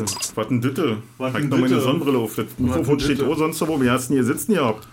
[0.00, 0.04] Ditte.
[0.34, 0.96] Was denn Ditte?
[1.18, 1.80] Was noch meine Ditte?
[1.80, 2.34] Sonnebrille auf.
[2.36, 3.80] Das Mikrofon steht auch sonst wo.
[3.80, 4.86] Wie hast du denn hier sitzen gehabt?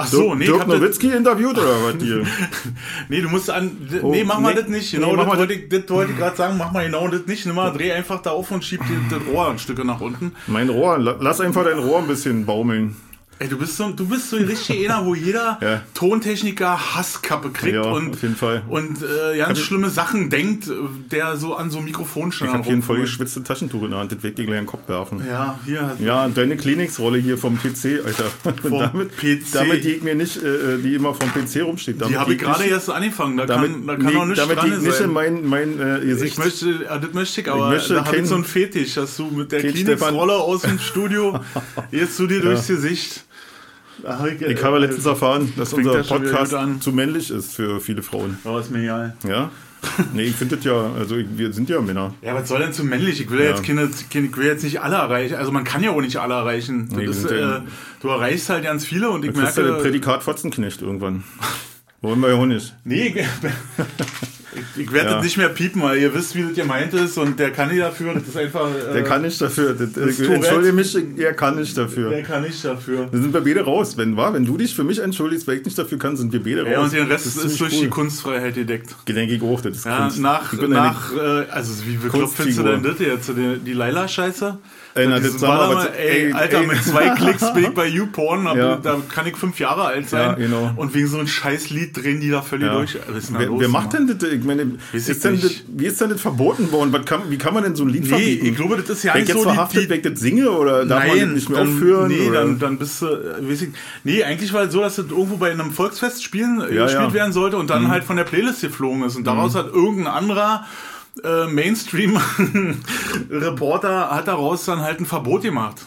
[0.00, 2.22] Ach so, nee, Dirk Nowitzki interviewt oder was hier?
[3.08, 3.70] nee, du musst an.
[4.00, 4.60] Oh, nee, mach mal nee.
[4.60, 4.92] das nicht.
[4.92, 6.56] Nee, Genau, mach das, wollte ich, das wollte ich gerade sagen.
[6.56, 7.44] Mach mal genau das nicht.
[7.46, 8.80] Nimm mal, dreh einfach da auf und schieb
[9.10, 10.32] das Rohr ein Stück nach unten.
[10.46, 10.98] Mein Rohr.
[10.98, 12.94] la- Lass einfach dein Rohr ein bisschen baumeln.
[13.40, 15.82] Ey, du bist so, du bist so richtig einer, wo jeder Ja.
[15.94, 18.62] Tontechniker Hasskappe kriegt Ja, und, auf jeden Fall.
[18.68, 20.72] und äh, ganz schlimme Sachen denkt, äh,
[21.12, 23.10] der so an so Mikrofonständern Ich habe hier ein voll rumfummelt.
[23.10, 24.10] geschwitzte Taschentuch in der Hand.
[24.10, 25.22] Das wird dir gleich in den Kopf werfen.
[25.28, 25.96] Ja, hier.
[26.00, 28.24] Ja, und deine Kleenex-Rolle hier vom PC, Alter.
[28.62, 29.52] Vom damit, PC.
[29.52, 32.00] damit die ich mir nicht, äh, die immer vom PC rumsteht.
[32.00, 33.36] Damit Die habe ich gerade erst angefangen.
[33.36, 35.10] Da Damit, kann, da kann nee, noch nichts damit dran nicht in sein.
[35.12, 36.32] mein, mein äh, Gesicht.
[36.32, 39.16] Ich möchte, äh, das möchte ich, aber möchte da habe ich so einen Fetisch, dass
[39.16, 41.38] du mit der Kein Kleenex-Rolle aus dem Studio
[41.92, 43.24] jetzt zu dir durchs Gesicht.
[43.98, 48.38] Ich, habe letztens erfahren, dass unser das Podcast zu männlich ist für viele Frauen.
[48.44, 49.16] Oh, ist mir egal.
[49.26, 49.50] Ja?
[50.12, 52.14] Nee, ich finde das ja, also ich, wir sind ja Männer.
[52.22, 53.20] Ja, was soll denn zu männlich?
[53.20, 53.50] Ich will ja.
[53.50, 55.36] Jetzt keine, ich will jetzt nicht alle erreichen.
[55.36, 56.88] Also man kann ja auch nicht alle erreichen.
[56.92, 57.60] Nee, ist, äh,
[58.00, 59.82] du erreichst halt ganz viele und ich Das ist ja das merke.
[59.84, 61.22] Prädikat Fotzenknecht irgendwann.
[62.00, 62.74] Wollen wir ja auch nicht.
[62.84, 63.14] Nee,
[64.76, 65.14] ich, werde Ja.
[65.16, 67.80] das nicht mehr piepen, weil ihr wisst, wie das gemeint ist und der kann nicht
[67.80, 68.14] dafür.
[68.14, 68.68] Das ist einfach.
[68.68, 69.74] Äh, Der kann nicht dafür.
[69.74, 72.10] Das, ist entschuldige mich, er kann nicht dafür.
[72.10, 73.08] Der kann nicht dafür.
[73.10, 73.96] Da sind wir beide raus.
[73.96, 76.42] Wenn, war, wenn du dich für mich entschuldigst, weil ich nicht dafür kann, sind wir
[76.42, 76.72] beide raus.
[76.72, 77.80] Ja, und den Rest ist, ziemlich durch cool.
[77.84, 78.94] die Kunstfreiheit gedeckt.
[79.08, 80.18] Denke ich auch, das ist Ja, Kunst.
[80.20, 81.18] nach, nach äh,
[81.50, 83.28] also wie bekloppt findest du denn das jetzt?
[83.28, 84.58] Die, die Laila-Scheiße?
[84.94, 86.66] Ey, na, Dieses das sag mal, Baller- was- ey, ey, Alter, ey.
[86.66, 88.76] mit zwei Klicks bin ich bei YouPorn, da, Ja.
[88.76, 90.30] da kann ich fünf Jahre alt sein.
[90.30, 90.72] Ja, genau.
[90.76, 92.74] Und wegen so einem scheiß Lied drehen die da völlig Ja.
[92.74, 92.96] durch.
[93.08, 94.28] Was Wer, los, wer macht denn das?
[94.30, 96.92] Ich meine, ist ich denn das, wie ist denn das verboten worden?
[97.04, 98.46] Kann, wie kann man denn so ein Lied Nee, verbieten?
[98.46, 100.20] ich glaube, das ist ja wenn nicht ich jetzt so verhaftet, die- wenn ich das
[100.20, 102.08] singe oder darf man Nein, nicht mehr dann, aufführen?
[102.08, 102.40] nee, oder?
[102.40, 103.68] dann, dann bist du, äh, weiß ich,
[104.04, 107.08] nee, eigentlich war es so, dass das irgendwo bei einem Volksfest spielen, äh, gespielt.
[107.10, 107.14] Mhm.
[107.14, 110.64] werden sollte und dann halt von der Playlist geflogen ist und daraus hat irgendein anderer
[111.22, 115.86] äh, Mainstream-Reporter hat daraus dann halt ein Verbot gemacht.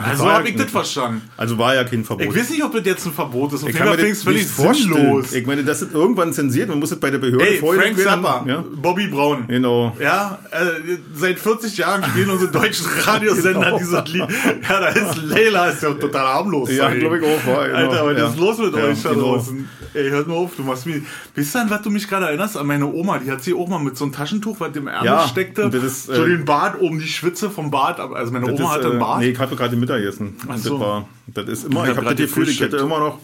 [0.00, 1.22] Also habe ja- ich das verstanden.
[1.36, 2.26] also war ja kein Verbot.
[2.26, 3.62] Ich weiß nicht, ob das jetzt ein Verbot ist.
[3.64, 4.94] Auf Ich kann mir das völlig vorstellen.
[4.94, 5.32] sinnlos.
[5.32, 6.68] Ich meine, das ist irgendwann zensiert.
[6.68, 7.98] Man muss es bei der Behörde Ey, Frank.
[7.98, 9.46] Zappa, Ja, Bobby Brown.
[9.48, 9.96] genau.
[10.00, 13.78] Ja, äh, seit 40 Jahren spielen unsere deutschen Radiosender Genau.
[13.78, 14.26] dieses Lied.
[14.68, 16.70] Ja, da ist Leila, ist ja total harmlos.
[16.72, 17.46] Ja, glaube ich auch.
[17.46, 17.78] War, genau.
[17.78, 18.28] Alter, was ja.
[18.28, 19.34] ist los mit Ja, euch da genau.
[19.36, 19.68] draußen?
[19.94, 21.00] Ey, hört mal auf, du machst mir.
[21.34, 22.56] Wisst ihr, an was du mich gerade erinnerst?
[22.56, 25.06] An meine Oma, die hat sie auch mal mit so einem Taschentuch, was im Ärmel
[25.06, 27.98] Ja, steckte, das ist, so äh, den Bart oben die Schwitze vom Bart.
[27.98, 29.18] Also meine Das Oma ist, hatte einen äh, Bart.
[29.20, 30.36] Nee, ich habe gerade Mittagessen.
[30.48, 30.70] Ach so.
[30.78, 33.18] Das, war, das ist immer, Ich ich hab habe das Gefühl, ich hätte immer noch,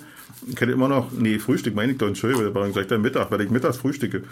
[0.47, 3.41] ich hätte immer noch, nee, Frühstück meine ich doch, Entschuldigung, weil ich gesagt Mittag, weil
[3.43, 4.23] ich mittags frühstücke.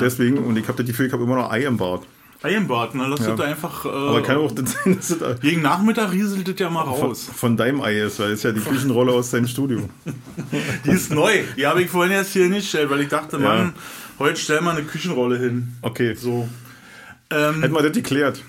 [0.00, 2.04] Deswegen, und ich habe das Gefühl, ich habe immer noch Ei im Bart.
[2.42, 3.06] Ei im Bart, ne?
[3.08, 3.84] Lass das da einfach.
[3.84, 7.10] Äh, Aber kann auch das sein, dass das gegen Nachmittag rieselt das ja mal von,
[7.10, 7.30] raus.
[7.32, 9.88] von deinem Ei ist, weil es ist ja die Küchenrolle aus deinem Studio.
[10.84, 11.42] Die ist neu.
[11.56, 13.42] Die habe ich vorhin erst hier nicht gestellt, weil ich dachte, Ja.
[13.44, 13.72] Mann,
[14.18, 15.76] heute stellen wir eine Küchenrolle hin.
[15.82, 16.48] Okay, So.
[17.30, 18.42] Ähm, hätten wir das geklärt.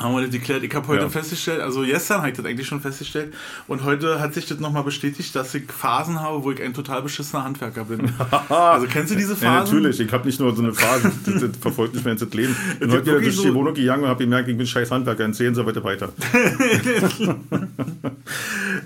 [0.00, 0.62] Haben wir das geklärt.
[0.64, 1.08] Ich habe heute Ja.
[1.10, 3.34] festgestellt, also gestern habe ich das eigentlich schon festgestellt
[3.68, 7.02] und heute hat sich das nochmal bestätigt, dass ich Phasen habe, wo ich ein total
[7.02, 8.10] beschissener Handwerker bin.
[8.48, 9.44] also kennst du diese Phasen?
[9.44, 12.32] Ja, natürlich, ich habe nicht nur so eine Phase, das, das verfolgt mich mein ganzes
[12.34, 12.56] Leben.
[12.72, 15.24] Ich bin heute durch die so- Wohnung gegangen und habe gemerkt, ich bin scheiß Handwerker,
[15.24, 16.08] erzählen Sie bitte weiter.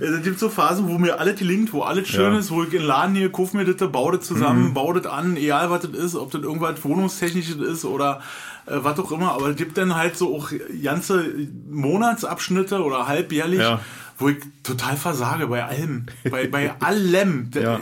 [0.00, 2.30] Es gibt so Phasen, wo mir alles gelingt, wo alles schön Ja.
[2.30, 2.38] Mhm.
[2.38, 5.10] ist, wo ich in den Laden gehe, kauf mir das, baue das zusammen, baue das
[5.10, 8.20] an, egal was das ist, ob das irgendwas Wohnungstechnisches ist oder
[8.66, 9.32] äh, was auch immer.
[9.32, 10.50] Aber es gibt dann halt so auch
[10.82, 11.24] ganze
[11.70, 13.80] Monatsabschnitte oder halbjährlich, Ja.
[14.18, 16.06] wo ich total versage bei allem.
[16.30, 17.50] Bei, bei allem.
[17.54, 17.80] Ja.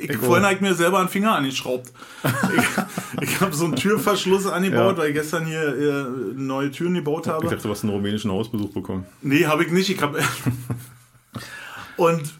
[0.00, 1.92] Ich, vorhin habe ich mir selber einen Finger angeschraubt.
[3.20, 5.02] ich ich habe so einen Türverschluss angebaut, Ja.
[5.02, 6.04] weil ich gestern hier äh,
[6.34, 7.44] neue Türen gebaut habe.
[7.44, 9.06] Ich dachte, du hast einen rumänischen Hausbesuch bekommen.
[9.22, 9.88] Nee, habe ich nicht.
[9.90, 10.14] Ich hab
[11.96, 12.34] und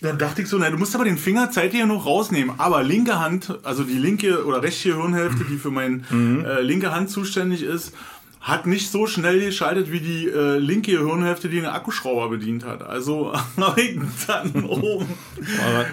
[0.00, 2.54] dann dachte ich so, na, du musst aber den Finger zeitlich noch rausnehmen.
[2.58, 7.10] Aber linke Hand, also die linke oder rechte Hirnhälfte, die für meine äh, linke Hand
[7.10, 7.92] zuständig ist,
[8.40, 12.82] hat nicht so schnell geschaltet wie die äh, linke Hirnhälfte, die den Akkuschrauber bedient hat.
[12.82, 15.06] Also habe ich dann oben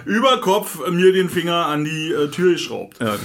[0.04, 2.98] über Kopf mir den Finger an die äh, Tür geschraubt.
[3.00, 3.16] Ja,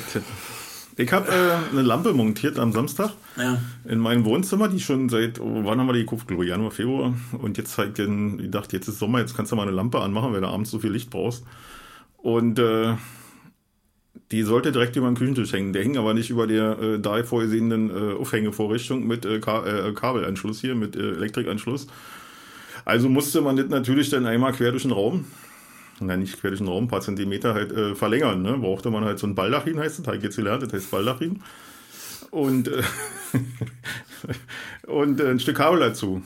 [0.97, 3.57] ich habe äh, eine Lampe montiert am Samstag Ja.
[3.87, 6.27] in meinem Wohnzimmer, die schon seit, oh, wann haben wir die gekauft?
[6.27, 7.13] Glaube ich, Januar, Februar.
[7.39, 9.99] Und jetzt habe ich dann gedacht, jetzt ist Sommer, jetzt kannst du mal eine Lampe
[9.99, 11.43] anmachen, weil du abends so viel Licht brauchst.
[12.17, 12.95] Und äh,
[14.31, 15.73] die sollte direkt über den Küchentisch hängen.
[15.73, 19.91] Der hing aber nicht über der äh, da vorgesehenen äh, Aufhängevorrichtung mit äh, Ka äh,
[19.93, 21.87] Kabelanschluss hier, mit äh, Elektrikanschluss.
[22.85, 25.25] Also musste man das natürlich dann einmal quer durch den Raum,
[26.01, 28.41] na nicht quer durch den Raum, ein paar Zentimeter halt äh, verlängern.
[28.41, 28.57] Ne?
[28.57, 31.41] Brauchte man halt so ein Baldachin, heißt das, habe ich jetzt gelernt, das heißt Baldachin.
[32.29, 32.81] Und, äh,
[34.87, 36.21] und äh, ein Stück Kabel dazu.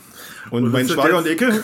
[0.51, 1.63] Und, Und mein Schwager und Ecke,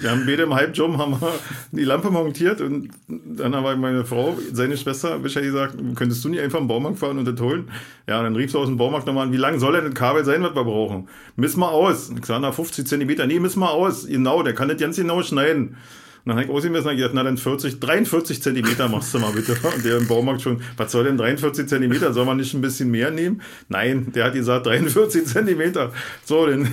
[0.00, 1.32] Wir haben beide im Halbjump haben wir
[1.72, 6.40] die Lampe montiert und dann habe meine Frau, seine Schwester, Bescheid gesagt, könntest du nicht
[6.40, 7.70] einfach im Baumarkt fahren und das holen?
[8.08, 10.24] Ja, dann rief sie aus dem Baumarkt nochmal an, wie lang soll denn das Kabel
[10.24, 11.08] sein, was wir brauchen?
[11.36, 12.10] Missen wir aus.
[12.18, 13.26] Ich sage, na, 50 Zentimeter.
[13.26, 14.06] Nee, missen wir aus.
[14.06, 15.76] Genau, der kann das ganz genau schneiden.
[16.24, 19.32] Und dann habe ich ausgemessen und gesagt, na dann 40, 43 Zentimeter machst du mal
[19.32, 19.56] bitte.
[19.74, 22.12] Und der im Baumarkt schon, was soll denn 43 Zentimeter?
[22.12, 23.40] Soll man nicht ein bisschen mehr nehmen?
[23.68, 25.92] Nein, der hat gesagt 43 Zentimeter.
[26.24, 26.68] So, dann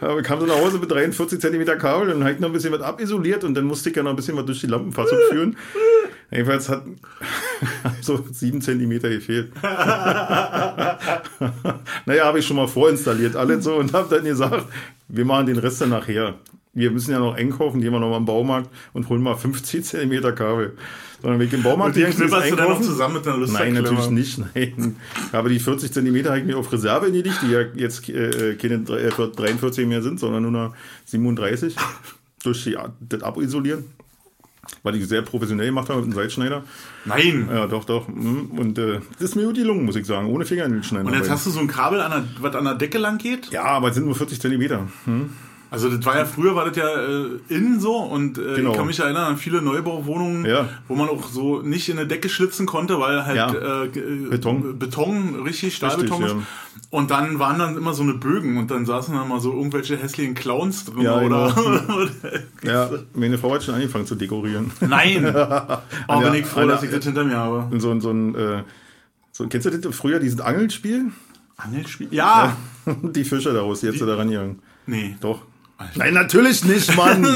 [0.24, 2.80] kam sie nach Hause mit 43 Zentimeter Kabel und habe ich noch ein bisschen was
[2.80, 5.56] abisoliert und dann musste ich ja noch ein bisschen was durch die Lampenfassung führen.
[6.32, 6.82] Jedenfalls hat
[8.00, 9.52] so sieben Zentimeter gefehlt.
[9.62, 10.98] naja,
[12.24, 14.66] habe ich schon mal vorinstalliert, alles so und habe dann gesagt,
[15.06, 16.34] wir machen den Rest dann nachher
[16.76, 19.82] wir müssen ja noch einkaufen, gehen wir noch mal im Baumarkt und holen mal 50
[19.82, 20.76] Zentimeter Kabel.
[21.22, 23.72] Sondern wir gehen im Baumarkt und die knipperst du dann noch zusammen mit einer Nein,
[23.72, 24.38] natürlich nicht.
[24.54, 24.96] Nein.
[25.32, 28.80] Aber die 40 Zentimeter habe ich mir auf Reserve gelegt, die ja jetzt äh, keine
[28.80, 30.74] 43 äh, mehr sind, sondern nur noch
[31.06, 31.74] 37
[32.44, 33.84] durch die, das Abisolieren.
[34.82, 36.64] Weil ich sehr professionell gemacht habe mit dem Seitschneider.
[37.04, 37.48] Nein!
[37.50, 38.08] Ja, doch, doch.
[38.08, 38.50] Mhm.
[38.50, 41.06] Und äh, das ist mir gut gelungen, muss ich sagen, ohne Fingernägelschneider.
[41.06, 43.50] Und jetzt hast du so ein Kabel, an der, was an der Decke lang geht?
[43.50, 44.88] Ja, aber es sind nur 40 Zentimeter.
[45.04, 45.30] Hm?
[45.76, 48.70] Also das war ja früher war das ja äh, innen so und äh, genau.
[48.70, 50.70] ich kann mich erinnern an viele Neubauwohnungen, ja.
[50.88, 53.82] wo man auch so nicht in eine Decke schlitzen konnte, weil halt ja.
[53.84, 53.88] äh,
[54.30, 54.78] Beton.
[54.78, 56.42] Beton, richtig Stahlbeton richtig, ist.
[56.42, 56.88] Ja.
[56.88, 59.98] Und dann waren dann immer so eine Bögen und dann saßen dann mal so irgendwelche
[59.98, 62.06] hässlichen Clowns drin ja, oder, genau.
[62.62, 64.72] Ja, meine Frau hat schon angefangen zu dekorieren.
[64.80, 65.26] Nein!
[65.26, 67.78] Aber bin ich froh, dass ich das hinter mir habe.
[67.78, 68.62] So, so ein, äh,
[69.30, 71.10] so, kennst du das früher, dieses Angelspiel?
[71.58, 72.08] Angelspiel?
[72.12, 72.56] Ja!
[73.02, 74.60] Die Fische daraus, jetzt Die, da rangegangen.
[74.86, 75.16] Nee.
[75.20, 75.42] Doch.
[75.78, 75.98] Alter.
[75.98, 77.22] Nein, natürlich nicht, Mann.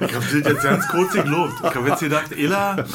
[0.00, 1.52] ich habe dich jetzt ganz kurz gelobt.
[1.62, 2.86] Ich habe jetzt gedacht, Ella,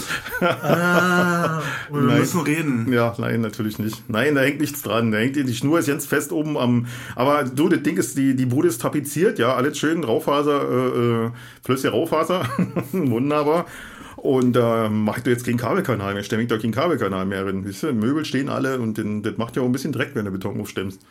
[0.42, 2.18] ah, wir nein.
[2.18, 2.92] müssen reden.
[2.92, 4.10] Ja, nein, natürlich nicht.
[4.10, 5.12] Nein, da hängt nichts dran.
[5.12, 6.88] Da hängt die Schnur ist ganz fest oben am.
[7.16, 11.26] Aber du, das Ding ist, die, die Bude ist tapeziert, ja, alles schön, Raufaser, äh,
[11.26, 11.32] äh
[11.64, 12.44] flüssige Raufaser.
[12.92, 13.68] Wunderbar.
[14.16, 17.68] Und da äh, macht du jetzt keinen Kabelkanal mehr, stemmig doch keinen Kabelkanal mehr drin.
[17.68, 20.26] Weißt du, Möbel stehen alle und den, das macht ja auch ein bisschen Dreck, wenn
[20.26, 21.02] du Beton aufstemmst.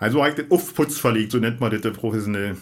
[0.00, 2.56] Also eigentlich den Aufputz verlegt, so nennt man das professionell.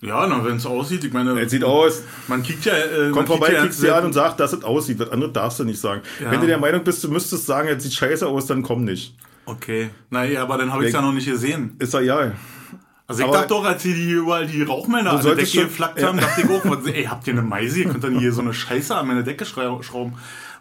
[0.00, 1.38] Ja, na, wenn es aussieht, ich meine.
[1.40, 2.02] Es sieht aus.
[2.28, 2.72] Man kickt ja.
[2.72, 4.98] Äh, Kommt vorbei, ja kickst dir an und sagt, dass es aussieht.
[4.98, 6.02] Was anderes darfst du nicht sagen.
[6.22, 6.30] Ja.
[6.30, 9.16] Wenn du der Meinung bist, du müsstest sagen, es sieht scheiße aus, dann komm nicht.
[9.44, 9.90] Okay.
[10.10, 11.74] Naja, aber dann habe ich es ja noch nicht gesehen.
[11.78, 12.32] Ist ja ja.
[13.08, 16.02] Also ich aber dachte doch, als sie die überall die Rauchmelder an der Decke geflackt
[16.02, 16.24] haben, ja.
[16.26, 17.80] dachte ich auch, ey, habt ihr eine Meise?
[17.80, 20.14] Ihr könnt dann hier so eine Scheiße an meine Decke schrauben.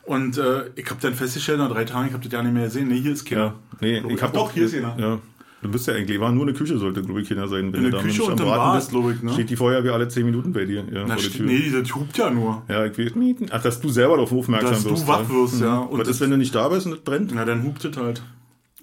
[0.04, 2.64] Und äh, ich habe dann festgestellt, nach drei Tagen, ich habe das ja nicht mehr
[2.64, 2.88] gesehen.
[2.88, 3.42] Nee, hier ist keiner.
[3.42, 4.96] Ja, nee, ich habe doch, hier ist keiner.
[4.98, 5.20] Ja.
[5.68, 7.74] Du bist ja eigentlich, war nur eine Küche, sollte, glaube ich, Kinder sein.
[7.74, 9.34] Wenn in der Küche und am Bad, bist, glaube ich, ne?
[9.34, 11.46] Steht die Feuerwehr alle 10 Minuten bei dir, ja, Na, vor der Tür.
[11.46, 12.64] Nee, die hupt ja nur.
[12.70, 13.52] Ja, ich weiß nicht.
[13.52, 14.94] Ach, dass du selber darauf aufmerksam dass wirst.
[14.94, 15.80] Dass du wach wirst, ja.
[15.80, 17.32] Und Was ist, wenn du nicht da bist und es brennt?
[17.36, 18.24] Na, dann hupt es halt.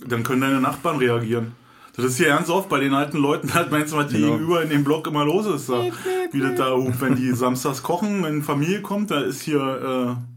[0.06, 1.52] Dann können deine Nachbarn reagieren.
[1.96, 4.32] Das ist hier ganz oft bei den alten Leuten, halt meinst du, was genau.
[4.32, 5.70] gegenüber in dem Block immer los ist.
[5.70, 5.80] Da.
[6.32, 10.18] Wie das da wenn die samstags kochen, wenn Familie kommt, da ist hier...
[10.18, 10.33] Äh,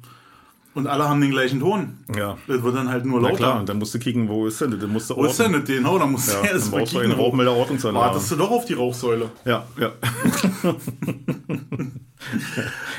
[0.78, 1.98] und alle haben den gleichen Ton.
[2.16, 2.38] Ja.
[2.48, 3.34] Das wird dann halt nur lauter.
[3.34, 4.88] Na klar, und dann musst du kicken, wo ist denn das?
[4.88, 5.66] musst du wo ist denn das?
[5.66, 7.12] Genau, dann musst ja, du erst mal kicken.
[7.12, 8.06] Eine Rauchmelder-Ordnungsanlage.
[8.06, 9.32] Wartest du doch auf die Rauchsäule.
[9.44, 9.92] Ja, ja.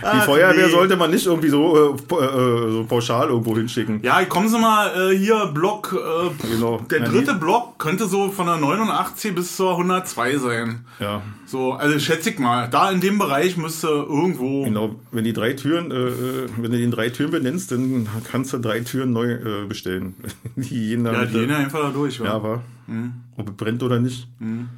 [0.00, 0.73] Die Ach, Feuerwehr nee.
[0.73, 4.00] sollte man nicht irgendwie so, äh, äh, so pauschal irgendwo hinschicken.
[4.03, 6.79] Ja, kommen Sie mal äh, hier, Block, äh, genau.
[6.91, 10.85] der dritte ja, Block könnte so von der 89 bis zur 102 sein.
[11.00, 11.23] Ja.
[11.47, 14.65] So, also schätze ich mal, da in dem Bereich müsste irgendwo...
[14.65, 18.59] Genau, wenn die drei Türen, äh, wenn du den drei Türen benennst, dann kannst du
[18.59, 20.14] drei Türen neu bestellen.
[20.57, 22.21] die gehen dann ja, die gehen einfach da durch.
[22.21, 22.25] Wa?
[22.25, 22.62] Ja, war.
[22.87, 23.14] Mhm.
[23.37, 24.28] Ob es brennt oder nicht.
[24.38, 24.69] Mhm.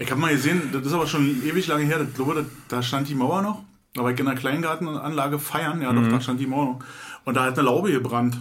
[0.00, 3.08] Ich habe mal gesehen, das ist aber schon ewig lange her, ich glaube, da stand
[3.08, 3.64] die Mauer noch.
[3.94, 6.10] Ich in einer Kleingartenanlage feiern, ja, doch, mhm.
[6.10, 6.78] da stand die Mauer.
[7.24, 8.40] Und da hat eine Laube gebrannt.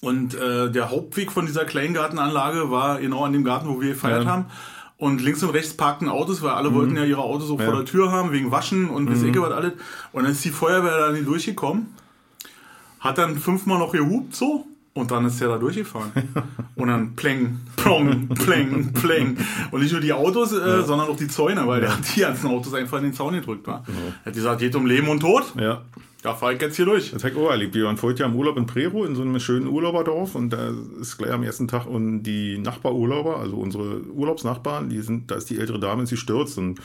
[0.00, 4.24] Und äh, der Hauptweg von dieser Kleingartenanlage war genau an dem Garten, wo wir gefeiert
[4.24, 4.30] ja.
[4.30, 4.46] haben.
[4.98, 6.74] Und links und rechts parkten Autos, weil alle mhm.
[6.74, 7.66] wollten ja ihre Autos auch ja.
[7.66, 9.32] vor der Tür haben, wegen Waschen und mhm.
[9.32, 9.72] weiß was alles.
[10.12, 11.94] Und dann ist die Feuerwehr da nicht durchgekommen,
[13.00, 16.12] hat dann fünfmal noch gehupt so und dann ist er da durchgefahren.
[16.74, 19.38] Und dann pläng, plong, pläng, pläng.
[19.70, 20.82] Und nicht nur die Autos, äh, ja.
[20.82, 23.66] sondern auch die Zäune, weil der hat die ganzen Autos einfach in den Zaun gedrückt.
[23.66, 23.84] War.
[23.86, 23.94] Ja.
[24.24, 25.54] Er hat gesagt, geht um Leben und Tod.
[25.58, 25.82] Ja.
[26.22, 27.10] Da fahre ich jetzt hier durch.
[27.10, 27.74] Das hat auch erlebt.
[27.74, 30.34] Wir waren vorher ja im Urlaub in Prero, in so einem schönen Urlauberdorf.
[30.34, 35.30] Und da ist gleich am ersten Tag und die Nachbarurlauber, also unsere Urlaubsnachbarn, die sind,
[35.30, 36.80] da ist die ältere Dame, sie stürzt und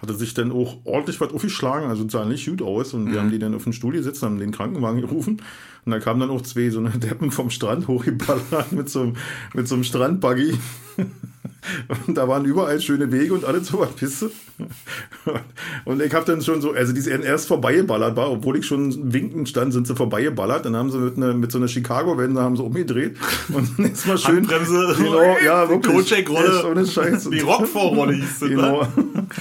[0.00, 2.94] hatte sich dann auch ordentlich was aufgeschlagen, also sah nicht gut aus.
[2.94, 3.18] Und wir mhm.
[3.18, 5.42] haben die dann auf den Stuhl gesetzt, haben den Krankenwagen gerufen.
[5.88, 9.14] Und da kamen dann auch zwei so eine Deppen vom Strand hochgeballert mit so,
[9.54, 10.58] mit so einem Strandbuggy.
[12.06, 14.30] Und da waren überall schöne Wege und alles so was Piste.
[15.84, 19.12] Und ich habe dann schon so, also die sind erst vorbeigeballert war, obwohl ich schon
[19.12, 20.64] winkend stand, sind sie vorbeigeballert.
[20.64, 23.16] Dann haben sie mit, eine, mit so einer Chicago-Wende haben sie umgedreht
[23.52, 24.36] und dann ist mal schön.
[24.36, 24.96] Handbremse.
[24.98, 25.94] Genau, ja, wirklich.
[25.94, 26.56] Kojak-Rolle.
[26.56, 27.30] Echt ohne Scheiß.
[27.30, 28.48] Die Rockford-Rolle hieß sie.
[28.48, 28.82] Genau.
[28.82, 28.88] ne?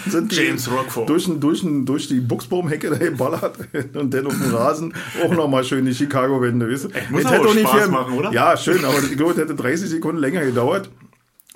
[0.08, 1.10] Sind die James Rockford.
[1.10, 3.58] Durch, durch, durch die Buchsbaumhecke da geballert
[3.94, 6.70] und dann auf dem Rasen auch nochmal schön die Chicago-Wende.
[6.70, 6.90] weißt du?
[7.10, 8.32] muss aber hätte auch Spaß machen, oder?
[8.32, 10.90] Ja, schön, aber ich glaube, es hätte 30 Sekunden länger gedauert,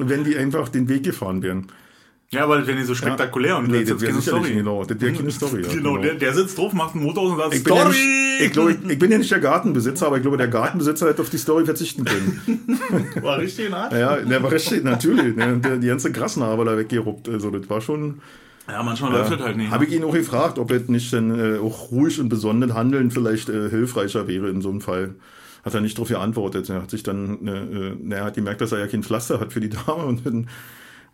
[0.10, 1.68] wenn die einfach den Weg gefahren wären.
[2.34, 4.54] Ja, aber wenn die so spektakulär und Nee, das wäre keine Story.
[4.54, 5.64] genau, das wäre keine Story.
[5.64, 7.82] Ja, Genau, der, der sitzt drauf, macht einen Motor aus und sagt Ich bin, ja
[7.82, 7.96] Story!
[7.98, 11.10] nicht, ich, glaube, ich, ich bin ja nicht der Gartenbesitzer, aber ich glaube, der Gartenbesitzer
[11.10, 12.62] hätte auf die Story verzichten können.
[13.22, 13.92] War richtig in Art.
[13.92, 15.36] Ja, der war richtig, natürlich.
[15.36, 17.28] Der, der, die ganze Grasnarbe da weggeruppt.
[17.28, 18.22] Also, das war schon.
[18.70, 19.70] Ja, manchmal läuft das halt nicht.
[19.70, 23.12] Habe ich ihn auch gefragt, ob es nicht dann äh, auch ruhig und besonnen handeln
[23.12, 25.16] vielleicht äh, hilfreicher wäre in so einem Fall.
[25.64, 26.70] Hat er nicht darauf geantwortet.
[26.70, 29.40] Er hat sich dann, äh, äh, na, er hat gemerkt, dass er ja kein Pflaster
[29.40, 30.50] hat für die Dame und dann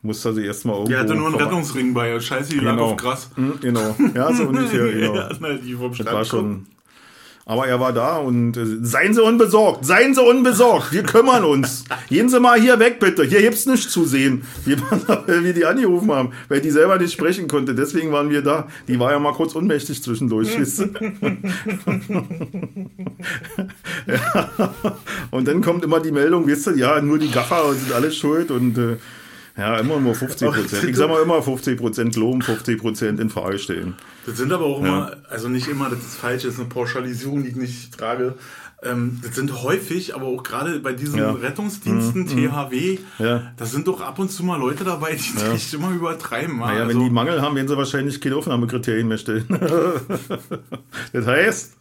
[0.02, 0.92] musste er sie erstmal irgendwo.
[0.92, 2.20] Der hatte nur einen Rettungsring bei.
[2.20, 2.92] Scheiße, die lag Genau.
[2.92, 3.30] auf Gras.
[3.36, 3.96] Hm, Genau.
[4.16, 5.16] Ja, so ungefähr, genau.
[5.16, 6.68] ja, na, die vom Das war schon.
[7.50, 11.86] Aber er war da und äh, seien Sie unbesorgt, seien Sie unbesorgt, wir kümmern uns.
[12.10, 13.24] Gehen Sie mal hier weg, bitte.
[13.24, 14.44] Hier gibt's nichts zu sehen.
[14.66, 17.74] Wir waren da, weil wir die angerufen haben, weil die selber nicht sprechen konnte.
[17.74, 18.68] Deswegen waren wir da.
[18.90, 20.50] Die war ja mal kurz ohnmächtig zwischendurch.
[24.08, 24.50] ja.
[25.32, 28.52] Und dann kommt immer die Meldung, weißt du, ja, nur die Gaffer sind alles schuld
[28.52, 28.98] und äh,
[29.58, 30.84] ja, immer nur 50 Prozent.
[30.90, 33.96] Ich sag mal immer 50 Prozent loben, 50 Prozent in Frage stellen.
[34.26, 37.44] Das sind aber auch immer, also nicht immer, das ist falsch, das ist eine Pauschalisierung,
[37.44, 38.36] die ich nicht trage.
[38.84, 41.32] Ähm, das sind häufig, aber auch gerade bei diesen Ja.
[41.32, 43.52] Rettungsdiensten, THW, Ja.
[43.58, 46.60] da sind doch ab und zu mal Leute dabei, die das echt immer übertreiben.
[46.60, 49.48] Naja, also, wenn die Mangel haben, werden sie wahrscheinlich keine Aufnahmekriterien mehr stellen.
[51.14, 51.78] das heißt,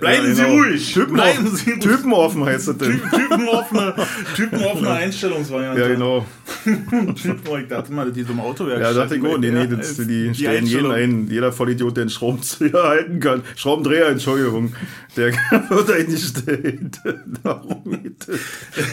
[0.00, 0.54] bleiben Ja, Sie genau.
[0.54, 1.80] ruhig, Typen bleiben offen, Sie ruhig.
[1.80, 3.00] Typen offen heißt das denn.
[3.10, 3.94] Typenoffene,
[4.36, 5.80] typenoffene Einstellungsvariante.
[5.80, 6.26] Ja, genau.
[6.64, 9.38] Typen, oh, ich dachte mal, die so im Autowerk Ja, dachte ich auch.
[9.38, 11.28] Nee, nee, das, die, stellen jeden ein.
[11.28, 13.42] Jeder Vollidiot, der einen Schraubenzieher halten kann.
[13.56, 14.74] Schraubendreher, Entschuldigung.
[15.16, 15.32] Der
[15.68, 16.98] wird eingestellt.
[17.42, 18.38] Darum geht es.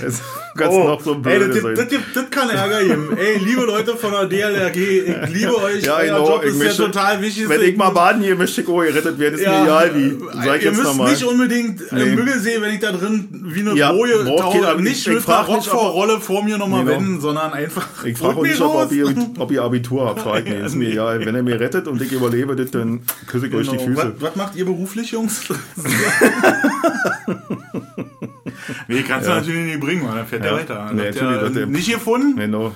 [0.03, 0.21] Es
[0.57, 1.75] kann noch so ein Oh, ey, das, sein.
[1.75, 3.17] das, das, das kann Ärger geben.
[3.17, 5.83] Ey, liebe Leute von der DLRG, ich liebe euch.
[5.85, 6.27] Ja, euer genau.
[6.29, 7.49] Job Ich ist möchte- ja total wichtig.
[7.49, 9.35] Wenn ich mal baden gehe, möchte ich auch gerettet werden.
[9.35, 10.17] Ist mir egal wie.
[10.49, 12.05] Sag ihr müsst nicht unbedingt Nee.
[12.05, 12.15] nee.
[12.15, 16.19] Müggelsee, wenn ich da drin wie eine Ja, Boje tauche, nicht Ich mit einer Rockvorrolle
[16.19, 16.97] vor mir nochmal Genau.
[16.97, 17.87] wenden, sondern einfach.
[18.05, 20.21] Ich frage auch nicht, ob, ob, ihr, ob ihr Abitur habt.
[20.21, 20.57] Frag nicht.
[20.59, 21.25] Ist mir egal.
[21.25, 23.87] Wenn ihr mir rettet und ich überlebe das, dann küsse ich euch die Genau.
[23.95, 24.13] Füße.
[24.19, 25.41] Was, was macht ihr beruflich, Jungs?
[28.87, 30.57] nee, kannst du natürlich nicht bringen, weil dann fährt der Ja.
[30.57, 30.91] weiter.
[30.93, 32.35] Nee, natürlich, nicht gefunden?
[32.37, 32.75] Genau.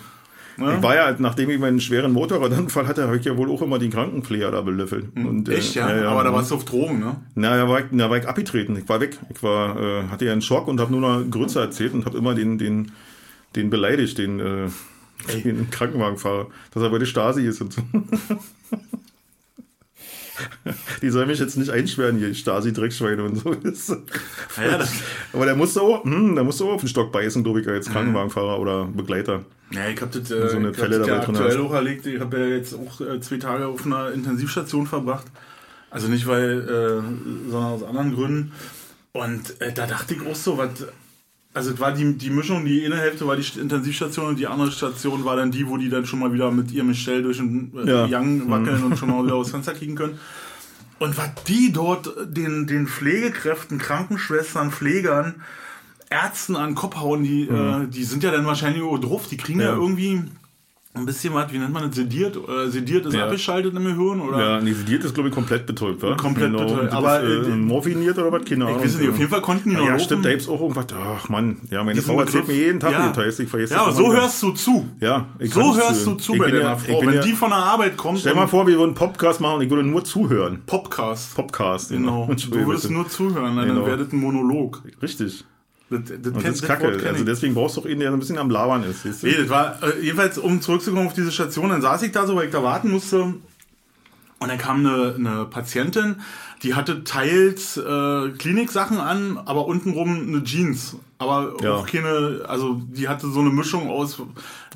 [0.58, 0.76] Ja.
[0.76, 3.80] Ich war ja, nachdem ich meinen schweren Motorradanfall hatte, habe ich ja wohl auch immer
[3.80, 5.06] die Krankenpfleger da belöffelt.
[5.16, 5.58] Und, äh, Hm.
[5.60, 5.88] Echt, ja?
[6.10, 7.16] Aber da warst du auf Drogen, ne?
[7.36, 8.76] Na, da war ich, da war ich abgetreten.
[8.78, 9.18] Ich war weg.
[9.34, 12.18] Ich war, äh, hatte ja einen Schock und habe nur noch Grütze erzählt und habe
[12.18, 12.92] immer den, den,
[13.56, 14.68] den beleidigt, den, äh,
[15.44, 17.82] den Krankenwagenfahrer, dass er bei der Stasi ist und so.
[21.02, 23.54] Die soll mich jetzt nicht einsperren, hier, Stasi-Dreckschweine und so.
[23.54, 24.80] Ja,
[25.32, 27.90] Aber der musste auch, hm, der musste auch auf den Stock beißen, glaube ich, als
[27.90, 29.46] Krankenwagenfahrer oder Begleiter.
[29.74, 31.60] Ja, ich habe das, äh, So eine ich das ja dabei drin aktuell hast.
[31.66, 32.06] auch erlebt.
[32.06, 35.26] Ich habe ja jetzt auch äh, zwei Tage auf einer Intensivstation verbracht.
[35.90, 38.52] Also nicht weil, äh, sondern aus anderen Gründen.
[39.12, 40.70] Und äh, da dachte ich auch so, was.
[41.56, 44.72] Also es war die, die Mischung, die eine Hälfte war die Intensivstation und die andere
[44.72, 47.72] Station war dann die, wo die dann schon mal wieder mit ihrem Gestell durch den
[47.78, 48.06] äh, Ja.
[48.20, 50.18] Young wackeln und schon mal wieder aus Fenster kicken können.
[50.98, 55.36] Und was die dort den, den Pflegekräften, Krankenschwestern, Pflegern,
[56.14, 59.28] Ärzten an den Kopf hauen, die, äh, die sind ja dann wahrscheinlich auch drauf.
[59.30, 59.76] Die kriegen ja, Ja.
[59.76, 60.22] irgendwie
[60.96, 62.38] ein bisschen was, wie nennt man das, sediert?
[62.38, 63.24] Äh, sediert ist Ja.
[63.26, 64.22] abgeschaltet im Gehirn?
[64.22, 64.40] Oder?
[64.40, 66.14] Ja, nee, sediert ist, glaube ich, komplett betäubt, wa?
[66.16, 68.46] Komplett betäubt, Und das aber, ist, äh, äh, morphiniert oder was?
[68.46, 68.78] Keine Ahnung.
[68.78, 70.86] Ich weiß nicht, auf jeden Fall konnten die noch Ja, stimmt, da gibt's auch irgendwas.
[70.96, 73.08] Ach Mann, ja, meine Frau erzählt mir jeden Tag ja.
[73.08, 73.40] Details.
[73.40, 74.88] Ich vergesse Ja, aber so hörst du zu.
[75.00, 77.02] Ja, ich So es hörst du zu Ich bei deiner ja- Frau.
[77.02, 79.56] Wenn ja- die von der Arbeit kommt, Stell mal vor, wir würden einen Podcast machen
[79.56, 80.62] und ich würde nur zuhören.
[80.68, 81.34] Podcast.
[81.34, 82.26] Podcast, Genau.
[82.28, 83.88] Du Entschuldigung, würdest nur zuhören, dann Genau.
[83.88, 84.84] wäre das ein Monolog.
[85.02, 85.44] Richtig.
[86.00, 87.08] Das, das, Und kenn- das ist kacke.
[87.08, 89.24] Also deswegen brauchst du auch einen, der so ein bisschen am Labern ist.
[89.24, 92.36] Nee, das war, äh, jedenfalls, um zurückzukommen auf diese Station, dann saß ich da so,
[92.36, 93.34] weil ich da warten musste.
[94.44, 96.18] Und dann kam eine, eine Patientin,
[96.62, 100.96] die hatte teils äh, Kliniksachen an, aber untenrum eine Jeans.
[101.18, 101.76] Aber Ja.
[101.76, 104.22] auch keine, also die hatte so eine Mischung aus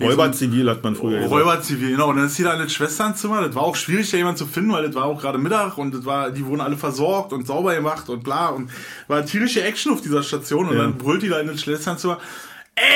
[0.01, 1.31] Räuberzivil hat man früher gesagt.
[1.33, 2.09] Räuberzivil, genau.
[2.09, 3.41] Und dann ist sie da in das Schwesternzimmer.
[3.41, 5.93] Das war auch schwierig, da jemanden zu finden, weil das war auch gerade Mittag und
[5.93, 8.47] das war, die wurden alle versorgt und sauber gemacht und bla.
[8.49, 8.69] Und
[9.07, 10.69] war tierische Action auf dieser Station.
[10.69, 10.83] Und Ja.
[10.83, 12.19] dann brüllt die da in das Schwesternzimmer,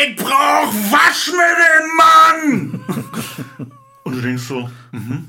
[0.06, 3.72] ich brauch Waschmittel, Mann!
[4.12, 5.26] und du denkst so, mhm.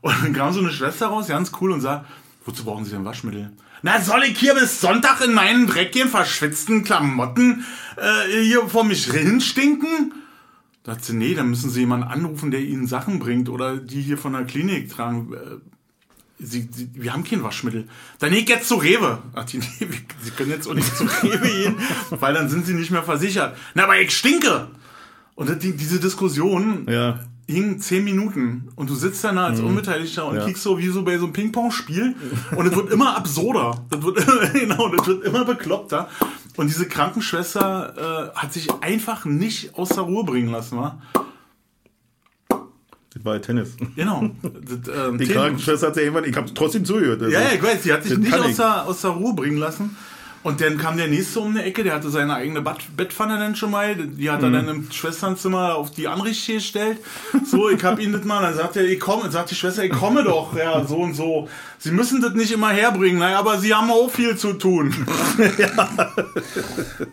[0.00, 2.06] Und dann kam so eine Schwester raus, ganz cool, und sagt,
[2.44, 3.52] wozu brauchen Sie denn Waschmittel?
[3.82, 7.64] Na, soll ich hier bis Sonntag in meinen dreckigen, verschwitzten Klamotten
[7.96, 10.12] äh, hier vor mich hinstinken?
[10.82, 14.00] Da hat sie, nee, dann müssen sie jemanden anrufen, der ihnen Sachen bringt oder die
[14.00, 15.32] hier von der Klinik tragen.
[15.34, 15.38] Äh,
[16.40, 17.88] Sie, sie, wir haben kein Waschmittel.
[18.20, 19.20] Dann geht jetzt zu Rewe.
[19.34, 19.88] Ach, die, nee,
[20.22, 21.76] sie können jetzt auch nicht zu Rewe gehen,
[22.10, 23.56] weil dann sind sie nicht mehr versichert.
[23.74, 24.68] Na, aber ich stinke!
[25.34, 27.18] Und die, diese Diskussion Ja.
[27.48, 30.38] Hing zehn Minuten und du sitzt dann da als Unbeteiligter und Mhm.
[30.40, 30.44] Ja.
[30.44, 32.14] kriegst so wie so bei so einem Ping-Pong-Spiel
[32.54, 33.84] und es wird immer absurder.
[33.90, 34.16] Das wird,
[34.52, 36.08] genau, das wird immer bekloppter.
[36.56, 41.00] Und diese Krankenschwester äh, hat sich einfach nicht aus der Ruhe bringen lassen, wa?
[43.14, 43.76] Das war ja Tennis.
[43.96, 44.30] Genau.
[44.42, 47.22] Das, ähm, Die Krankenschwester hat ja irgendwann, ich habe trotzdem zugehört.
[47.22, 49.56] Also, Ja, ja, ich weiß, sie hat sich nicht aus der, aus der Ruhe bringen
[49.58, 49.96] lassen.
[50.44, 52.62] Und dann kam der nächste um eine Ecke, der hatte seine eigene
[52.96, 53.94] Bettpfanne dann schon mal.
[53.96, 54.52] Die hat er Mhm.
[54.54, 56.98] dann im Schwesternzimmer auf die Anrichte gestellt.
[57.44, 58.40] So, ich hab ihn das mal.
[58.42, 60.56] Dann sagt er, ich komme, sagt die Schwester, ich komme doch.
[60.56, 61.48] Ja, so und so.
[61.78, 63.18] Sie müssen das nicht immer herbringen.
[63.18, 64.94] Naja, aber sie haben auch viel zu tun.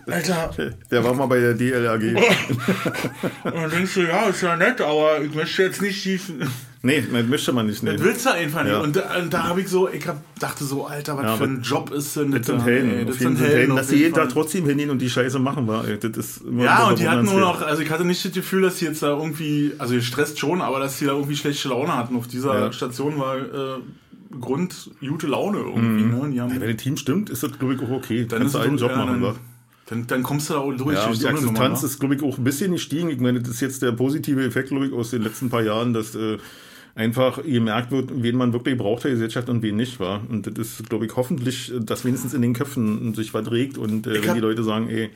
[0.07, 0.51] Alter.
[0.91, 2.15] Der war mal bei der DLRG.
[3.43, 6.19] Und dann denkst du, ja, ist ja nett, aber ich möchte jetzt nicht die...
[6.85, 7.83] nee, das möchte man nicht.
[7.83, 7.93] Nee.
[7.93, 8.71] Das willst du einfach nicht.
[8.71, 8.79] Ja.
[8.79, 11.61] Und da, da habe ich so, ich hab, dachte so, Alter, was Ja, für ein
[11.61, 12.65] Job ist denn Das sind da?
[12.65, 12.91] Helden.
[12.91, 13.71] Ey, Das sind Helden.
[13.71, 15.87] auf Dass sie jeden Tag trotzdem hingehen und die Scheiße machen, war.
[15.87, 18.31] ey, Das ist immer Ja, und die hatten nur noch, also ich hatte nicht das
[18.31, 21.69] Gefühl, dass die jetzt da irgendwie, also gestresst schon, aber dass die da irgendwie schlechte
[21.69, 22.15] Laune hatten.
[22.15, 22.71] Auf dieser Ja.
[22.71, 23.79] Station war äh,
[24.39, 26.03] Grund gute Laune irgendwie.
[26.03, 26.31] Ne?
[26.31, 28.25] Die haben, Wenn das Team stimmt, ist das, glaube ich, auch okay.
[28.25, 29.35] dann, Kannst du ist einen Job ja, machen, dann,
[29.87, 30.95] dann, dann kommst du da auch durch.
[30.95, 31.87] Ja, die Nummer, Akzeptanz ne?
[31.87, 33.09] ist, glaube ich, auch ein bisschen gestiegen.
[33.09, 35.93] Ich meine, das ist jetzt der positive Effekt, glaube ich, aus den letzten paar Jahren,
[35.93, 36.37] dass äh,
[36.95, 40.21] einfach gemerkt wird, wen man wirklich braucht der Gesellschaft und wen nicht, war.
[40.29, 43.77] Und das ist, glaube ich, hoffentlich, äh, dass wenigstens in den Köpfen sich was regt
[43.77, 45.09] und äh, wenn hab- die Leute sagen, ey,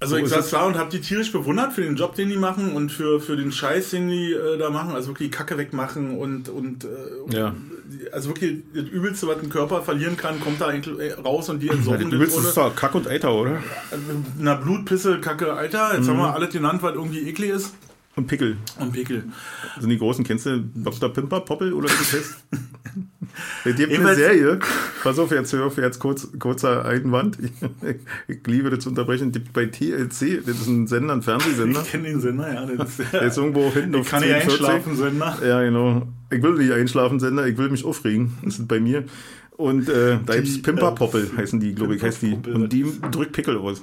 [0.00, 2.28] Also So ich ist saß da und habe die tierisch bewundert für den Job, den
[2.28, 4.96] die machen und für, für den Scheiß, den die äh, da machen.
[4.96, 6.88] Also wirklich Kacke wegmachen und, und äh,
[7.32, 7.54] ja,
[8.10, 11.60] also wirklich das Übelste, was ein Körper verlieren kann, kommt da eigentlich äh, raus und
[11.62, 13.62] die ja entsorgen du willst ohne- es doch Kack und Eiter, oder?
[14.40, 15.94] Na, Blut, Pisse, Kacke, Alter.
[15.96, 16.22] Jetzt haben Mhm.
[16.22, 17.72] wir alles genannt, was irgendwie eklig ist.
[18.14, 18.58] Und Pickel.
[18.78, 19.24] Und Pickel.
[19.80, 21.10] Sind die großen, kennst du Dr.
[21.10, 22.44] Pimper, Poppel oder wie das heißt?
[23.64, 24.58] Es gibt eine Serie,
[25.02, 27.50] pass auf, jetzt hör auf, jetzt kurz, kurzer Einwand, ich,
[28.28, 31.90] ich liebe das zu unterbrechen, gibt bei TLC, das ist ein Sender, ein Fernsehsender, Ich
[31.90, 32.66] kenne den Sender, ja.
[32.66, 34.66] Das ist, der ist irgendwo hinten auf kann nicht 10, 14.
[34.66, 35.38] einschlafen, Sender.
[35.42, 36.06] Ja, genau.
[36.30, 38.32] Ich will nicht einschlafen, Sender, ich will mich aufregen.
[38.44, 39.04] Das ist bei mir.
[39.56, 42.34] Und äh, da gibt's Pimperpoppel, heißen die, glaube ich, heißt die.
[42.34, 43.82] Und die drückt Pickel aus.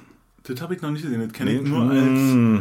[0.50, 1.22] Das habe ich noch nicht gesehen.
[1.22, 1.60] Das kenne Nee.
[1.60, 2.58] ich nur als, Mm.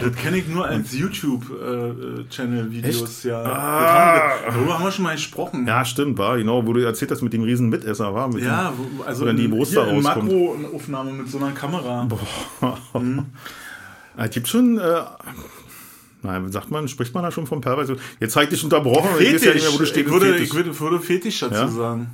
[0.00, 3.02] das kenne ich nur als YouTube-Channel-Videos.
[3.02, 3.24] Echt?
[3.24, 3.42] Ja.
[3.42, 3.50] Ah.
[3.50, 5.66] Haben, wir- darüber haben wir schon mal gesprochen.
[5.66, 8.28] Ja, stimmt, war, genau, wo du erzählt hast mit dem riesen Mitesser, war.
[8.28, 10.04] Mit Ja, wo- also Wenn die hier da rauskommt.
[10.32, 12.06] Makroaufnahme mit so einer Kamera.
[12.94, 13.26] dem,
[14.18, 15.00] Es gibt schon, äh,
[16.22, 17.96] nein, sagt man, spricht man da schon vom Perverse?
[18.20, 20.42] Jetzt ich dich unterbrochen, ich weiß ja nicht mehr, wo du ich, würde, Fetisch.
[20.48, 21.68] ich würde, würde Fetisch dazu Ja?
[21.68, 22.06] sagen.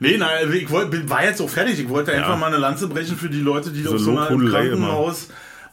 [0.00, 1.78] Nee, nein, also ich wollte, war jetzt auch fertig.
[1.80, 2.36] Ich wollte einfach Ja.
[2.36, 5.28] mal eine Lanze brechen für die Leute, die So auf so Lobhudelei Krankenhaus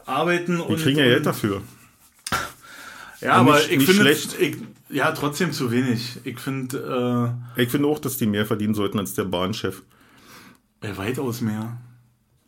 [0.05, 0.61] arbeiten.
[0.67, 1.61] die kriegen ja Geld dafür.
[3.21, 4.35] Ja, Und aber nicht- ich nicht finde, schlecht.
[4.39, 4.57] Ich,
[4.89, 6.17] ja, trotzdem zu wenig.
[6.23, 9.81] Ich finde, Ich finde auch, dass die mehr verdienen sollten als der Bahnchef.
[10.81, 11.77] äh, weitaus mehr.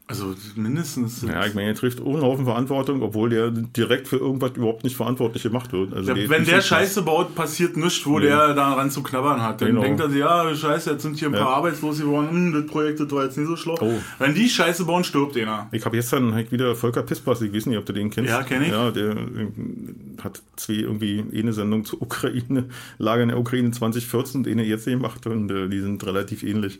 [0.09, 1.21] Also mindestens.
[1.21, 4.95] Ja, ich meine, er trifft einen Haufen Verantwortung, obwohl der direkt für irgendwas überhaupt nicht
[4.95, 5.93] verantwortlich gemacht wird.
[5.93, 9.59] Also der- wenn der Scheiße baut, passiert nichts, wo der daran zu knabbern hat.
[9.59, 9.81] Dann Genau.
[9.81, 11.47] denkt er sich, ja, scheiße, jetzt sind hier ein paar Ja.
[11.57, 13.75] Arbeitslose geworden, hm, das Projekt das war jetzt nicht so schlau.
[13.81, 13.95] Oh.
[14.17, 15.67] Wenn die Scheiße bauen, stirbt einer.
[15.73, 18.31] Ich habe gestern halt wieder Volker Pispas, ich weiß nicht, ob du den kennst.
[18.31, 18.69] Ja, kenn ich.
[18.69, 19.17] Ja, der äh,
[20.23, 24.85] hat zwei irgendwie eine Sendung zur Ukraine, Lager in der Ukraine 2014 und eine jetzt
[24.85, 26.79] gemacht und äh, die sind relativ ähnlich.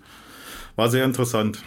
[0.78, 1.62] War sehr interessant.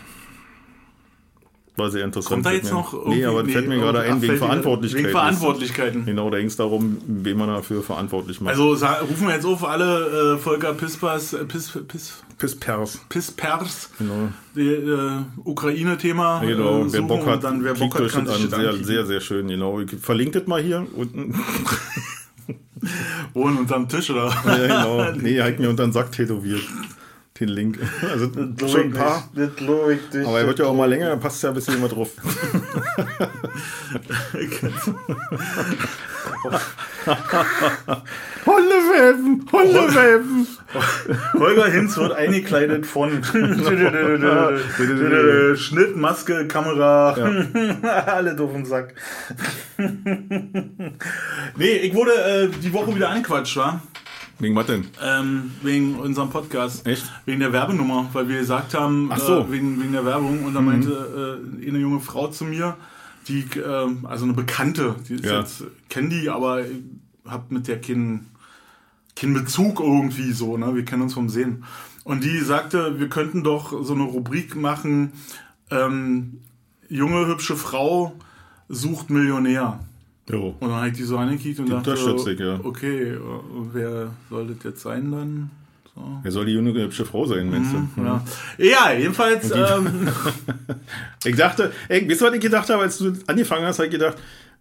[1.76, 2.32] War sehr interessant.
[2.34, 5.02] Kommt da jetzt mir- noch Nee, aber das fällt mir gerade ein, wegen Verantwortlichkeit.
[5.04, 6.04] Wegen Verantwortlichkeiten.
[6.10, 8.50] Genau, da ging es darum, wen man dafür verantwortlich macht.
[8.58, 13.00] Also rufen wir jetzt auf alle äh, Volker Pispas, äh, Pis, Pis, Pispers.
[13.08, 14.28] Pispers, Genau.
[14.56, 15.10] die, äh,
[15.44, 18.50] Ukraine-Thema Genau, äh, wer Bock hat, dann wer Bock hat, euch kann sich an.
[18.50, 19.80] Sehr, sehr, sehr schön, genau.
[19.80, 21.34] Ich verlinke das mal hier unten.
[23.34, 24.34] Wohnen unterm Tisch, oder?
[24.44, 25.12] Ja, genau.
[25.20, 26.62] Nee, halt mir unter den Sack tätowiert.
[27.40, 27.78] Den Link.
[28.10, 28.30] Also
[28.68, 29.28] schon ein paar.
[29.34, 30.26] Das glaube ich nicht.
[30.26, 32.10] Aber er wird ja auch mal länger, dann passt ja ein bisschen immer drauf.
[38.46, 39.44] Hundewelpen!
[39.52, 40.46] Hundewelpen!
[41.38, 43.24] Holger Hinz wird eingekleidet von
[45.56, 47.16] Schnitt, Maske, Kamera,
[48.06, 48.94] alle doof im Sack.
[51.56, 53.82] nee, ich wurde äh, die Woche wieder angequatscht, war?
[54.40, 54.86] Wegen was denn?
[55.02, 56.86] Ähm, wegen unserem Podcast.
[56.86, 57.04] Echt?
[57.26, 59.44] Wegen der Werbenummer, weil wir gesagt haben, Ach so.
[59.44, 59.48] Mhm.
[59.48, 60.44] äh, wegen, wegen der Werbung.
[60.44, 62.76] Und da meinte äh, eine junge Frau zu mir,
[63.28, 65.40] die, ähm, also eine Bekannte, die ist Ja.
[65.40, 66.64] jetzt, kenn die, aber
[67.26, 68.26] hab mit der keinen
[69.14, 70.74] keinen Bezug irgendwie so, ne?
[70.74, 71.64] Wir kennen uns vom Sehen.
[72.04, 75.12] Und die sagte, wir könnten doch so eine Rubrik machen,
[75.70, 76.38] ähm,
[76.88, 78.14] junge, hübsche Frau
[78.70, 79.80] sucht Millionär.
[80.30, 80.54] Jo.
[80.60, 82.60] Und dann habe ich die so angekickt und dachte, unterstütze ich, ja.
[82.62, 83.16] okay,
[83.72, 85.50] wer soll das jetzt sein dann?
[85.94, 86.02] So.
[86.22, 88.02] Wer soll die junge hübsche Frau sein, meinst du?
[88.02, 88.24] Ja.
[88.58, 89.50] ja, jedenfalls.
[89.50, 90.08] Ähm,
[91.24, 93.92] Ich dachte, ey, weißt du, was ich gedacht habe, als du angefangen hast, habe ich
[93.92, 94.16] gedacht,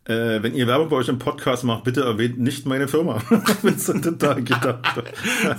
[0.05, 3.21] äh, wenn ihr Werbung bei euch im Podcast macht, bitte erwähnt nicht meine Firma.
[3.29, 5.03] Du, das da gedacht.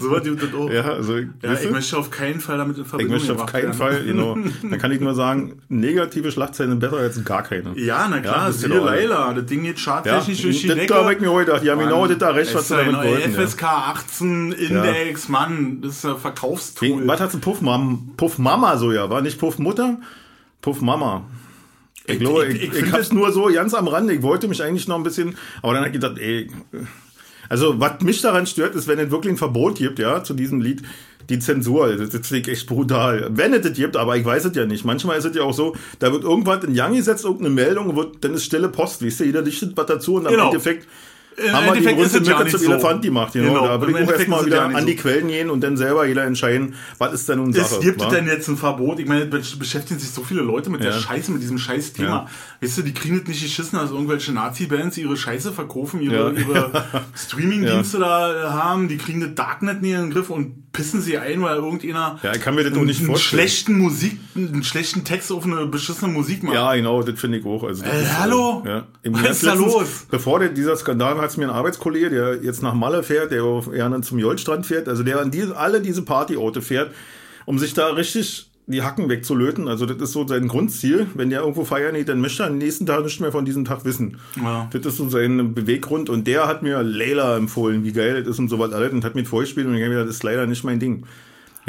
[0.00, 0.70] so hat die das auch.
[0.70, 3.62] Ja, also, Ja, ich möchte auf keinen Fall damit in Ich Verbindung möchte auf keinen
[3.64, 3.74] werden.
[3.74, 4.37] Fall, genau.
[4.62, 7.79] Dann kann ich nur sagen, negative Schlagzeilen sind besser als gar keine.
[7.79, 8.79] Ja, na klar, das ist siehe.
[8.81, 10.94] Laila, das Ding geht Ja, charttechnisch durch die das Decke.
[10.94, 11.64] da habe ich mir heute gedacht.
[11.64, 13.33] Die haben genau das da recht, was sie damit wollten.
[13.35, 13.46] Ja.
[13.46, 17.07] FSK 18 Index, Mann, das ist ein Verkaufstool.
[17.07, 19.09] Was hat sie Puff, Mam Puff Mama so ja?
[19.11, 19.98] War nicht Puff Mutter?
[20.61, 21.24] Puff Mama.
[22.12, 24.14] Ich, glaube, ich- ich, ich ich, hab's nur so ganz am Rande.
[24.14, 26.49] Ich wollte mich eigentlich noch ein bisschen, aber dann habe ich gedacht, ey,
[27.49, 30.61] also was mich daran stört, ist, wenn es wirklich ein Verbot gibt, ja, zu diesem
[30.61, 30.83] Lied,
[31.29, 33.29] die Zensur, das, ich echt brutal.
[33.33, 34.85] Wenn es das gibt, aber ich weiß es ja nicht.
[34.85, 38.25] Manchmal ist es ja auch so, da wird irgendwas in Gang gesetzt, irgendeine Meldung, wird,
[38.25, 40.46] dann ist stille Post, weißt du, jeder dichtet was dazu und am Genau.
[40.46, 40.90] Endeffekt Im
[41.53, 42.73] haben wir die größte nicht zum so.
[42.73, 43.33] Elefant gemacht.
[43.33, 43.55] Genau.
[43.55, 44.97] Genau, Da würde ich auch erstmal wieder an die.
[44.97, 47.77] Quellen gehen und dann selber jeder entscheiden, was ist denn nun Sache.
[47.77, 48.09] Es gibt wa?
[48.11, 48.99] denn jetzt ein Verbot?
[48.99, 50.99] Ich meine, es beschäftigen sich so viele Leute mit der Ja.
[50.99, 52.09] Scheiße, mit diesem scheiß Thema.
[52.09, 52.27] Ja.
[52.61, 56.38] Weißt du, die kriegen es nicht geschissen, dass irgendwelche Nazi-Bands ihre Scheiße verkaufen, ihre, Ja.
[56.38, 56.85] ihre
[57.16, 61.19] Streaming-Dienste da äh, haben, die kriegen das Darknet nicht in den Griff und pissen sie
[61.19, 63.41] ein, weil irgendeiner Ja, ich kann mir das noch nicht einen vorstellen.
[63.41, 66.55] schlechten Musik, einen schlechten Text auf eine beschissene Musik macht.
[66.55, 67.65] Ja, genau, das finde ich auch.
[67.65, 68.63] Also, Äh, ist, hallo?
[68.67, 68.87] Ja.
[69.03, 70.07] Im Was ist da letztens, los?
[70.11, 73.43] Bevor der, dieser Skandal hat es mir ein Arbeitskollege, der jetzt nach Malle fährt, der
[73.75, 76.93] ja, dann zum Joldstrand fährt, also der an diese, alle diese Partyorte fährt,
[77.47, 79.69] um sich da richtig die Hacken wegzulöten.
[79.69, 81.07] Also das ist so sein Grundziel.
[81.15, 83.65] Wenn der irgendwo feiern geht, dann möchte er am nächsten Tag nicht mehr von diesem
[83.65, 84.19] Tag wissen.
[84.37, 84.69] Ja.
[84.73, 86.09] Das ist so sein Beweggrund.
[86.09, 89.05] Und der hat mir Layla empfohlen, wie geil das ist und so was alles und
[89.05, 91.05] hat mir vorgespielt und ich habe mir das ist leider nicht mein Ding.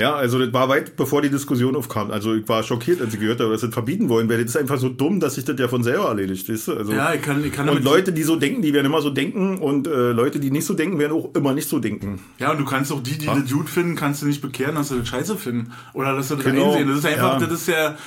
[0.02, 2.12] Ja, also das war weit bevor die Diskussion aufkam.
[2.12, 4.48] Also ich war schockiert, als ich gehört habe, dass sie das verbieten wollen, weil das
[4.56, 6.74] ist einfach so dumm, dass sich das ja von selber erledigt, weißt du?
[6.78, 9.10] Also, Ja, ich kann, ich kann und Leute, die so denken, die werden immer so
[9.12, 12.20] denken und äh, Leute, die nicht so denken, werden auch immer nicht so denken.
[12.40, 14.90] Ja, und du kannst auch die, die das gut finden, kannst du nicht bekehren, dass
[14.90, 15.72] sie das scheiße finden.
[15.94, 16.72] Oder dass sie das Genau.
[16.72, 16.90] einsehen.
[16.90, 17.48] Das ist einfach, Ja.
[17.48, 17.98] das ist der,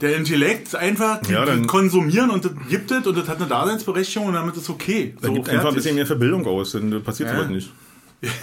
[0.00, 4.34] der Intellekt einfach, Ja, konsumieren und das gibt es und das hat eine Daseinsberechtigung und
[4.34, 5.14] damit ist okay.
[5.20, 7.36] Da gibt einfach ein bisschen mehr Verbildung aus, dann äh, passiert Ja.
[7.36, 7.70] sowas nicht.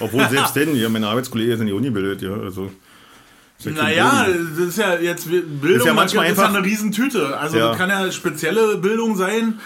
[0.01, 2.69] Obwohl selbst denn, ja, meine Arbeitskollegen sind in die Uni bildet, ja, also.
[3.65, 6.65] Ja Naja, das ist ja jetzt Bildung, Ist ja manchmal das ist ja einfach- eine
[6.65, 7.37] Riesentüte.
[7.37, 7.69] Also Ja.
[7.69, 9.59] das kann ja spezielle Bildung sein.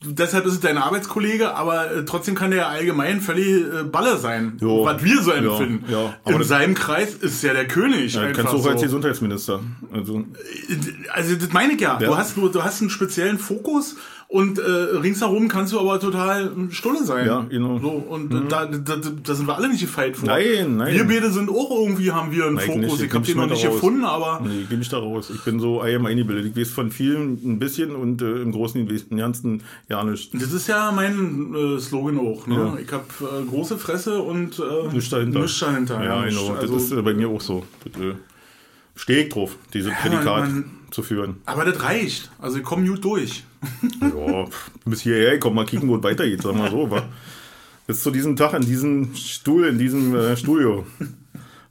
[0.00, 4.16] Deshalb ist es dein Arbeitskollege, aber äh, trotzdem kann der ja allgemein völlig äh, Balle
[4.16, 4.84] sein, Jo.
[4.84, 5.90] was wir so empfinden.
[5.90, 6.14] ja.
[6.24, 8.14] Aber In seinem Kreis ist ja der König.
[8.14, 8.86] Ja, kannst du auch als so.
[8.86, 9.60] Gesundheitsminister.
[9.92, 10.24] Also,
[11.12, 11.98] Also das meine ich ja.
[12.00, 12.06] Ja.
[12.10, 13.96] Du hast du, du hast einen speziellen Fokus
[14.30, 17.26] und äh, ringsherum kannst du aber total Stulle sein.
[17.26, 17.78] Ja, genau.
[17.78, 20.28] So, und da, da, da sind wir alle nicht gefeit vor.
[20.28, 20.92] Nein, nein.
[20.94, 22.82] Wir beide sind auch irgendwie, haben wir einen Nein, Fokus.
[22.82, 22.94] nicht.
[23.00, 23.74] Ich Ich habe den noch nicht nicht raus.
[23.76, 25.30] gefunden, aber nee, geh mich da raus.
[25.34, 26.52] Ich bin so allgemein eingebildet.
[26.54, 30.34] Ich weiß von vielen ein bisschen und äh, im Großen und Ganzen ja nicht.
[30.34, 32.46] das ist ja mein äh, Slogan auch.
[32.46, 32.54] Ne?
[32.54, 32.78] Ja.
[32.84, 35.40] Ich habe äh, große Fresse und äh, Nichts dahinter.
[35.40, 36.04] Nichts dahinter.
[36.04, 36.52] Ja, genau.
[36.52, 37.64] Also, das ist äh, bei mir auch so.
[37.82, 38.12] Das, äh,
[38.94, 41.36] Stehe ich drauf, dieses Prädikat man- zu führen.
[41.46, 42.30] aber das reicht.
[42.40, 43.44] Also ich komme gut durch.
[44.00, 44.46] Ja,
[44.84, 46.90] bis hierher, komm mal kicken, wo es weitergeht, sag mal so.
[46.90, 47.02] Wa?
[47.86, 50.86] Bis zu diesem Tag in diesem Stuhl, in diesem äh, Studio.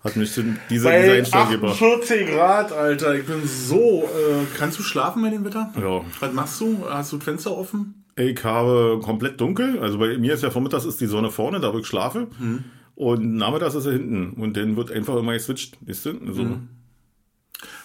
[0.04, 1.74] Hat mich zu- dieser, dieser Einstellung gebracht.
[1.82, 3.16] 48 Grad, Alter.
[3.16, 4.04] Ich bin so.
[4.04, 5.72] Äh, kannst du schlafen bei dem Wetter?
[5.80, 6.02] Ja.
[6.20, 6.86] Was machst du?
[6.90, 8.04] Hast du das Fenster offen?
[8.16, 9.80] Ich habe komplett dunkel.
[9.80, 12.28] Also bei mir ist ja vormittags ist die Sonne vorne, da wo ich schlafe.
[12.40, 12.64] Mhm.
[12.96, 14.32] Und nachmittags ist sie hinten.
[14.42, 15.78] Und dann wird einfach immer geswitcht.
[15.86, 16.10] Weißt du?
[16.28, 16.68] Also, Mhm.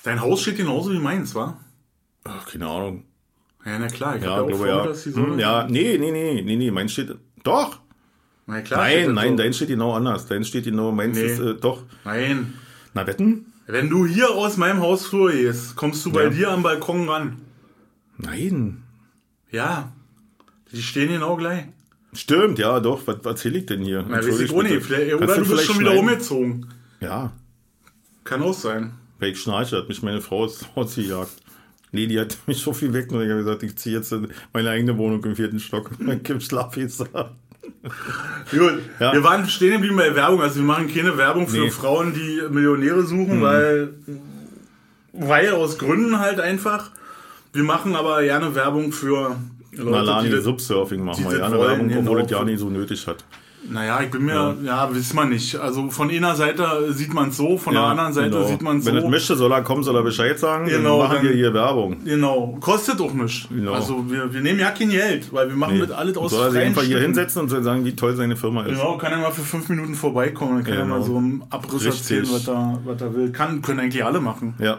[0.02, 1.56] Dein Haus steht genauso wie meins, wa?
[2.24, 3.04] ach, keine Ahnung.
[3.64, 4.16] Ja, na klar.
[4.16, 4.74] Ich Ja, hab ja auch glaube ja.
[4.74, 5.32] vormittags die Sonne.
[5.34, 7.16] Hm, ja, nee, nee, nee, nee, nee, mein steht.
[7.44, 7.80] Doch!
[8.46, 8.80] Na klar.
[8.80, 9.36] Nein, nein, so.
[9.36, 10.26] dein steht genau anders.
[10.26, 11.24] Dein steht genau, meins Nee.
[11.26, 11.84] ist äh, doch.
[12.04, 12.54] Nein.
[12.94, 13.46] Na, wetten?
[13.68, 16.30] Wenn du hier aus meinem Hausflur gehst, kommst du bei Ja.
[16.30, 17.40] dir am Balkon ran.
[18.18, 18.82] Nein.
[19.50, 19.92] Ja.
[20.72, 21.64] Die stehen genau gleich.
[22.14, 23.06] Stimmt, ja, doch.
[23.06, 24.04] Was, was erzähl ich denn hier?
[24.08, 24.82] Na, weiß ich auch nicht.
[24.84, 26.08] Vielleicht, oder du bist vielleicht schon wieder schneiden?
[26.08, 26.66] umgezogen.
[27.00, 27.32] Ja,
[28.24, 28.92] Kann auch sein.
[29.22, 31.30] Weil ich schnarche, hat mich meine Frau ins Haus gejagt.
[31.92, 34.28] Nee, die hat mich so viel weg und ich habe gesagt, ich ziehe jetzt in
[34.52, 35.90] meine eigene Wohnung im vierten Stock.
[35.98, 37.32] Mein Kind schlaf jetzt da.
[38.50, 39.12] Gut, Ja.
[39.12, 40.40] wir waren stehen geblieben bei Werbung.
[40.40, 41.66] Also wir machen keine Werbung für Nee.
[41.66, 41.70] Mhm.
[41.70, 43.94] Frauen, die Millionäre suchen, weil,
[45.12, 46.90] weil aus Gründen halt einfach.
[47.52, 49.36] Wir machen aber gerne Werbung für
[49.72, 51.38] Leute, Nalani die das, Subsurfing machen die wir.
[51.38, 52.24] das Ja, eine Werbung, obwohl genau.
[52.24, 53.22] es ja nicht so nötig hat.
[53.70, 55.54] Naja, ich bin mir, ja, wissen wir nicht.
[55.56, 58.44] Also von einer Seite sieht man es so, von der Ja, anderen Seite genau.
[58.46, 59.08] sieht man es Wenn er so.
[59.08, 60.66] möchte, soll er kommen, soll er Bescheid sagen.
[60.66, 62.04] Genau, dann machen dann- wir hier Werbung.
[62.04, 63.46] Genau, kostet auch nichts.
[63.48, 63.72] Genau.
[63.72, 66.50] Also wir, wir nehmen ja kein Geld, weil wir machen mit alles aus soll er
[66.50, 68.70] sich einfach hier hinsetzen und soll sagen, wie toll seine Firma ist.
[68.78, 70.98] Genau, kann er mal für fünf Minuten vorbeikommen, dann kann er Genau.
[70.98, 72.00] mal so einen Abriss Richtig.
[72.18, 73.30] erzählen, was er, was er will.
[73.30, 74.54] Kann, können eigentlich alle machen.
[74.58, 74.78] Ja.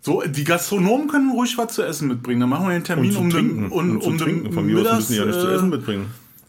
[0.00, 2.40] So, die Gastronomen können ruhig was zu essen mitbringen.
[2.40, 5.12] Dann machen wir den Termin um den, um, um den Von mir aus Mittags, müssen
[5.12, 6.06] die ja nichts zu äh, essen mitbringen.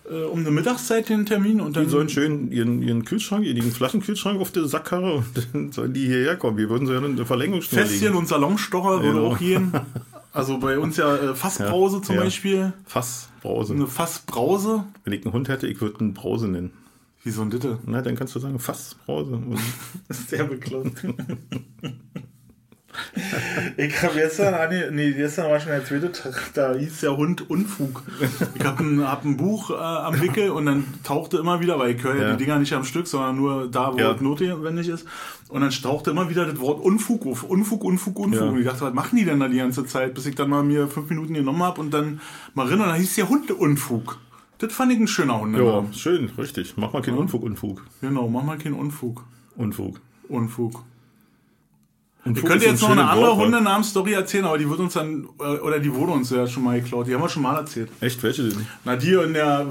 [0.09, 3.71] Äh, um eine Mittagszeit den Termin und dann Die sollen schön ihren, ihren Kühlschrank, ihren
[3.71, 6.57] Flaschenkühlschrank auf der Sackkarre und dann sollen die hierher kommen.
[6.57, 8.15] Wir würden so ja eine Verlängerungsschnur Festchen legen.
[8.17, 9.27] und Salonstocher würde Genau.
[9.31, 9.71] auch gehen.
[10.31, 12.23] Also bei uns ja äh, Fassbrause zum ja.
[12.23, 12.73] Beispiel.
[12.85, 13.73] Fass, Brause.
[13.73, 14.83] Eine Fassbrause.
[15.05, 16.71] Wenn ich einen Hund hätte, ich würde einen Brause nennen.
[17.23, 17.79] Wie so ein Ditte.
[17.85, 19.31] Na, dann kannst du sagen Fass, Brause.
[19.35, 19.57] Und
[20.09, 21.05] Sehr bekloppt.
[23.77, 28.03] ich habe gestern, nee, gestern war schon der zweite Tag, da hieß der Hund Unfug.
[28.57, 31.95] Ich habe ein, hab ein Buch äh, am Wickel und dann tauchte immer wieder, weil
[31.95, 32.35] ich höre ja, Ja.
[32.35, 34.11] die Dinger nicht am Stück, sondern nur da, wo Ja.
[34.13, 35.05] es notwendig ist.
[35.49, 37.43] Und dann tauchte immer wieder das Wort Unfug auf.
[37.43, 38.41] Unfug, Unfug, Unfug.
[38.41, 38.47] Ja.
[38.49, 40.13] Und ich dachte, was machen die denn da die ganze Zeit?
[40.13, 42.19] Bis ich dann mal mir fünf Minuten genommen habe und dann
[42.53, 44.17] mal rein und dann hieß der Hund Unfug.
[44.57, 45.57] Das fand ich ein schöner Hund.
[45.57, 46.75] ja, schön, richtig.
[46.77, 47.83] Mach mal keinen Unfug, Unfug.
[48.01, 49.23] Genau, mach mal keinen Unfug.
[49.57, 49.99] Unfug.
[50.29, 50.83] Unfug.
[52.25, 53.43] Unfug Ich könnte ist jetzt noch eine andere Wort, wa?
[53.43, 56.81] Hundenamensstory erzählen, aber die wird uns dann, äh, oder die wurde uns ja schon mal
[56.81, 57.05] geklaut.
[57.07, 57.89] Die haben wir schon mal erzählt.
[58.01, 58.65] Echt, welche denn?
[58.83, 59.67] Na, die in der,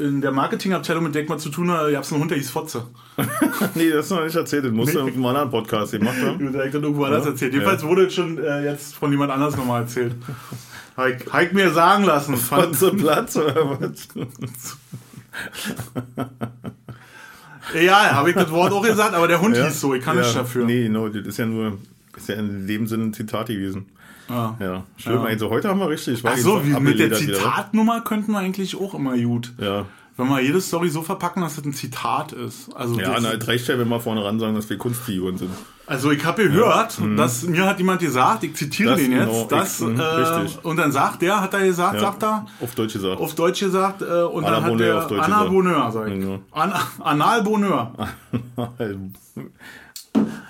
[0.00, 2.38] in der Marketingabteilung, mit der ich mal zu tun habe, gab es einen Hund, der
[2.38, 2.88] hieß Fotze.
[3.76, 4.64] nee, das ist noch nicht erzählt.
[4.64, 5.10] Den musst du Nee.
[5.10, 6.38] in einem anderen Podcast gemacht haben.
[6.52, 7.52] Die hat dann irgendwo anders erzählt.
[7.52, 10.16] Jedenfalls wurde es schon äh, jetzt von jemand anders nochmal erzählt.
[10.96, 12.36] Heik, Heik mir sagen lassen.
[12.36, 14.08] Fotze Platz oder was?
[17.80, 19.66] ja, habe ich das Wort auch gesagt, aber der Hund Ja?
[19.66, 20.22] hieß so, ich kann ja.
[20.22, 20.66] nicht dafür.
[20.66, 21.78] Nee, no, das ist ja nur,
[22.16, 23.86] ist ja in dem Sinne ein Zitat gewesen.
[24.28, 24.54] Ah.
[24.60, 25.16] Ja, schlimm.
[25.16, 25.24] Ja.
[25.24, 26.22] Also heute haben wir richtig.
[26.24, 27.20] Ach so, wie mit der wieder, wa?
[27.20, 29.52] Zitatnummer könnten wir eigentlich auch immer gut.
[29.58, 29.86] Ja.
[30.16, 32.70] Wenn wir jede Story so verpacken, dass das ein Zitat ist.
[32.76, 35.50] Also Ja, na, es reicht ja, wenn wir vorne ran sagen, dass wir Kunstfiguren sind.
[35.86, 39.46] Also ich habe gehört, dass mir hat jemand gesagt, ich zitiere Das den jetzt, genau,
[39.46, 40.64] dass, ich- mhm, äh, richtig.
[40.64, 42.00] und dann sagt der, hat er gesagt, Ja.
[42.00, 43.20] sagt er, Auf Deutsch gesagt.
[43.20, 45.44] auf Deutsch gesagt, äh, und Anna dann hat Bonheur der auf Deutsch Anna.
[45.44, 46.24] Bonheur, sag ich.
[46.24, 46.38] Ja.
[46.52, 47.92] An, Anal Bonheur.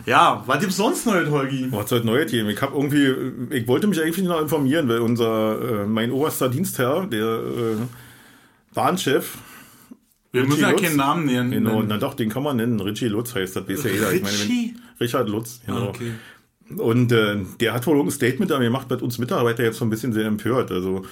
[0.04, 1.68] Ja, was gibt's sonst noch, Holgi?
[1.70, 2.48] Was soll Neues geben?
[2.48, 7.06] Ich habe irgendwie, ich wollte mich eigentlich noch informieren, weil unser, äh, mein oberster Dienstherr,
[7.06, 7.76] der äh,
[8.74, 9.38] Bahnchef,
[10.32, 10.82] Wir müssen ja Lutz.
[10.82, 11.50] keinen Namen nennen.
[11.52, 14.12] genau, na doch, den kann man nennen, Richie Lutz heißt das, weiß ja jeder.
[14.12, 14.74] Ich meine, wenn- Richie?
[15.00, 15.86] Richard Lutz, genau.
[15.86, 16.12] Ah, okay.
[16.78, 19.90] Und äh, der hat wohl ein Statement da gemacht, mit uns Mitarbeiter jetzt so ein
[19.90, 20.70] bisschen sehr empört.
[20.72, 21.04] Also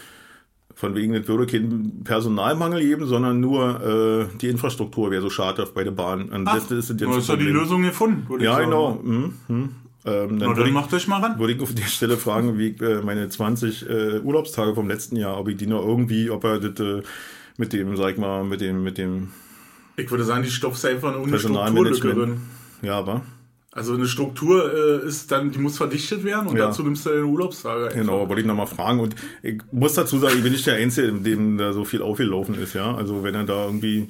[0.80, 5.66] von wegen, es würde keinen Personalmangel geben, sondern nur äh, die Infrastruktur wäre so schade
[5.74, 6.30] bei der Bahn.
[6.30, 7.44] Und Ach, das, das ist jetzt du hast ja die.
[7.44, 8.70] Lösung gefunden, würde Ja, ich sagen.
[8.70, 9.00] genau.
[9.02, 9.32] Mhm.
[9.48, 9.68] Mhm.
[10.06, 11.38] Ähm, dann dann ich, macht euch mal ran.
[11.38, 15.16] würde ich auf der Stelle fragen, wie ich, äh, meine 20 äh, Urlaubstage vom letzten
[15.16, 17.02] Jahr, ob ich die noch irgendwie, ob er das äh,
[17.58, 19.28] mit dem, sag ich mal, mit dem, mit dem
[19.96, 22.38] Ich würde sagen, die stopfst einfach Strukturlücke Personalmanagement.
[22.80, 23.20] Ja, war.
[23.72, 26.66] Also eine Struktur äh, ist dann, die muss verdichtet werden und Ja.
[26.66, 27.84] dazu nimmst du deine Urlaubstage.
[27.84, 27.96] einfach.
[27.96, 28.98] Genau, wollte ich nochmal fragen.
[28.98, 32.56] Und ich muss dazu sagen, ich bin nicht der Einzige, dem da so viel aufgelaufen
[32.60, 32.94] ist, ja.
[32.96, 34.08] Also wenn er da irgendwie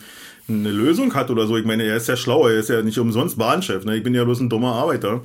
[0.49, 2.99] eine Lösung hat oder so, ich meine, er ist ja schlau, er ist ja nicht
[2.99, 3.96] umsonst Bahnchef, ne?
[3.99, 5.20] Ich bin ja bloß ein dummer Arbeiter.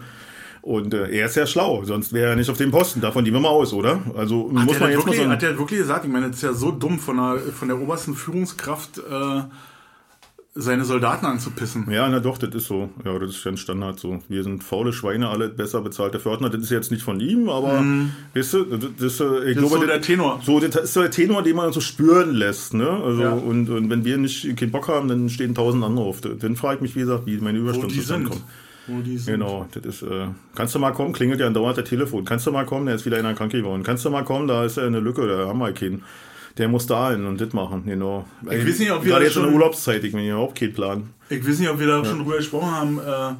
[0.62, 3.00] Und äh, er ist ja schlau, sonst wäre er nicht auf dem Posten.
[3.00, 4.02] Davon gehen wir mal aus, oder?
[4.18, 5.30] Also Hat muss man jetzt mal wirklich, sagen.
[5.32, 7.80] hat der wirklich gesagt, ich meine, das ist ja so dumm von der, von der
[7.80, 9.42] obersten Führungskraft äh,
[10.58, 11.86] seine Soldaten anzupissen.
[11.92, 12.90] Ja, na doch, das ist so.
[13.04, 14.24] Ja, das ist ja ein Standard so.
[14.30, 16.50] Wir sind faule Schweine, alle besser bezahlte Fördner.
[16.50, 17.84] Das ist jetzt nicht von ihm, aber
[18.34, 20.40] weißt du, das, das, äh, ich Das ist glaube, so der Tenor.
[20.46, 22.90] So, das ist so der Tenor, den man so spüren lässt, ne?
[22.90, 23.34] Also, Ja.
[23.34, 26.22] und, und wenn wir nicht keinen Bock haben, dann stehen tausend andere auf.
[26.22, 28.44] Dann frage ich mich, wie gesagt, wie meine Überstunden zusammenkommen.
[28.88, 29.34] Wo die sind.
[29.34, 32.24] Genau, das ist, äh, kannst du mal kommen, klingelt ja andauernd der Telefon.
[32.24, 33.84] Kannst du mal kommen, der ist wieder einer krank geworden.
[33.84, 36.04] Kannst du mal kommen, da ist ja eine Lücke, da haben wir keinen.
[36.58, 38.26] Der muss da hin und das machen, genau.
[38.44, 40.74] Ich weiß nicht, ob wir Gerade jetzt in der schon- Urlaubszeit, ich mir überhaupt keinen
[40.74, 41.10] Plan.
[41.30, 43.00] Ich weiß nicht, ob wir da schon drüber gesprochen haben.
[43.00, 43.36] Äh,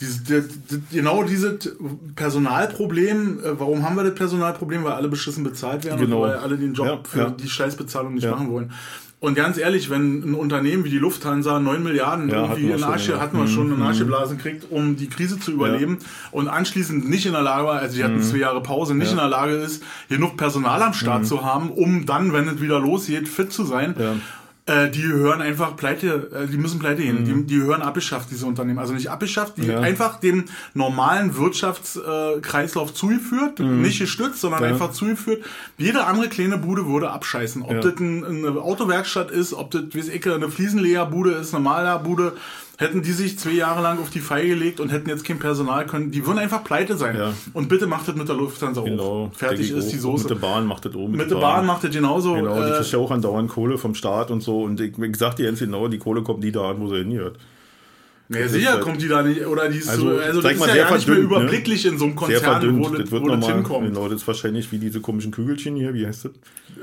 [0.00, 1.76] dieses, das, das, genau dieses
[2.14, 4.84] Personalproblem, äh, warum haben wir das Personalproblem?
[4.84, 6.22] Weil alle beschissen bezahlt werden Genau.
[6.22, 7.30] und weil alle den Job Ja, für ja.
[7.30, 8.30] die Scheißbezahlung nicht Ja.
[8.32, 8.72] machen wollen.
[9.20, 12.88] Und ganz ehrlich, wenn ein Unternehmen wie die Lufthansa 9 Milliarden Ja, irgendwie in schon,
[12.90, 13.16] Arsch, ja.
[13.16, 13.20] Mhm.
[13.20, 15.98] hatten wir schon in Arsch geblasen kriegt, um die Krise zu überleben
[16.30, 19.18] und anschließend nicht in der Lage war, also die hatten zwei Jahre Pause, nicht Mhm.
[19.18, 19.26] Ja.
[19.26, 19.26] Mhm.
[19.26, 22.80] in der Lage ist, genug Personal am Start zu haben, um dann, wenn es wieder
[22.80, 23.94] losgeht, fit zu sein.
[24.66, 27.24] Äh, die hören einfach pleite, äh, die müssen pleite gehen.
[27.24, 28.78] Die, die hören abgeschafft, diese Unternehmen.
[28.78, 29.70] Also nicht abgeschafft, die Mhm.
[29.70, 29.80] Ja.
[29.80, 30.44] einfach dem
[30.74, 34.66] normalen Wirtschaftskreislauf Kreislauf zugeführt, nicht gestützt, sondern Mhm.
[34.66, 34.72] Ja.
[34.72, 35.44] einfach zugeführt.
[35.78, 37.62] Jede andere kleine Bude würde abscheißen.
[37.62, 37.80] Ob Ja.
[37.80, 42.34] das ein, eine Autowerkstatt ist, ob das, wie ich, eine Fliesenlegerbude ist, eine Malerbude,
[42.80, 45.84] hätten die sich zwei Jahre lang auf die Feier gelegt und hätten jetzt kein Personal
[45.86, 47.14] können, die würden einfach pleite sein.
[47.14, 47.34] Ja.
[47.52, 49.02] Und bitte macht das mit der Lufthansa Genau.
[49.02, 49.30] auch.
[49.34, 49.98] Fertig ist die.
[49.98, 50.22] Soße.
[50.24, 51.14] Mit der Bahn macht das oben.
[51.14, 52.34] Mit der Bahn macht das genauso.
[52.34, 54.62] Genau, die äh, kriegt ja auch andauernd Kohle vom Staat und so.
[54.62, 56.96] Und ich, ich sag dir ganz genau, die Kohle kommt nie da an, wo sie
[56.96, 57.36] hingehört.
[58.32, 60.66] Ja, sicher halt- kommt die da nicht, oder die ist Also, so, also das mal,
[60.66, 61.36] ist ja sehr gar nicht mehr verdünnt, ne?
[61.36, 62.78] überblicklich in so einem Sehr Konzern, verdünnt.
[62.78, 63.86] wo, das wo das hinkommt.
[63.88, 66.32] genau, das ist wahrscheinlich wie diese komischen Kügelchen hier, wie heißt das?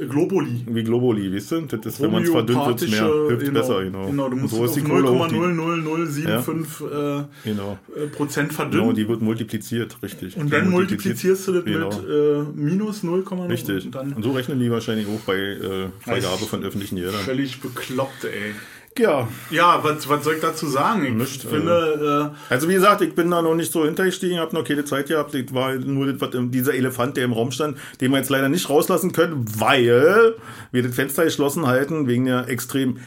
[0.09, 0.65] Globuli.
[0.67, 1.61] Wie Globuli, weißt du?
[1.61, 4.07] Das ist, wenn man es verdünnt, wird es mehr, hilft genau, besser, genau.
[4.07, 8.95] Genau, du musst so auf Kohle auch, die, 0,00075 äh, genau, äh, Prozent genau, verdünnen.
[8.95, 10.37] die wird multipliziert, richtig.
[10.37, 11.87] und dann multiplizierst du das Genau.
[11.89, 13.49] mit äh, minus 0,0.
[13.49, 13.85] Richtig.
[13.85, 17.21] Und dann Und so rechnen die wahrscheinlich auch bei äh, Freigabe von öffentlichen Geldern.
[17.23, 18.53] völlig bekloppt, ey.
[18.99, 21.05] Ja, Ja, was, was soll ich dazu sagen?
[21.05, 24.63] Ich Nicht, finde, also wie gesagt, ich bin da noch nicht so hintergestiegen, habe noch
[24.63, 25.33] keine Zeit gehabt.
[25.35, 28.49] Ich war nur das, was, dieser Elefant, der im Raum stand, den wir jetzt leider
[28.49, 30.35] nicht rauslassen können, weil
[30.71, 32.97] wir das Fenster geschlossen halten wegen der extrem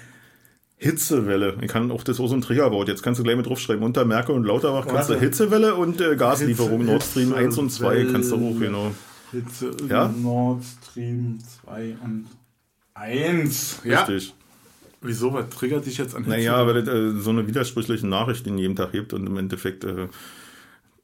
[0.77, 1.57] Hitzewelle.
[1.61, 2.89] Ich kann auch das auch so ein Triggerwort.
[2.89, 3.83] Jetzt kannst du gleich mit draufschreiben.
[3.85, 5.15] Unter Merkel und Lauterbach kannst du.
[5.15, 8.67] Hitzewelle und äh, Gaslieferung Hitze- Nord Stream 1 und 2 kannst du auch, Hitzewelle.
[8.67, 8.87] genau.
[8.87, 10.09] äh, Hitze, Ja?
[10.09, 12.27] Nord Stream 2 und
[12.95, 13.81] 1.
[13.85, 14.07] Ja.
[15.03, 15.33] Wieso?
[15.33, 16.37] Was triggert dich jetzt an Hitze?
[16.37, 19.85] Naja, weil es äh, so eine widersprüchliche Nachricht in jedem Tag gibt und im Endeffekt
[19.85, 20.09] äh,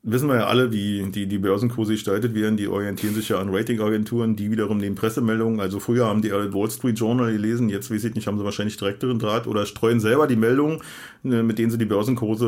[0.06, 2.56] wissen wir ja alle, wie die, die Börsenkurse gestaltet werden.
[2.56, 5.60] Die orientieren sich ja an Ratingagenturen, die wiederum nehmen Pressemeldungen.
[5.60, 8.76] Also früher haben die Wall Street Journal gelesen, jetzt weiß ich nicht, haben sie wahrscheinlich
[8.76, 10.80] direkteren Draht oder streuen selber die Meldungen,
[11.24, 12.46] äh, mit denen sie die Börsenkurse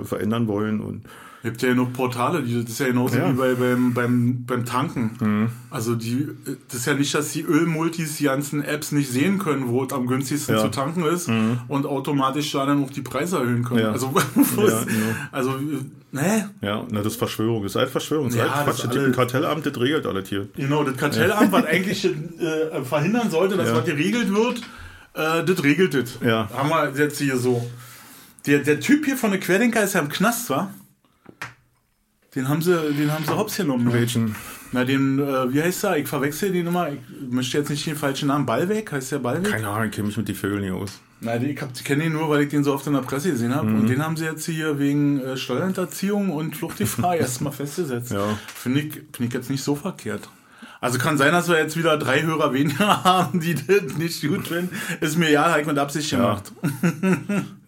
[0.00, 0.80] äh, verändern wollen.
[0.80, 1.04] Und
[1.42, 3.28] Gibt ja noch Portale, die, das ist ja genauso Ja.
[3.28, 3.34] Mhm.
[3.34, 5.50] wie bei, beim, beim, beim Tanken.
[5.70, 6.28] Also die,
[6.68, 9.92] das ist ja nicht, dass die Ölmultis die ganzen Apps nicht sehen können, wo es
[9.94, 10.60] am günstigsten Ja.
[10.62, 10.64] Mhm.
[10.66, 11.30] zu tanken ist
[11.68, 13.80] und automatisch da dann auch die Preise erhöhen können.
[13.80, 13.92] Ja.
[13.92, 14.84] Also, Ja, genau.
[15.32, 15.54] also,
[16.12, 16.50] ne?
[16.60, 17.62] ja, na, das ist Verschwörung.
[17.62, 18.26] Das ist halt Verschwörung.
[18.26, 18.74] Das ist Ja, halt das Quatsch.
[18.76, 20.48] ist Das gibt alle- Kartellamt, das regelt alles hier.
[20.56, 23.76] Genau, das Kartellamt, was eigentlich äh, verhindern sollte, dass Ja.
[23.76, 24.58] was geregelt wird,
[25.14, 26.18] äh, das regelt das.
[26.22, 26.50] Ja.
[26.54, 27.66] Haben wir jetzt hier so.
[28.46, 30.70] Der, der Typ hier von der Querdenker ist ja im Knast, wa?
[32.34, 33.92] Den haben sie, den haben sie hops genommen.
[33.92, 34.36] Welchen?
[34.72, 35.96] Na, den, äh, wie heißt er?
[35.96, 36.88] Ich verwechsel den immer.
[36.90, 38.46] Ich möchte jetzt nicht den falschen Namen.
[38.46, 38.92] Ballweg?
[38.92, 39.50] Heißt der Ballweg?
[39.50, 41.00] Keine Ahnung, ich kenne mich mit den Vögeln nicht aus.
[41.22, 43.54] Nein, ich hab- kenne ihn nur, weil ich den so oft in der Presse gesehen
[43.54, 43.66] habe.
[43.66, 43.80] Mhm.
[43.80, 48.12] Und den haben sie jetzt hier wegen äh, Steuerhinterziehung und Fluchtgefahr erstmal festgesetzt.
[48.12, 48.38] Ja.
[48.54, 50.28] Finde ich, finde ich jetzt nicht so verkehrt.
[50.82, 54.48] Also kann sein, dass wir jetzt wieder drei Hörer weniger haben, die das nicht gut
[54.48, 54.70] finden.
[55.00, 56.52] Ist mir ja, ich mit Absicht gemacht.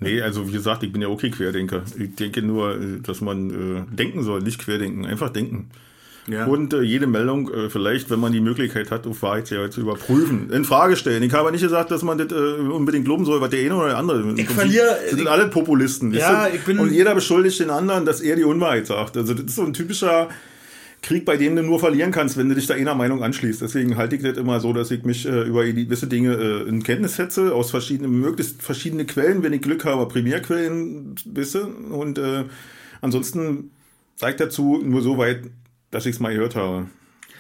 [0.01, 1.83] Nee, also wie gesagt, ich bin ja okay Querdenker.
[1.97, 5.71] Ich denke nur, äh, dass man äh, denken soll, nicht querdenken, einfach denken.
[6.29, 6.47] Ja.
[6.47, 10.51] Und äh, jede Meldung äh, vielleicht, wenn man die Möglichkeit hat, auf Wahrheitsgehalt zu überprüfen,
[10.51, 11.23] in Frage stellen.
[11.23, 13.89] Ich habe nicht gesagt, dass man das äh, unbedingt loben soll, was der eine oder
[13.89, 14.23] der andere.
[14.23, 16.13] Prinzip verliere- Das sind alle Populisten.
[16.15, 19.17] Ja, ich bin- Und jeder beschuldigt den anderen, dass er die Unwahrheit sagt.
[19.17, 20.29] Also das ist so ein typischer
[21.03, 23.61] Krieg, bei dem du nur verlieren kannst, wenn du dich da einer Meinung anschließt.
[23.61, 26.85] Deswegen halte ich das immer so, dass ich mich äh, über gewisse Dinge äh, in
[26.85, 31.67] Kenntnis setze, aus verschiedenen, möglichst verschiedene Quellen, wenn ich Glück habe, Primärquellen, wisse.
[31.67, 32.45] Und äh,
[33.01, 33.73] ansonsten
[34.15, 35.51] sage ich dazu nur so weit,
[35.91, 36.87] dass ich es mal gehört habe.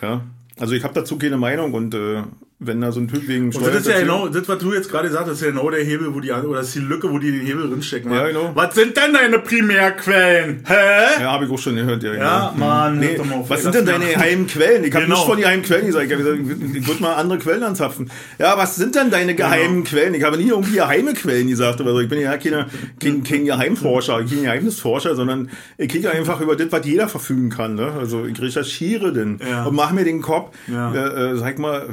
[0.02, 0.22] Ja.
[0.58, 2.22] Also ich habe dazu keine Meinung und äh,
[2.66, 4.90] wenn da so ein Typ wegen Und das ist ja genau, das, was du jetzt
[4.90, 7.10] gerade gesagt hast, ist ja genau der Hebel, wo die, oder das ist die Lücke,
[7.10, 8.12] wo die den Hebel drinstecken.
[8.12, 8.28] Ja, wa?
[8.28, 8.50] genau.
[8.54, 10.62] Was sind denn deine Primärquellen?
[10.66, 11.22] Hä?
[11.22, 12.02] Ja, habe ich auch schon gehört.
[12.02, 12.66] Ja, Ja, genau.
[12.66, 14.84] Mann, Nee, hört doch mal auf, was sind denn deine geheimen Quellen?
[14.84, 15.16] Ich habe Genau.
[15.16, 16.10] nicht von geheimen Quellen gesagt.
[16.10, 16.38] Ich, gesagt,
[16.74, 18.10] ich würde mal andere Quellen anzapfen.
[18.38, 20.14] Ja, was sind denn deine geheimen Quellen?
[20.14, 21.80] Ich habe nie irgendwie geheime Quellen gesagt.
[21.80, 22.00] Oder so.
[22.00, 22.66] Ich bin ja keine,
[23.00, 27.74] kein, kein Geheimforscher, kein Geheimnisforscher, sondern ich kriege einfach über das, was jeder verfügen kann.
[27.74, 27.92] Ne?
[27.98, 29.64] Also ich recherchiere denn Ja.
[29.64, 30.56] und mache mir den Kopf.
[30.68, 30.92] Ja.
[30.94, 31.86] Äh, äh, sag mal,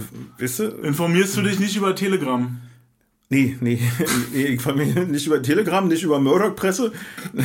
[0.60, 2.60] weißt du, Informierst du dich nicht über Telegram?
[3.32, 3.80] Nee, nee,
[4.34, 6.92] nee, ich mich nicht über Telegram, nicht über Murdoch-Presse.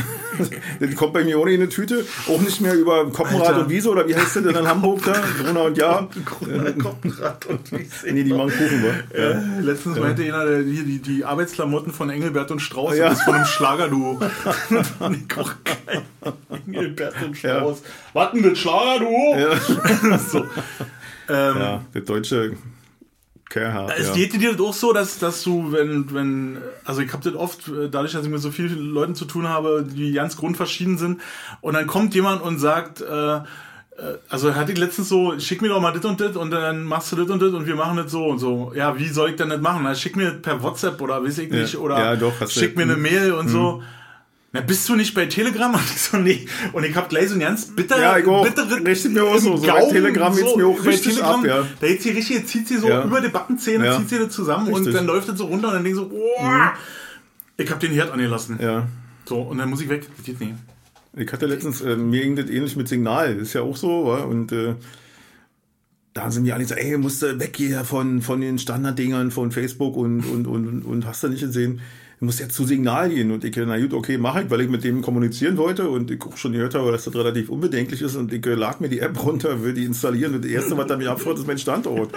[0.81, 2.05] Das kommt bei mir ohne in eine Tüte.
[2.27, 3.61] Auch nicht mehr über Koppenrad Alter.
[3.61, 5.23] und Wiese oder wie heißt das denn in Hamburg da?
[5.41, 6.09] Gruner und Ja.
[6.83, 9.17] Koppenrad und Nee, die machen Kuchen, wa?
[9.17, 13.11] Äh, letztens meinte einer, der, hier, die, die Arbeitsklamotten von Engelbert und Strauß, Ja.
[13.11, 14.19] das ist von einem Schlagerduo.
[14.71, 16.03] das fand ich auch geil.
[16.67, 17.83] Engelbert und Strauß.
[18.15, 19.37] Warten mit Schlagerduo?
[19.39, 20.39] Ja, so.
[21.29, 22.57] Ähm, ja der deutsche
[23.55, 23.93] Kerhard.
[23.99, 24.15] Es Ja.
[24.15, 27.69] geht dir das auch so, dass, dass du, wenn, wenn, also ich habe das oft,
[27.69, 31.21] äh, dadurch, dass ich mit so vielen Leuten zu tun habe, die ganz grundverschieden sind,
[31.61, 33.41] und dann kommt jemand und sagt, äh, äh,
[34.29, 37.13] also hatte ich letztens so, schick mir doch mal das und das und dann machst
[37.13, 38.73] du das und das und wir machen das so und so.
[38.75, 39.83] Ja, wie soll ich denn das machen?
[39.85, 41.61] Na, schick mir das per WhatsApp oder weiß ich Ja.
[41.61, 43.03] nicht, oder Ja, doch, schick mir eine Mhm.
[43.03, 43.83] Mail und so.
[44.55, 45.75] Na, bist du nicht bei Telegram?
[45.75, 46.47] Und ich so, nee.
[46.73, 48.45] Und ich hab gleich so ein ganz bitter, Ja, ich auch.
[48.45, 49.57] bittere Richtig mir auch so.
[49.57, 51.67] So bei Telegram geht's mir auch richtig ab, ja.
[51.81, 53.05] Da jetzt hier richtig, zieht sie so Ja.
[53.05, 53.99] über die Backenzähne, Ja.
[53.99, 54.95] zieht sie das zusammen und Richtig.
[54.95, 56.49] dann läuft das so runter und dann denke ich so, oh,
[57.57, 58.59] ich hab den Herd angelassen.
[58.63, 58.87] ja.
[59.27, 60.07] So, und dann muss ich weg.
[60.17, 60.53] Das geht nicht.
[61.17, 64.19] Ich hatte letztens, äh, mir ging das ähnlich mit Signal, ist ja auch so, wa?
[64.25, 64.75] und äh,
[66.15, 69.51] da sind mir alle so, ey, musst du weg hier von, von den Standarddingern von
[69.51, 71.81] Facebook und, und, und, und hast du nicht gesehen.
[72.17, 73.33] ich muss jetzt zu Signal gehen.
[73.33, 76.23] Und ich, na gut, okay, mache ich, weil ich mit dem kommunizieren wollte und ich
[76.23, 79.01] auch schon gehört habe, dass das relativ unbedenklich ist und ich äh, lag mir die
[79.01, 82.13] App runter, will die installieren und das erste, was er mich abfragt, ist mein Standort.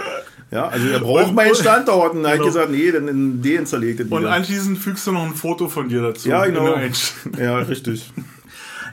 [0.52, 3.98] Ja, also er braucht meinen Standort und dann habe ich gesagt, nee, dann deinstalliere ich
[3.98, 6.30] das Und anschließend fügst du noch ein Foto von dir dazu.
[6.30, 6.78] Ja, genau.
[7.40, 8.14] Ja, richtig.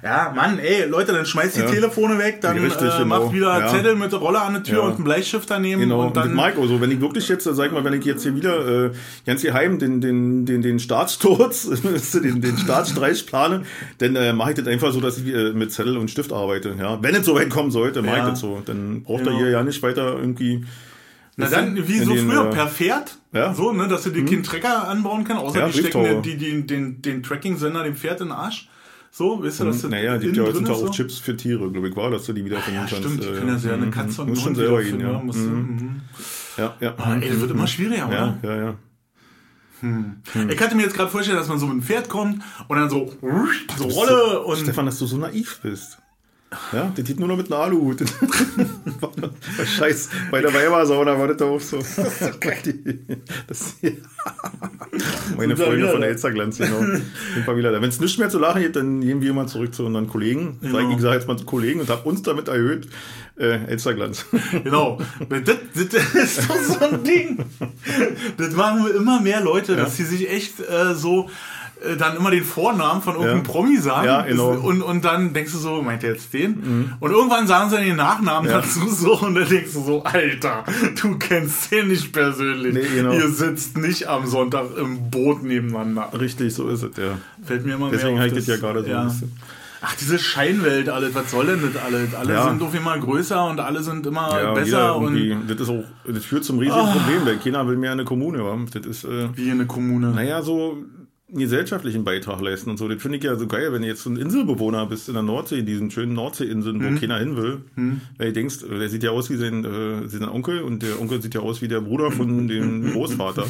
[0.05, 1.67] Ja, Mann, ey, Leute, dann schmeißt die ja.
[1.67, 3.21] Telefone weg, dann Richtig, äh, genau.
[3.21, 3.69] macht wieder ja.
[3.69, 4.85] Zettel mit der Rolle an der Tür ja.
[4.85, 5.81] und einen Bleistift daneben.
[5.81, 6.29] Genau, und dann.
[6.29, 8.91] Und Mike, also wenn ich wirklich jetzt, sag mal, wenn ich jetzt hier wieder äh,
[9.25, 11.71] ganz geheim den, den, den, den Staatssturz,
[12.13, 13.63] den, den Staatsstreich plane,
[13.97, 16.77] dann äh, mache ich das einfach so, dass ich äh, mit Zettel und Stift arbeite.
[16.79, 18.61] Ja, wenn es so weit kommen sollte, mache ich das so.
[18.63, 19.39] Dann braucht genau.
[19.39, 20.67] er hier ja nicht weiter irgendwie.
[21.37, 23.55] Na dann, wie so den, früher, äh, per Pferd, ja.
[23.55, 24.27] so, ne, dass du dir hm.
[24.27, 28.21] keinen Trecker anbauen kannst, außer ja, die stecken die, die, den, den Tracking-Sender dem Pferd
[28.21, 28.69] in den Arsch.
[29.17, 30.89] So, weißt du, dass das Naja, gibt ja heutzutage auch so?
[30.89, 32.97] Chips für Tiere, glaube ich, war, dass du die wieder ah, ja, kannst.
[32.97, 35.21] Stimmt, die können ja eine Katze und schon selber gehen, ja.
[35.21, 35.55] Musst mhm.
[35.55, 36.01] mhm.
[36.57, 36.95] Ja, ja.
[36.99, 38.39] Ah, ey, das wird immer schwieriger, oder?
[38.43, 38.75] Ja, ja, ja.
[39.79, 40.17] Hm.
[40.33, 40.51] Hm.
[40.51, 42.91] Ich kann mir jetzt gerade vorstellen, dass man so mit dem Pferd kommt und dann
[42.91, 43.13] so,
[43.77, 44.59] so Rolle und.
[44.59, 45.99] Stefan, dass du so naiv bist.
[46.73, 47.99] Ja, der geht nur noch mit einem Aluhut.
[49.77, 51.79] Scheiß, bei der Weibersauna war das auch so.
[53.47, 53.77] das,
[55.37, 56.81] Meine Freunde von der Elsterglanz, genau.
[57.47, 60.59] Wenn es nichts mehr zu lachen gibt, dann gehen wir mal zurück zu unseren Kollegen.
[60.61, 60.91] Genau.
[60.91, 62.89] Ich sage jetzt mal zu Kollegen und habe uns damit erhöht.
[63.37, 64.27] Äh, Elsterglanz.
[64.63, 65.01] Genau.
[65.29, 65.43] Das,
[65.75, 67.45] das, ist doch so ein Ding.
[68.37, 69.79] Das machen immer mehr Leute, ja.
[69.79, 71.29] dass sie sich echt äh, so
[71.85, 73.51] äh, dann immer den Vornamen von irgendeinem ja.
[73.51, 74.07] Promi sagen.
[74.07, 74.51] Ja, genau.
[74.51, 76.51] Und, und dann denkst du so, meint er jetzt den?
[76.51, 76.93] Mhm.
[77.01, 78.61] Und irgendwann sagen sie dann den Nachnamen ja.
[78.61, 80.65] dazu so und dann denkst du so, Alter,
[81.01, 82.75] du kennst den nicht persönlich.
[82.75, 83.13] Nee, genau.
[83.13, 86.11] Ihr sitzt nicht am Sonntag im Boot nebeneinander.
[86.19, 87.19] Richtig, so ist es, ja.
[87.45, 88.33] Fällt mir immer Deswegen mehr auf.
[88.33, 89.33] Deswegen ja gerade so ein bisschen.
[89.87, 92.15] Ach, diese Scheinwelt, alles, was soll denn das alles?
[92.15, 92.49] Alle ja.
[92.49, 94.97] sind auf immer größer und alle sind immer ja, besser.
[94.97, 96.91] Und das ist auch, das führt zum riesigen oh.
[96.91, 98.67] Problem, weil keiner will mehr eine Kommune haben.
[98.73, 100.13] Das ist, äh, Wie eine Kommune?
[100.13, 100.79] Naja, so,
[101.39, 102.89] gesellschaftlichen Beitrag leisten und so.
[102.89, 105.23] Das finde ich ja so geil, wenn du jetzt so ein Inselbewohner bist in der
[105.23, 107.01] Nordsee, diesen schönen Nordseeinseln, wo mhm.
[107.01, 107.63] keiner hin will.
[107.77, 108.01] Mhm.
[108.19, 111.21] Weil du denkst, der sieht ja aus wie sein, äh, sein Onkel und der Onkel
[111.23, 113.47] sieht ja aus wie der Bruder von dem Großvater.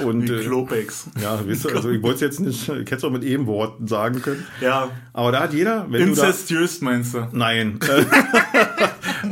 [0.00, 1.08] Und, wie äh, Klopex.
[1.20, 3.46] Ja, weißt du, also ich wollte es jetzt nicht, ich hätte es auch mit eben
[3.46, 4.44] Worten sagen können.
[4.60, 4.90] Ja.
[5.12, 7.28] Aber da hat jeder, wenn Inzestiös du da, meinst du?
[7.32, 7.78] Nein.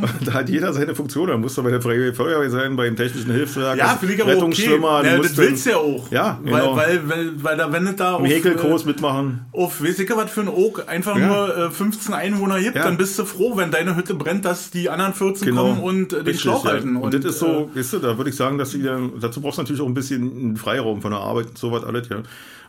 [0.24, 1.28] da hat jeder seine Funktion.
[1.28, 4.98] Da musst du bei der Feuerwehr sein, beim technischen Hilfswerk, ja, Rettungsschwimmer.
[4.98, 5.06] Okay.
[5.06, 6.10] Ja, das willst du ja auch.
[6.10, 6.76] Ja, genau.
[6.76, 8.26] Weil, weil, weil, weil da wenn du da auf...
[8.26, 9.46] Häkelkurs äh, mitmachen.
[9.52, 11.26] Auf, weiß ich was für ein Oak einfach ja.
[11.26, 12.84] nur äh, 15 Einwohner gibt, ja.
[12.84, 15.62] dann bist du froh, wenn deine Hütte brennt, dass die anderen 14 genau.
[15.62, 16.96] kommen und äh, den Schlauch halten.
[16.96, 19.40] Und, und, das ist so, äh, weißt du, da würde ich sagen, dass du dazu
[19.40, 22.22] brauchst du natürlich auch ein bisschen Freiraum von der Arbeit und so was alles, ja.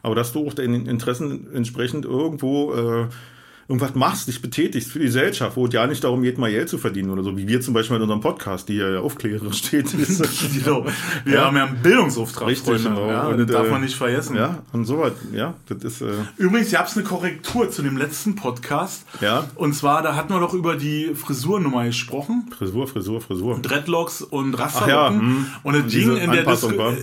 [0.03, 3.07] Aber dass du auch deinen Interessen entsprechend irgendwo äh,
[3.67, 6.69] irgendwas machst, dich betätigst für die Gesellschaft, wo es ja nicht darum geht, mal Geld
[6.69, 9.91] zu verdienen oder so, wie wir zum Beispiel in unserem Podcast, die ja aufklärerisch steht.
[9.91, 10.85] genau.
[11.23, 11.45] Wir ja.
[11.45, 12.89] haben ja einen Bildungsauftrag, Richtig, Freunde.
[12.89, 13.07] Genau.
[13.07, 14.35] Ja, und, das darf man nicht vergessen.
[14.35, 16.01] Ja, und sowas, ja, das ist...
[16.01, 19.05] Äh Übrigens, gab es eine Korrektur zu dem letzten Podcast.
[19.21, 19.47] Ja.
[19.55, 22.51] Und zwar, da hatten wir doch über die Frisurnummer gesprochen.
[22.57, 23.59] Frisur, Frisur, Frisur.
[23.61, 24.89] Dreadlocks und Rasterlocken.
[24.89, 25.45] Ja, hm.
[25.63, 26.45] und es ging in der,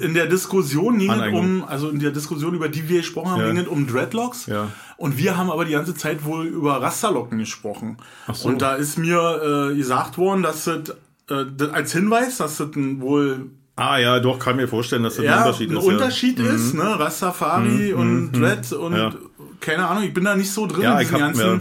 [0.03, 3.57] in der, Diskussion ging um, also in der Diskussion, über die wir gesprochen haben, ging
[3.59, 4.47] es um Dreadlocks.
[4.47, 4.69] Ja.
[4.99, 7.99] Und wir haben aber die ganze Zeit wohl über Rasterlocken gesprochen.
[8.27, 8.49] Ach so.
[8.49, 10.97] Und da ist mir äh, gesagt worden, dass das,
[11.31, 15.37] äh, als Hinweis, dass das wohl Ah ja, doch, kann mir vorstellen, dass das ja,
[15.37, 15.85] ein Unterschied ein ist.
[15.85, 16.47] Unterschied ja.
[16.47, 16.81] ist, mhm.
[16.81, 16.99] ne?
[16.99, 17.99] Rastafari mhm.
[18.01, 18.33] und mhm.
[18.33, 19.13] Dread und ja.
[19.61, 21.61] keine Ahnung, ich bin da nicht so drin ja, in diesen ganzen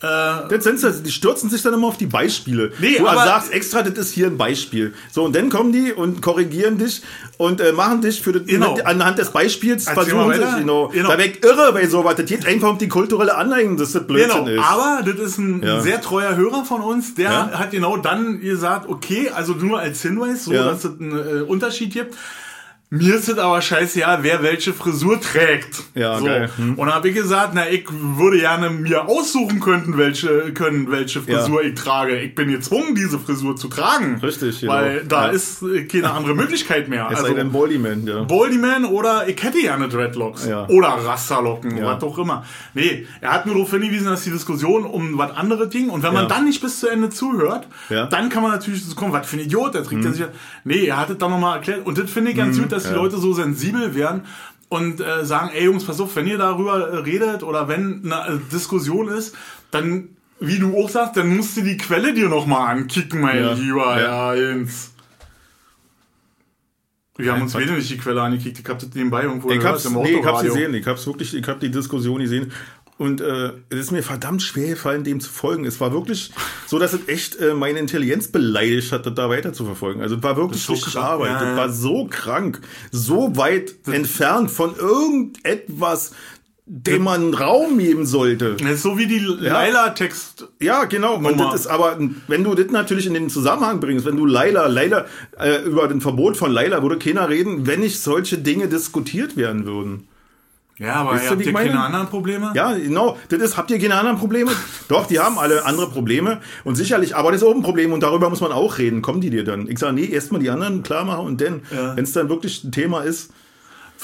[0.00, 2.72] das sind sie, die stürzen sich dann immer auf die Beispiele.
[2.78, 4.92] Nee, du aber sagst extra, das ist hier ein Beispiel.
[5.10, 7.02] So, und dann kommen die und korrigieren dich
[7.38, 8.76] und äh, machen dich für das, genau.
[8.84, 10.88] anhand des Beispiels, Erzähl versuchen sich, genau.
[10.88, 11.08] genau.
[11.08, 12.16] da weg irre bei sowas.
[12.16, 14.60] Das geht einfach um die kulturelle Aneignung, dass das Blödsinn genau.
[14.60, 14.68] ist.
[14.68, 15.80] Aber das ist ein ja.
[15.80, 17.50] sehr treuer Hörer von uns, der ja?
[17.52, 20.64] hat genau dann gesagt, okay, also nur als Hinweis, so, ja.
[20.64, 22.14] dass es einen äh, Unterschied gibt.
[22.94, 25.82] Mir ist es aber scheißegal, wer welche Frisur trägt.
[25.94, 26.26] Ja, so.
[26.26, 26.48] geil.
[26.56, 26.74] Hm.
[26.74, 31.62] Und habe ich gesagt, na, ich würde gerne mir aussuchen können, welche, können, welche Frisur
[31.62, 31.70] ja.
[31.70, 32.20] ich trage.
[32.20, 34.20] Ich bin gezwungen, diese Frisur zu tragen.
[34.22, 34.72] Richtig, genau.
[34.74, 35.32] Weil da ja.
[35.32, 37.08] ist keine andere Möglichkeit mehr.
[37.14, 38.22] Es also, sei denn Baldyman, ja.
[38.24, 40.46] Baldyman oder ich hätte gerne Dreadlocks.
[40.46, 40.66] Ja.
[40.68, 41.86] Oder Rasterlocken, ja.
[41.86, 42.44] was auch immer.
[42.72, 45.90] Nee, er hat nur darauf hingewiesen, dass die Diskussion um was anderes ging.
[45.90, 49.12] Und wenn man dann nicht bis zu Ende zuhört, dann kann man natürlich so kommen,
[49.12, 50.12] was für ein Idiot, der trägt mhm.
[50.12, 50.24] sich.
[50.64, 51.86] Nee, er hat es dann nochmal erklärt.
[51.86, 52.62] Und das finde ich ganz mhm.
[52.62, 54.22] gut, dass dass die Leute so sensibel werden
[54.68, 58.36] und äh, sagen, ey Jungs, pass auf, wenn ihr darüber äh, redet oder wenn eine
[58.36, 59.34] äh, Diskussion ist,
[59.70, 60.08] dann,
[60.40, 63.52] wie du auch sagst, dann musst du die Quelle dir nochmal ankicken, mein ja.
[63.52, 64.34] lieber ja.
[64.34, 64.90] Jens.
[67.16, 69.74] Wir haben uns beide nicht die Quelle angekickt, ich hab das nebenbei irgendwo ich gehört,
[69.74, 72.50] hab's, im nee, ich hab's gesehen, ich hab's wirklich, ich hab die Diskussion gesehen
[72.96, 75.64] Und äh, es ist mir verdammt schwer gefallen, dem zu folgen.
[75.64, 76.30] Es war wirklich
[76.66, 80.00] so, dass es echt äh, meine Intelligenz beleidigt hat, das da weiter zu verfolgen.
[80.00, 81.30] Also es war wirklich so richtig krank, Arbeit.
[81.32, 81.56] ja, Das ja.
[81.56, 82.60] war so krank,
[82.92, 86.12] so weit entfernt von irgendetwas,
[86.66, 88.54] dem man Raum geben sollte.
[88.54, 90.46] Das ist so wie die Laila-Text.
[90.60, 91.16] Ja, genau.
[91.16, 94.68] Und das ist aber, wenn du das natürlich in den Zusammenhang bringst, wenn du Laila,
[94.68, 95.04] Laila,
[95.38, 99.66] äh, über den Verbot von Laila würde keiner reden, wenn nicht solche Dinge diskutiert werden
[99.66, 100.08] würden.
[100.78, 101.70] Ja, aber ihr habt ihr meine?
[101.70, 102.50] keine anderen Probleme?
[102.54, 103.16] Ja, genau.
[103.28, 104.50] Das ist, habt ihr keine anderen Probleme?
[104.88, 106.40] Doch, die haben alle andere Probleme.
[106.64, 109.00] Und sicherlich, aber das ist auch ein Problem und darüber muss man auch reden.
[109.00, 109.68] Kommen die dir dann?
[109.68, 111.96] Ich sage, nee, erstmal die anderen klar machen und dann, Ja.
[111.96, 113.30] wenn es dann wirklich ein Thema ist,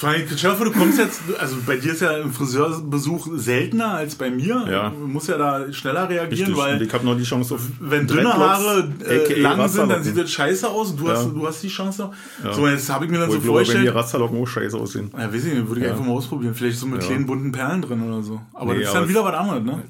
[0.03, 4.31] Allem, Stell du kommst jetzt, also bei dir ist ja ein Friseurbesuch seltener als bei
[4.31, 4.67] mir.
[4.71, 4.89] Ja.
[4.91, 6.57] Du musst ja da schneller reagieren, richtig.
[6.57, 10.17] weil ich habe noch die Chance auf wenn dünne Haare äh, lang sind, dann sieht
[10.17, 10.97] das scheiße aus.
[10.97, 11.31] Du, hast, Ja.
[11.31, 12.55] du hast die Chance noch.
[12.55, 13.95] So, jetzt habe ich mir dann Wo so ich glaube, wenn die vorgestellt.
[13.95, 15.11] Rasterlocken auch scheiße aussehen.
[15.17, 16.55] Ja, weiß ich nicht, würde ich einfach mal ausprobieren.
[16.55, 17.09] Vielleicht so mit Ja.
[17.09, 18.41] kleinen bunten Perlen drin oder so.
[18.55, 19.83] Aber Nee, das ist aber dann wieder was anderes, ne?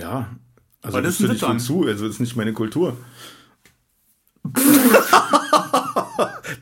[0.00, 0.28] Ja.
[0.82, 2.96] Also Was das ist nicht zu, also das ist nicht meine Kultur.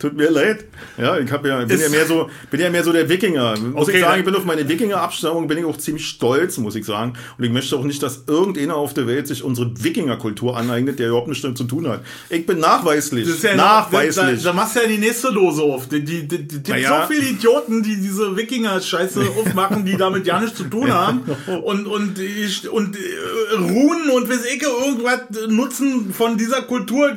[0.04, 0.66] Tut mir leid.
[0.98, 3.58] Ja, ich hab ja, bin Ist- ja mehr so, bin ja mehr so der Wikinger.
[3.58, 6.74] Muss Okay, ich sagen, ich bin auf meine Wikinger-Abstammung, bin ich auch ziemlich stolz, muss
[6.76, 7.14] ich sagen.
[7.38, 11.08] Und ich möchte auch nicht, dass irgendeiner auf der Welt sich unsere Wikinger-Kultur aneignet, der
[11.08, 12.02] überhaupt nichts damit zu tun hat.
[12.28, 13.24] Ich bin nachweislich.
[13.26, 14.42] Das ist ja nachweislich.
[14.42, 15.88] Da, da machst du ja die nächste Dose auf.
[15.88, 17.06] Die, die, die, die, Na ja.
[17.08, 21.22] so viele Idioten, die diese Wikinger-Scheiße aufmachen, die damit ja nichts zu tun haben.
[21.62, 27.12] Und, und, ich- und äh, Runen und weiß ich, irgendwas nutzen von dieser Kultur.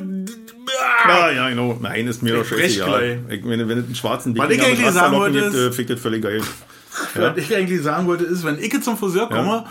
[1.08, 1.78] Ja, ja, genau.
[1.80, 3.20] Nein, ist mir doch scheißegal.
[3.30, 5.60] Ich, wenn, wenn es einen schwarzen ich Wikinger mit eigentlich sagen Rasterlocken wollte, gibt, ist-
[5.60, 6.40] äh, fick das völlig geil.
[7.14, 9.64] Was ich eigentlich sagen wollte, ist, wenn ich jetzt zum Friseur komme, Ja.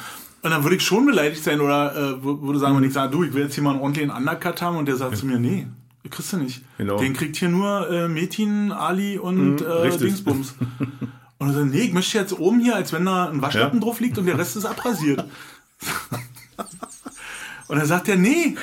[0.43, 3.11] und dann würde ich schon beleidigt sein oder äh, wür- würde sagen, wenn ich sage,
[3.11, 5.37] du, ich will jetzt hier mal einen ordentlichen Undercut haben und der sagt zu mir,
[5.39, 5.67] nee,
[6.09, 6.61] kriegst du nicht.
[6.77, 6.97] Genau.
[6.97, 10.07] Den kriegt hier nur äh, Metin, Ali und äh, richtig.
[10.07, 10.55] Dingsbums.
[11.39, 13.85] Und er sagt, nee, ich möchte jetzt oben hier, als wenn da ein Waschlappen Ja.
[13.85, 15.19] drauf liegt und der Rest ist abrasiert.
[17.67, 18.55] und dann sagt er, nee,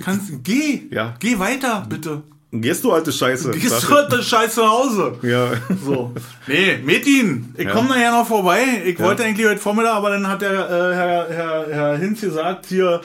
[0.00, 1.14] kannst, geh, Ja.
[1.18, 2.22] geh weiter, bitte.
[2.54, 3.50] Gehst du, alte Scheiße?
[3.52, 5.14] Gehst du heute Scheiße nach Hause.
[5.22, 5.52] Ja.
[5.82, 6.12] So.
[6.46, 7.72] Nee, Metin, ich Ja.
[7.72, 8.82] komme nachher noch vorbei.
[8.84, 12.66] Ich wollte eigentlich heute Vormittag, aber dann hat der äh, Herr, Herr, Herr Hinz gesagt,
[12.66, 13.00] hier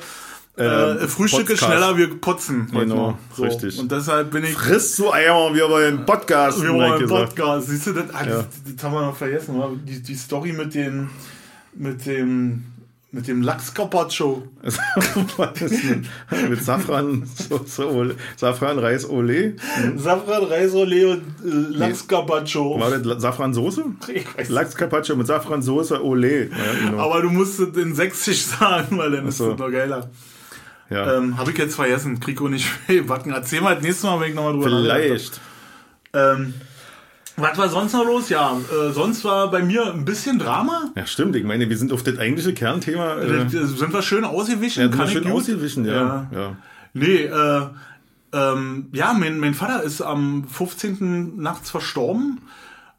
[0.57, 2.67] äh, Ähm, Frühstück ist schneller, wir putzen.
[2.73, 3.43] Genau, so.
[3.43, 3.77] richtig.
[3.79, 4.53] Und deshalb bin ich.
[4.53, 6.61] Frisst du Eier, wir wollen Podcast.
[6.61, 7.35] Wir einen gesagt.
[7.35, 7.67] Podcast.
[7.67, 8.35] Siehst du, das, ah, Ja.
[8.38, 9.55] das, das haben wir noch vergessen.
[9.55, 9.71] Oder?
[9.85, 11.09] Die, die Story mit dem,
[11.75, 12.65] mit dem,
[13.12, 14.47] mit dem Lachs-Carpaccio.
[15.38, 16.08] Was ist denn?
[16.49, 18.05] Mit Safran, so, so,
[18.36, 19.55] Safran, Reis, Ole.
[19.95, 22.80] Safran, Reisolé und äh, Lachs-Carpaccio.
[22.80, 23.86] War das Safransoße?
[24.14, 26.47] Ich weiß Lachs Carpaccio mit Safransoße, Ole.
[26.47, 26.49] Ja,
[26.89, 27.01] genau.
[27.03, 30.10] Aber du musst es in sächsisch sagen, weil dann ist es noch geiler.
[30.89, 31.18] ja.
[31.18, 32.20] Ähm, Habe ich jetzt vergessen.
[32.20, 32.68] Krieg nicht
[33.08, 33.32] backen.
[33.32, 35.39] Erzähl mal das nächste Mal, wenn ich nochmal drüber Vielleicht.
[36.14, 36.53] Ähm,
[37.38, 38.29] was war sonst noch los?
[38.29, 40.91] Ja, äh, sonst war bei mir ein bisschen Drama.
[40.95, 41.35] Ja, stimmt.
[41.35, 43.15] Ich meine, wir sind auf das eigentliche Kernthema.
[43.15, 44.81] Äh, Äh, sind wir schön ausgewichen?
[44.81, 45.33] ja, wir ich schön gut?
[45.33, 46.27] ausgewichen, ja.
[46.33, 46.55] ja.
[46.93, 47.61] Nee, äh,
[48.33, 51.38] ähm, ja, mein, mein Vater ist am 15.
[51.38, 52.41] nachts verstorben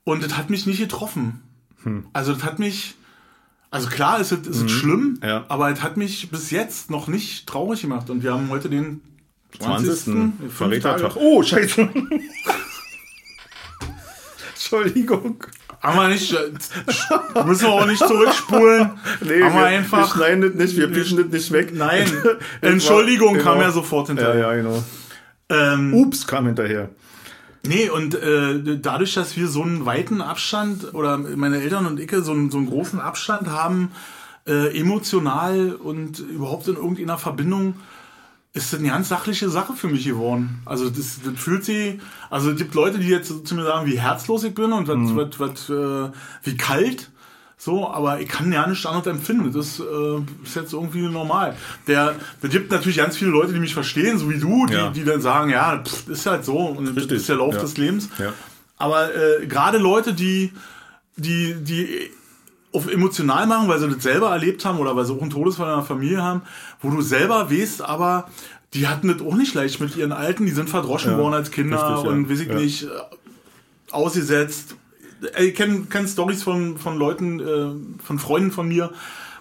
[0.05, 1.43] und das hat mich nicht getroffen.
[1.83, 2.07] Hm.
[2.13, 2.95] Also das hat mich,
[3.71, 5.45] also klar ist es, ist es schlimm, Ja.
[5.49, 9.01] aber es hat mich bis jetzt noch nicht traurig gemacht und wir haben heute den
[9.59, 9.87] 20.
[9.89, 10.05] 20.
[10.05, 11.17] fünf Verrätertag.
[11.17, 11.89] Oh, scheiße.
[14.73, 15.43] Entschuldigung.
[15.81, 18.91] Haben wir nicht, äh, müssen wir auch nicht zurückspulen.
[19.21, 21.73] Nee, haben wir einfach, wir schneiden das nicht, wir pischen das nicht weg.
[21.73, 22.37] nein, war-
[22.71, 23.61] Entschuldigung kam genau.
[23.67, 24.41] ja sofort Ja, hinterher.
[24.41, 24.85] ja, genau.
[25.49, 26.91] Ähm, Ups kam hinterher.
[27.67, 32.11] Nee, und äh, dadurch, dass wir so einen weiten Abstand oder meine Eltern und ich
[32.13, 33.93] so einen, so einen großen Abstand haben,
[34.47, 37.75] äh, emotional und überhaupt in irgendeiner Verbindung,
[38.55, 40.63] ist das eine ganz sachliche Sache für mich geworden.
[40.65, 41.99] Also das, das fühlt sich,
[42.31, 45.15] also es gibt Leute, die jetzt zu mir sagen, wie herzlos ich bin und was,
[45.39, 46.11] was, was, äh,
[46.45, 47.11] wie kalt.
[47.61, 49.53] So, aber ich kann ja nicht anders empfinden.
[49.53, 51.57] Das äh, ist jetzt irgendwie normal.
[51.89, 54.91] Der, es gibt natürlich ganz viele Leute, die mich verstehen, so wie du, die, Ja.
[54.91, 57.61] die dann sagen, ja, pff, ist halt so und das Richtig, ist der Lauf ja.
[57.61, 58.09] des Lebens.
[58.19, 58.33] Ja.
[58.77, 60.53] Aber äh, gerade Leute, die,
[61.17, 62.11] die, die
[62.73, 65.71] auf emotional machen, weil sie das selber erlebt haben oder weil sie auch einen Todesfall
[65.71, 66.43] in der Familie haben,
[66.83, 68.29] wo du selber weißt, aber
[68.75, 71.51] die hatten das auch nicht leicht mit ihren Alten, die sind verdroschen Ja, worden als
[71.51, 72.11] Kinder richtig, ja.
[72.11, 72.55] und weiß ich Ja.
[72.55, 72.89] nicht, äh,
[73.91, 74.77] ausgesetzt.
[75.41, 78.93] Ich kenne kenn Stories von, von Leuten, äh, von Freunden von mir,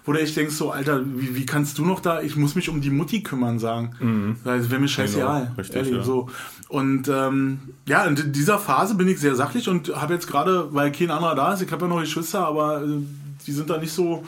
[0.08, 2.70] wo du echt denkst, so, Alter, wie, wie kannst du noch da, ich muss mich
[2.70, 4.38] um die Mutti kümmern, sagen.
[4.46, 5.42] Das wäre mir scheißegal.
[5.42, 6.04] Genau, richtig, ehrlich, ja.
[6.04, 6.30] so.
[6.70, 10.94] Und ähm, ja, in dieser Phase bin ich sehr sachlich und habe jetzt gerade, weil
[10.94, 12.88] kein anderer da ist, ich habe ja noch Geschwister, aber äh,
[13.46, 14.24] die sind da nicht so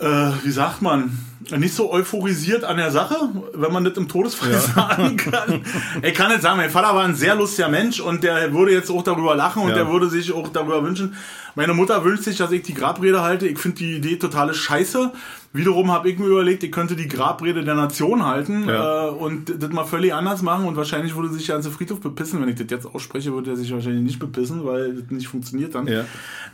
[0.00, 1.18] äh, wie sagt man,
[1.56, 3.16] nicht so euphorisiert an der Sache,
[3.52, 4.58] wenn man das im Todesfall ja.
[4.60, 5.62] sagen kann.
[6.02, 8.90] Ich kann nicht sagen, mein Vater war ein sehr lustiger Mensch und der würde jetzt
[8.90, 9.74] auch darüber lachen und ja.
[9.74, 11.14] der würde sich auch darüber wünschen.
[11.54, 13.46] Meine Mutter wünscht sich, dass ich die Grabrede halte.
[13.46, 15.12] Ich finde die Idee totale Scheiße.
[15.52, 19.08] Wiederum habe ich mir überlegt, ich könnte die Grabrede der Nation halten ja.
[19.08, 22.40] äh, und das mal völlig anders machen und wahrscheinlich würde sich der ganze Friedhof bepissen.
[22.40, 25.74] Wenn ich das jetzt ausspreche, würde er sich wahrscheinlich nicht bepissen, weil das nicht funktioniert
[25.74, 25.86] dann.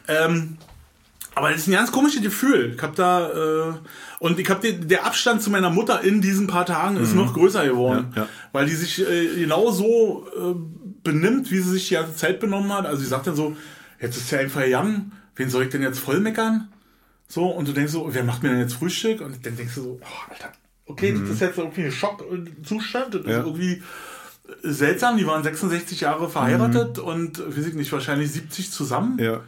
[0.09, 0.59] Ähm,
[1.35, 2.75] aber das ist ein ganz komisches Gefühl.
[2.77, 3.73] Ich hab da äh,
[4.19, 7.21] und ich habe der Abstand zu meiner Mutter in diesen paar Tagen ist mhm.
[7.21, 8.29] noch größer geworden, ja, ja.
[8.53, 10.55] weil die sich äh, genau so äh,
[11.03, 12.87] benimmt, wie sie sich die ganze Zeit benommen hat.
[12.87, 13.57] Also sie sagt dann so,
[14.01, 16.69] jetzt ist ja einfach young, wen soll ich denn jetzt voll meckern?
[17.29, 19.21] So und du denkst so, wer macht mir denn jetzt Frühstück?
[19.21, 20.53] Und dann denkst du so, oh, Alter,
[20.87, 21.23] okay, mhm.
[21.23, 23.39] das ist jetzt irgendwie ein Schockzustand, das ja.
[23.39, 23.83] ist irgendwie
[24.63, 25.17] seltsam.
[25.17, 27.05] Die waren 66 Jahre verheiratet mhm.
[27.05, 29.19] und weiß ich nicht, wahrscheinlich 70 zusammen.
[29.19, 29.43] Ja.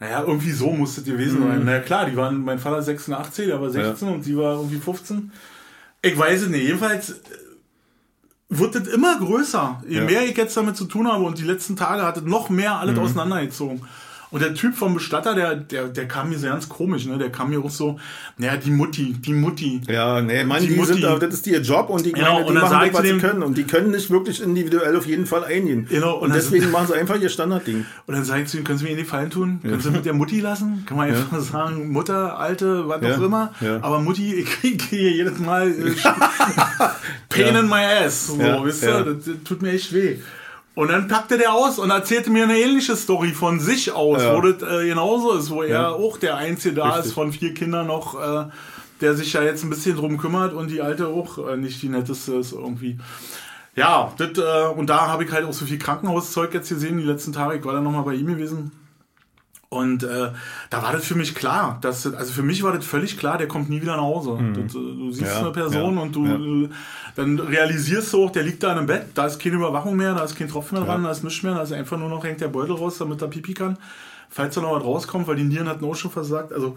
[0.00, 1.60] Naja, irgendwie so musste es gewesen sein.
[1.60, 1.64] Mhm.
[1.64, 4.14] Na klar, die waren, mein Vater 86, der war 16 ja.
[4.14, 5.32] und sie war irgendwie 15.
[6.02, 6.62] Ich weiß es nicht.
[6.62, 7.14] Jedenfalls äh,
[8.48, 9.82] wird das immer größer.
[9.88, 10.04] Je ja.
[10.04, 12.76] mehr ich jetzt damit zu tun habe und die letzten Tage hat es noch mehr
[12.76, 13.02] alles mhm.
[13.02, 13.82] auseinandergezogen.
[14.30, 17.16] Und der Typ vom Bestatter, der, der, der kam mir so ganz komisch, ne?
[17.16, 17.98] Der kam mir auch so,
[18.36, 19.80] naja, die Mutti, die Mutti.
[19.88, 21.00] Ja, nee, man, die, die Mutti.
[21.00, 23.18] sind, das ist ihr Job und die, genau, meine, die und machen das, was sie
[23.18, 23.42] können.
[23.42, 25.86] Und die können nicht wirklich individuell auf jeden Fall eingehen.
[25.88, 27.86] Genau, und, und deswegen machen sie einfach ihr Standardding.
[28.06, 29.60] Und dann sage ich zu ihm, können Sie mir in die Fallen tun?
[29.62, 29.70] Ja.
[29.70, 30.84] Können Sie mit der Mutti lassen?
[30.86, 31.40] Kann man einfach ja.
[31.40, 33.16] sagen, Mutter, Alte, was ja.
[33.16, 33.52] auch immer.
[33.60, 33.78] Ja.
[33.82, 35.94] Aber Mutti, ich kriege hier jedes Mal äh,
[37.28, 38.26] Pain in my ass.
[38.26, 39.04] So, wisst ihr?
[39.04, 40.18] Das, das tut mir echt weh.
[40.78, 44.36] Und dann packte der aus und erzählte mir eine ähnliche Story von sich aus, ja.
[44.36, 45.70] wo das äh, genauso ist, wo ja.
[45.70, 47.06] er auch der Einzige da Richtig.
[47.06, 48.44] ist von vier Kindern noch, äh,
[49.00, 51.88] der sich ja jetzt ein bisschen drum kümmert und die alte auch äh, nicht die
[51.88, 52.96] netteste ist irgendwie.
[53.74, 57.02] Ja, das, äh, und da habe ich halt auch so viel Krankenhauszeug jetzt gesehen die
[57.02, 57.58] letzten Tage.
[57.58, 58.70] Ich war dann nochmal bei ihm gewesen.
[59.70, 60.30] Und äh,
[60.70, 61.78] da war das für mich klar.
[61.82, 64.30] Dass, also für mich war das völlig klar, der kommt nie wieder nach Hause.
[64.32, 64.54] Mhm.
[64.54, 66.68] Das, äh, du siehst ja, eine Person ja, und du ja.
[67.16, 70.14] dann realisierst du auch, der liegt da in einem Bett, da ist keine Überwachung mehr,
[70.14, 72.24] da ist kein Tropfen mehr dran, da ist nichts mehr, da ist einfach nur noch
[72.24, 73.76] hängt der Beutel raus, damit er pipi kann.
[74.30, 76.52] Falls da noch was rauskommt, weil die Nieren hatten auch schon versagt.
[76.52, 76.76] Also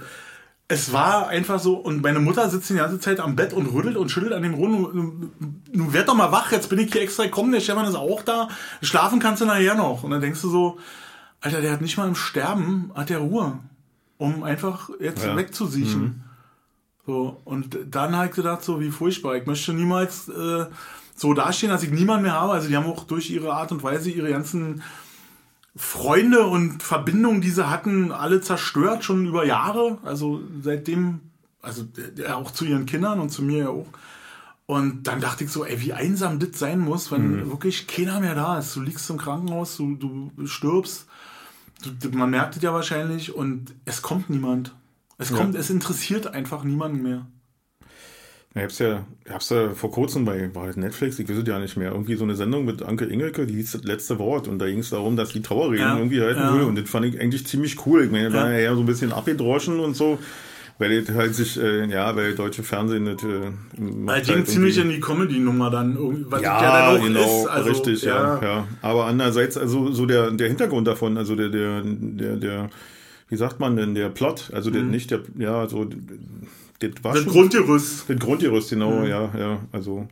[0.68, 3.98] es war einfach so, und meine Mutter sitzt die ganze Zeit am Bett und rüttelt
[3.98, 5.32] und schüttelt an dem Rund.
[5.72, 8.22] Du werd doch mal wach, jetzt bin ich hier extra gekommen, der Stefan ist auch
[8.22, 8.48] da.
[8.82, 10.04] Schlafen kannst du nachher noch.
[10.04, 10.78] Und dann denkst du so,
[11.42, 13.60] Alter, der hat nicht mal im Sterben, hat der Ruhe,
[14.18, 15.36] um einfach jetzt ja.
[15.36, 16.02] wegzusiechen.
[16.02, 16.24] Mhm.
[17.06, 19.36] So, und dann habe ich gedacht, so wie furchtbar.
[19.36, 20.68] Ich möchte niemals äh,
[21.16, 22.54] so dastehen, dass ich niemanden mehr habe.
[22.54, 24.84] Also die haben auch durch ihre Art und Weise ihre ganzen
[25.76, 29.98] Freunde und Verbindungen, die sie hatten, alle zerstört, schon über Jahre.
[30.04, 31.22] Also seitdem,
[31.62, 31.86] also
[32.32, 33.88] auch zu ihren Kindern und zu mir auch.
[34.68, 37.52] Und dann dachte ich so, ey, wie einsam das sein muss, wenn mhm.
[37.52, 38.76] wirklich keiner mehr da ist.
[38.76, 41.08] Du liegst im Krankenhaus, du, du stirbst
[42.14, 44.74] man merkt es ja wahrscheinlich und es kommt niemand.
[45.18, 45.60] Es kommt, ja.
[45.60, 47.28] es interessiert einfach niemanden mehr.
[48.54, 51.58] Ich hab's ja, ich hab's ja vor kurzem bei, war Netflix, ich weiß es ja
[51.58, 54.60] nicht mehr, irgendwie so eine Sendung mit Anke Engelke, die hieß das letzte Wort und
[54.60, 55.98] da ging es darum, dass die Trauerreden ja.
[55.98, 56.54] irgendwie halten ja.
[56.54, 58.04] will und das fand ich eigentlich ziemlich cool.
[58.04, 58.34] Ich meine, ja.
[58.34, 60.20] war ja so ein bisschen abgedroschen und so
[60.82, 63.24] weil das halt sich, äh, ja, weil deutsche Fernsehen nicht.
[63.24, 65.96] Äh, halt ging ziemlich in die Comedy-Nummer dann,
[66.28, 67.48] was ja, der dann auch genau, ist.
[67.48, 68.42] Also, richtig, ja.
[68.42, 68.68] ja, ja.
[68.82, 72.70] Aber andererseits, also so der, der Hintergrund davon, also der, der, der, der,
[73.30, 74.90] wie sagt man denn, der Plot, also der, mhm.
[74.90, 78.10] nicht der, ja, so, das war das schon, Grundgerüst.
[78.10, 79.06] Das Grundgerüst, genau, mhm.
[79.06, 80.08] ja, ja, also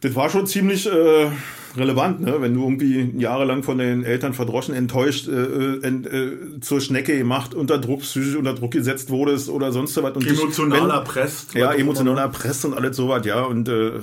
[0.00, 1.30] das war schon ziemlich äh,
[1.76, 2.36] relevant, ne?
[2.40, 7.54] wenn du irgendwie jahrelang von den Eltern verdroschen, enttäuscht, äh, äh, äh, zur Schnecke gemacht,
[7.54, 10.14] unter Druck, psychisch unter Druck gesetzt wurdest oder sonst was.
[10.14, 11.54] Und emotional dich, erpresst.
[11.54, 13.42] Ja, emotional erpresst und alles sowas, ja.
[13.42, 13.98] Und äh,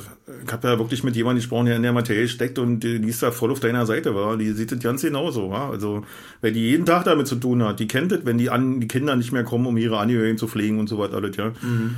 [0.45, 3.09] ich habe ja wirklich mit jemandem gesprochen, der in der Materie steckt und die, die
[3.09, 4.37] ist da voll auf deiner Seite war.
[4.37, 5.49] Die sieht das ganz genauso.
[5.51, 5.69] Ja?
[5.69, 6.03] Also,
[6.41, 8.87] wenn die jeden Tag damit zu tun hat, die kennt das, wenn die, an, die
[8.87, 11.51] Kinder nicht mehr kommen, um ihre Angehörigen zu pflegen und so was alles, ja.
[11.61, 11.95] Mhm.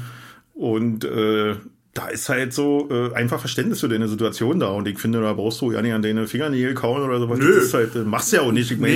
[0.53, 1.55] Und äh,
[1.97, 4.67] da ist halt so äh, einfach Verständnis für deine Situation da.
[4.67, 7.39] Und ich finde, da brauchst du ja nicht an deine Fingernägel kauen oder sowas.
[7.39, 7.55] Nö.
[7.55, 8.69] Das ist halt, machst du ja auch nicht.
[8.69, 8.93] Ich meine,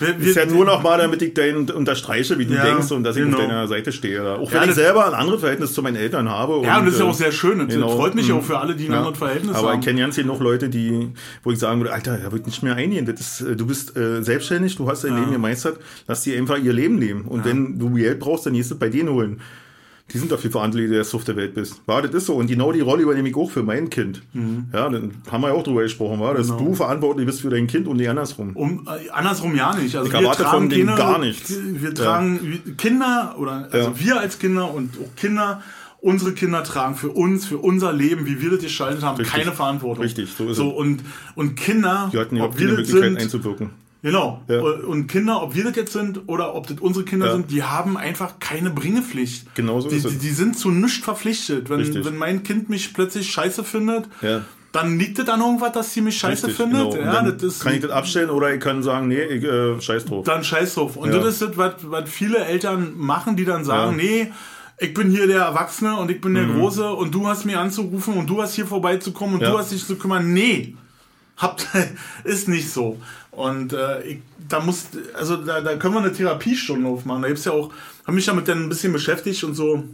[0.00, 3.04] nee, ist ja nur noch mal, damit ich deinen unterstreiche, wie du ja, denkst und
[3.04, 3.38] dass ich genau.
[3.38, 4.38] auf deiner Seite stehe.
[4.38, 6.60] Auch wenn ja, ich selber ein anderes Verhältnis zu meinen Eltern habe.
[6.66, 7.60] Ja, und, das ist ja auch sehr schön.
[7.60, 8.34] Das genau, freut mich mh.
[8.34, 9.66] auch für alle, die ein ja, anderes Verhältnis aber haben.
[9.68, 11.10] Aber ich kenne ganz hier noch Leute, die,
[11.44, 13.06] wo ich sagen würde, Alter, da wird nicht mehr eingehen.
[13.06, 15.78] Das ist, äh, du bist äh, selbstständig, du hast dein Leben gemeistert,
[16.08, 17.26] lass die einfach ihr Leben leben.
[17.26, 19.40] Und wenn du Geld brauchst, dann gehst du bei denen holen.
[20.12, 21.80] Die sind dafür verantwortlich, dass du auf der Welt bist.
[21.86, 22.34] War, das ist so.
[22.34, 24.22] Und genau die Rolle übernehme ich auch für mein Kind.
[24.32, 24.66] Mhm.
[24.72, 26.58] Ja, dann haben wir ja auch drüber gesprochen, war, dass genau.
[26.58, 28.56] du verantwortlich bist für dein Kind und nicht andersrum.
[28.56, 29.94] Um, äh, andersrum ja nicht.
[29.96, 31.54] Also ich wir erwarte von denen gar nichts.
[31.56, 32.72] Wir tragen ja.
[32.74, 33.98] Kinder oder also ja.
[33.98, 35.62] wir als Kinder und auch Kinder
[36.02, 39.38] unsere Kinder tragen für uns, für unser Leben, wie wir das gestaltet haben, Richtig.
[39.38, 40.02] keine Verantwortung.
[40.02, 40.76] Richtig, so ist so, es.
[40.76, 41.02] Und,
[41.34, 43.70] und Kinder, die hatten ob wir das sind, einzuwirken
[44.02, 44.42] Genau.
[44.48, 44.60] Ja.
[44.60, 47.32] Und Kinder, ob wir das jetzt sind oder ob das unsere Kinder Ja.
[47.32, 49.54] sind, die haben einfach keine Bringepflicht.
[49.54, 50.12] Genau so die, ist es.
[50.12, 51.68] Die, die sind zu nichts verpflichtet.
[51.68, 52.04] Wenn, Richtig.
[52.06, 54.40] wenn mein Kind mich plötzlich scheiße findet, Ja.
[54.72, 56.92] dann liegt es an irgendwas, dass sie mich scheiße Richtig, findet.
[56.94, 57.12] genau.
[57.12, 60.06] Ja, das ist, kann ich das abstellen oder ich kann sagen, nee, ich, äh, scheiß
[60.06, 60.24] drauf.
[60.24, 60.96] dann scheiß drauf.
[60.96, 64.32] Und das ist das, was, was viele Eltern machen, die dann sagen, nee,
[64.78, 66.58] ich bin hier der Erwachsene und ich bin der Mhm.
[66.58, 69.84] Große und du hast mir anzurufen und du hast hier vorbeizukommen und du hast dich
[69.86, 70.32] zu kümmern.
[70.32, 70.74] Nee,
[71.40, 71.66] habt,
[72.24, 73.00] ist nicht so.
[73.30, 74.18] Und äh, ich,
[74.48, 77.22] da muss, also da, da können wir eine Therapiestunde aufmachen.
[77.22, 77.72] Da gibt's ja auch,
[78.04, 79.84] habe mich damit dann ein bisschen beschäftigt und so.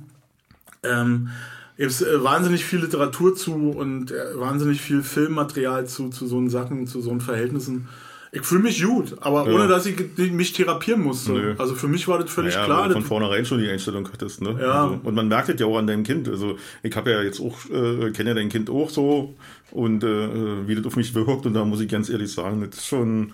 [0.82, 1.28] Ähm,
[1.76, 6.86] gibt's äh, wahnsinnig viel Literatur zu und äh, wahnsinnig viel Filmmaterial zu, zu so Sachen,
[6.86, 7.88] zu so Verhältnissen.
[8.32, 9.54] Ich fühle mich gut, aber Ja.
[9.54, 9.96] ohne dass ich
[10.32, 11.32] mich therapieren musste.
[11.32, 11.54] Nö.
[11.58, 12.80] Also für mich war das völlig Ja, klar.
[12.82, 14.56] weil du von vornherein schon die Einstellung hattest, ne?
[14.60, 14.82] Ja.
[14.84, 16.28] Also, und man merkt das ja auch an deinem Kind.
[16.28, 19.34] Also ich habe ja jetzt auch, äh, kenne ja dein Kind auch so
[19.72, 22.78] und äh, wie das auf mich wirkt und da muss ich ganz ehrlich sagen, das
[22.80, 23.32] ist schon,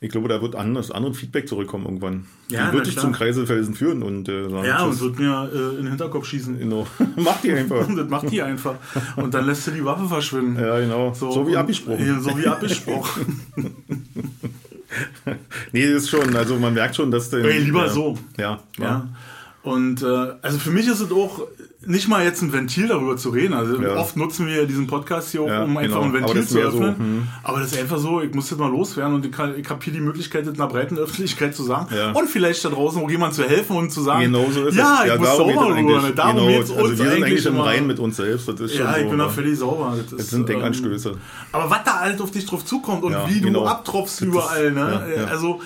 [0.00, 2.26] ich glaube, da wird anders, anderen Feedback zurückkommen irgendwann.
[2.50, 5.00] Ja, die wird dich zum Kreiselfelsen führen und äh, sagen, ja, und tschüss.
[5.02, 6.58] wird mir äh, in den Hinterkopf schießen.
[6.58, 6.86] Genau.
[7.16, 7.86] Mach die einfach.
[7.86, 8.76] Und das macht die einfach.
[9.16, 10.60] Und dann lässt sie die Waffe verschwinden.
[10.60, 11.12] Ja, genau.
[11.14, 12.06] So, wie und- abgesprochen.
[12.06, 13.40] Ja, so wie abgesprochen.
[15.72, 17.40] Nee, das ist schon, also man merkt schon, dass der.
[17.40, 18.18] Lieber ja, so.
[18.36, 18.84] Ja, ja.
[18.84, 19.08] Ja.
[19.62, 20.06] Und äh,
[20.42, 21.46] also für mich ist es auch
[21.86, 23.54] nicht mal jetzt ein Ventil darüber zu reden.
[23.54, 23.96] Also Ja.
[23.96, 26.02] oft nutzen wir diesen Podcast hier auch, Ja, um einfach genau.
[26.08, 26.96] ein Ventil das zu wär so, öffnen.
[26.98, 27.28] hm.
[27.42, 29.92] Aber das ist einfach so, ich muss jetzt mal loswerden und ich, ich habe hier
[29.94, 31.86] die Möglichkeit, das in einer breiten Öffentlichkeit zu sagen.
[31.94, 32.12] Ja.
[32.12, 35.04] Und vielleicht da draußen auch jemand zu helfen und zu sagen, Genau so ist ja,
[35.06, 35.12] es.
[35.14, 35.74] ich muss sauber rüber.
[35.74, 36.14] eigentlich.
[36.14, 36.48] Darum genau.
[36.48, 37.60] geht's also uns wir sind eigentlich im.
[37.60, 38.46] Rein mit uns selbst.
[38.48, 39.30] Das ist Ja, so, ich bin da ne?
[39.30, 39.94] völlig sauber.
[39.96, 41.14] Das, Das ist, sind ähm, Denkanstöße.
[41.52, 43.64] aber was da alles auf dich drauf zukommt und wie du genau.
[43.64, 44.80] abtropfst Das ist- überall, ne?
[45.16, 45.28] ja, ja.
[45.28, 45.60] Also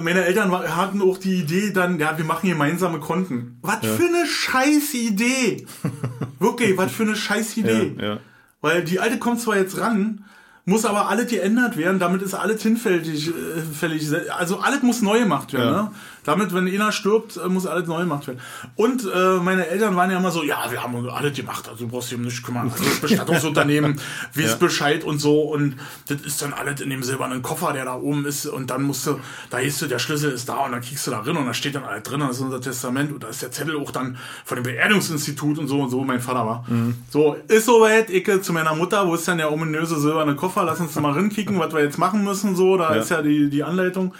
[0.00, 3.58] meine Eltern hatten auch die Idee dann, ja, wir machen gemeinsame Konten.
[3.62, 5.66] Was für eine scheiß Idee.
[6.38, 7.94] Wirklich, was für eine scheiß Idee.
[7.98, 8.18] Ja, ja.
[8.60, 10.24] Weil die alte kommt zwar jetzt ran,
[10.64, 14.28] muss aber alles geändert werden, damit ist alles hinfällig, äh.
[14.30, 15.74] Also alles muss neu gemacht werden.
[15.74, 15.82] Ja.
[15.82, 15.90] Ne?
[16.24, 18.40] Damit, wenn einer stirbt, äh, muss alles neu gemacht werden.
[18.76, 21.90] Und äh, meine Eltern waren ja immer so, ja, wir haben alles gemacht, also du
[21.90, 22.70] brauchst dich um nichts kümmern.
[22.70, 24.00] Also das Bestattungsunternehmen
[24.34, 24.56] weiß Ja.
[24.56, 25.42] Bescheid und so.
[25.42, 25.76] Und
[26.08, 28.46] das ist dann alles in dem silbernen Koffer, der da oben ist.
[28.46, 29.18] Und dann musst du,
[29.50, 31.54] da ist du, der Schlüssel ist da und dann kriegst du da drin und da
[31.54, 34.16] steht dann alles drin, das ist unser Testament und da ist der Zettel auch dann
[34.44, 36.64] von dem Beerdigungsinstitut und so und so, mein Vater war.
[36.68, 36.94] Mhm.
[37.10, 40.80] So, ist soweit, ich zu meiner Mutter, wo ist dann der ominöse silberne Koffer, lass
[40.80, 43.00] uns mal rinkicken, was wir jetzt machen müssen, so, da Ja.
[43.00, 44.14] ist ja die, die Anleitung.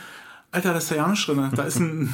[0.53, 1.49] Alter, da ist der ja nicht drin.
[1.55, 2.13] Da ist ein,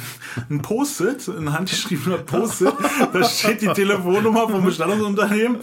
[0.51, 2.71] ein Post-it, ein handgeschriebener Post-it.
[3.11, 5.57] Da steht die Telefonnummer vom Bestattungsunternehmen.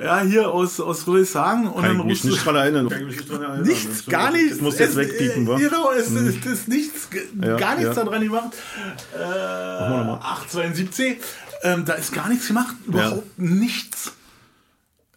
[0.00, 1.66] Ja, hier aus, aus Friedrichshagen.
[1.66, 2.28] Und Kann dann ich mich rufst du.
[2.28, 2.88] nicht dran erinnern.
[2.88, 3.62] Kann ich mich dran erinnern.
[3.66, 4.50] Nichts, Das- gar nichts.
[4.50, 5.56] Das musst du jetzt Es- wegpiepen, äh, wa?
[5.58, 7.08] Genau, es ist, ist nichts,
[7.40, 8.04] Ja, gar nichts ja.
[8.04, 8.50] da dran gemacht.
[9.18, 9.22] Äh,
[10.22, 11.16] 872,
[11.64, 14.12] ähm, da ist gar nichts gemacht, überhaupt nichts.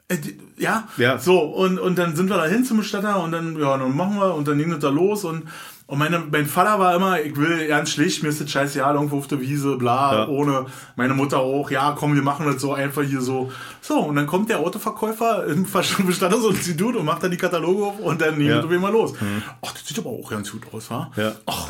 [0.08, 0.18] Äh,
[0.58, 1.20] Ja, Ja.
[1.20, 4.16] so, und, und dann sind wir da hin zum Bestatter und dann, ja, dann machen
[4.18, 5.44] wir und dann ging das da los und,
[5.88, 9.20] und meine, mein Vater war immer, ich will ganz schlicht, mir ist das scheißegal, irgendwo
[9.20, 10.28] auf der Wiese, bla, Ja.
[10.28, 10.66] ohne,
[10.96, 13.52] meine Mutter auch, ja, komm, wir machen das so einfach hier so.
[13.82, 15.68] So, und dann kommt der Autoverkäufer im
[16.08, 18.62] Bestattungsinstitut und macht dann die Kataloge auf und dann nehmen Ja.
[18.64, 18.70] Mhm.
[18.72, 19.14] wir mal los.
[19.62, 21.12] Ach, das sieht aber auch ganz gut aus, wa?
[21.18, 21.34] Ja.
[21.46, 21.68] Ach,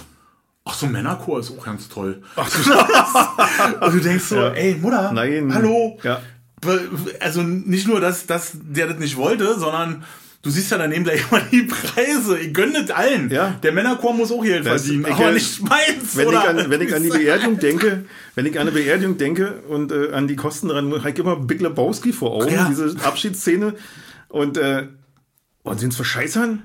[0.64, 2.22] ach, so ein Männerchor ist auch ganz toll.
[3.82, 4.50] und du denkst so, Ja.
[4.50, 5.54] ey, Mutter, Nein.
[5.54, 6.20] hallo, Ja.
[7.20, 10.04] also nicht nur, dass, dass der das nicht wollte, sondern
[10.46, 12.38] du siehst ja daneben gleich mal die Preise.
[12.40, 13.30] Ich gönne das allen.
[13.32, 13.56] Ja.
[13.64, 16.16] Der Männerchor muss auch Geld Das- verdienen, ich- aber nicht meins.
[16.16, 16.48] Wenn ich, oder?
[16.50, 20.12] an, wenn ich an die Beerdigung denke, wenn ich an eine Beerdigung denke und äh,
[20.14, 22.68] an die Kosten dran, habe ich immer Big Lebowski vor Augen, Ja.
[22.70, 23.74] diese Abschiedsszene.
[24.30, 24.88] Und, äh,
[25.64, 26.64] und sind es für Scheißern?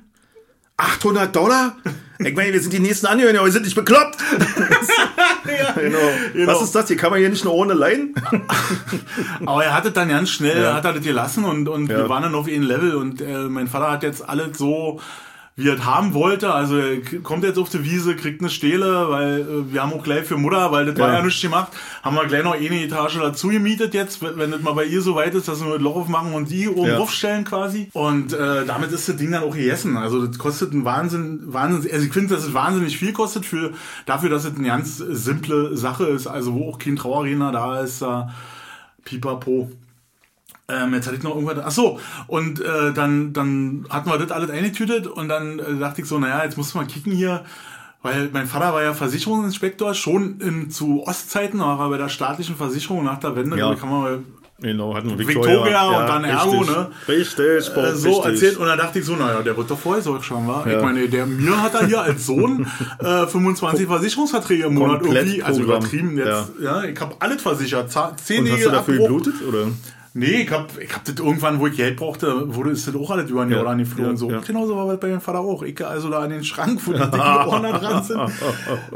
[0.77, 1.77] 800 Dollar?
[2.19, 4.17] Ich meine, wir sind die nächsten Angehörigen, aber wir sind nicht bekloppt.
[5.75, 5.99] genau.
[6.33, 6.53] genau.
[6.53, 6.89] Was ist das?
[6.89, 8.15] Hier kann man hier nicht nur ohne leihen?
[9.47, 10.75] Aber er hat es dann ganz schnell, Ja.
[10.75, 11.99] hat er das gelassen und, und Ja.
[11.99, 15.01] wir waren dann auf ihren Level und äh, mein Vater hat jetzt alles so,
[15.61, 16.53] wie er es haben wollte.
[16.55, 20.03] Also er kommt jetzt auf die Wiese, kriegt eine Stele, weil äh, wir haben auch
[20.03, 21.19] gleich für Mutter, weil das war Ja.
[21.19, 24.63] ja nichts gemacht, haben wir gleich noch eine Etage dazu gemietet jetzt, wenn wenn das
[24.63, 26.97] mal bei ihr so weit ist, dass wir das Loch aufmachen und die oben Ja.
[26.97, 27.91] draufstellen quasi.
[27.93, 29.97] Und äh, damit ist das Ding dann auch gegessen.
[29.97, 33.73] Also das kostet ein Wahnsinn, Wahnsinn, also ich finde, dass es wahnsinnig viel kostet für
[34.07, 38.01] dafür, dass es eine ganz simple Sache ist, also wo auch kein Trauerredner da ist,
[38.03, 38.23] äh,
[39.05, 39.71] pipapo.
[40.73, 41.59] Ähm, jetzt hatte ich noch irgendwas.
[41.65, 46.03] Ach so, und äh, dann, dann hatten wir das alles eingetütet und dann äh, dachte
[46.03, 47.45] ich so, naja, jetzt muss man kicken hier,
[48.03, 52.57] weil mein Vater war ja Versicherungsinspektor, schon in, zu Ostzeiten, war er bei der staatlichen
[52.57, 53.71] Versicherung nach der Wende, Ja.
[53.71, 54.19] da kann man mal
[54.63, 56.91] Genau, hatten wir Victoria und dann Ergo, ne?
[57.09, 58.27] Richtig, Bob, äh, so richtig.
[58.27, 60.67] erzählt und dann dachte ich so, naja, der wird doch voll so schon, war.
[60.69, 60.77] Ja.
[60.77, 62.67] Ich meine, der mir hat er hier als Sohn
[62.99, 65.79] äh, 25 Versicherungsverträge im Monat Komplett irgendwie, also Programm.
[65.79, 69.07] übertrieben jetzt, ja, ich habe alles versichert, Za- Und hast du dafür Abbruch.
[69.23, 69.35] geblutet?
[69.49, 69.69] Oder?
[70.13, 73.11] Nee, ich hab, ich hab das irgendwann, wo ich Geld brauchte, wurde, ist das auch
[73.11, 74.11] alles über den Ja, Jordan geflogen.
[74.13, 74.31] ja, so.
[74.31, 74.41] ja.
[74.41, 75.63] Genauso war das bei meinem Vater auch.
[75.63, 78.21] Ich also da an den Schrank, wo die dicken Ohren da dran sind.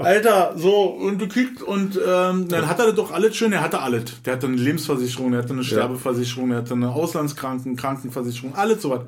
[0.02, 3.60] Alter, so, und du kriegst, und ähm, dann hat er das doch alles schön, er
[3.62, 4.04] hatte alles.
[4.24, 9.02] Der hatte eine Lebensversicherung, der hatte eine Sterbeversicherung, der hatte eine Auslandskranken, Krankenversicherung, alles sowas.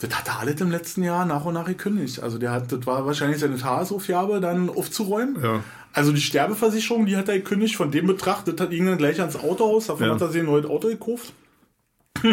[0.00, 2.20] Das hat er alles im letzten Jahr nach und nach gekündigt.
[2.22, 5.36] Also der hat, das war wahrscheinlich seine Tagesaufgabe, dann aufzuräumen.
[5.42, 5.60] Ja.
[5.92, 9.20] Also die Sterbeversicherung, die hat er gekündigt, von dem Betracht, das hat ihn dann gleich
[9.20, 10.14] ans Autohaus, davon Ja.
[10.14, 11.32] hat er sich ein neues Auto gekauft.
[12.24, 12.32] ich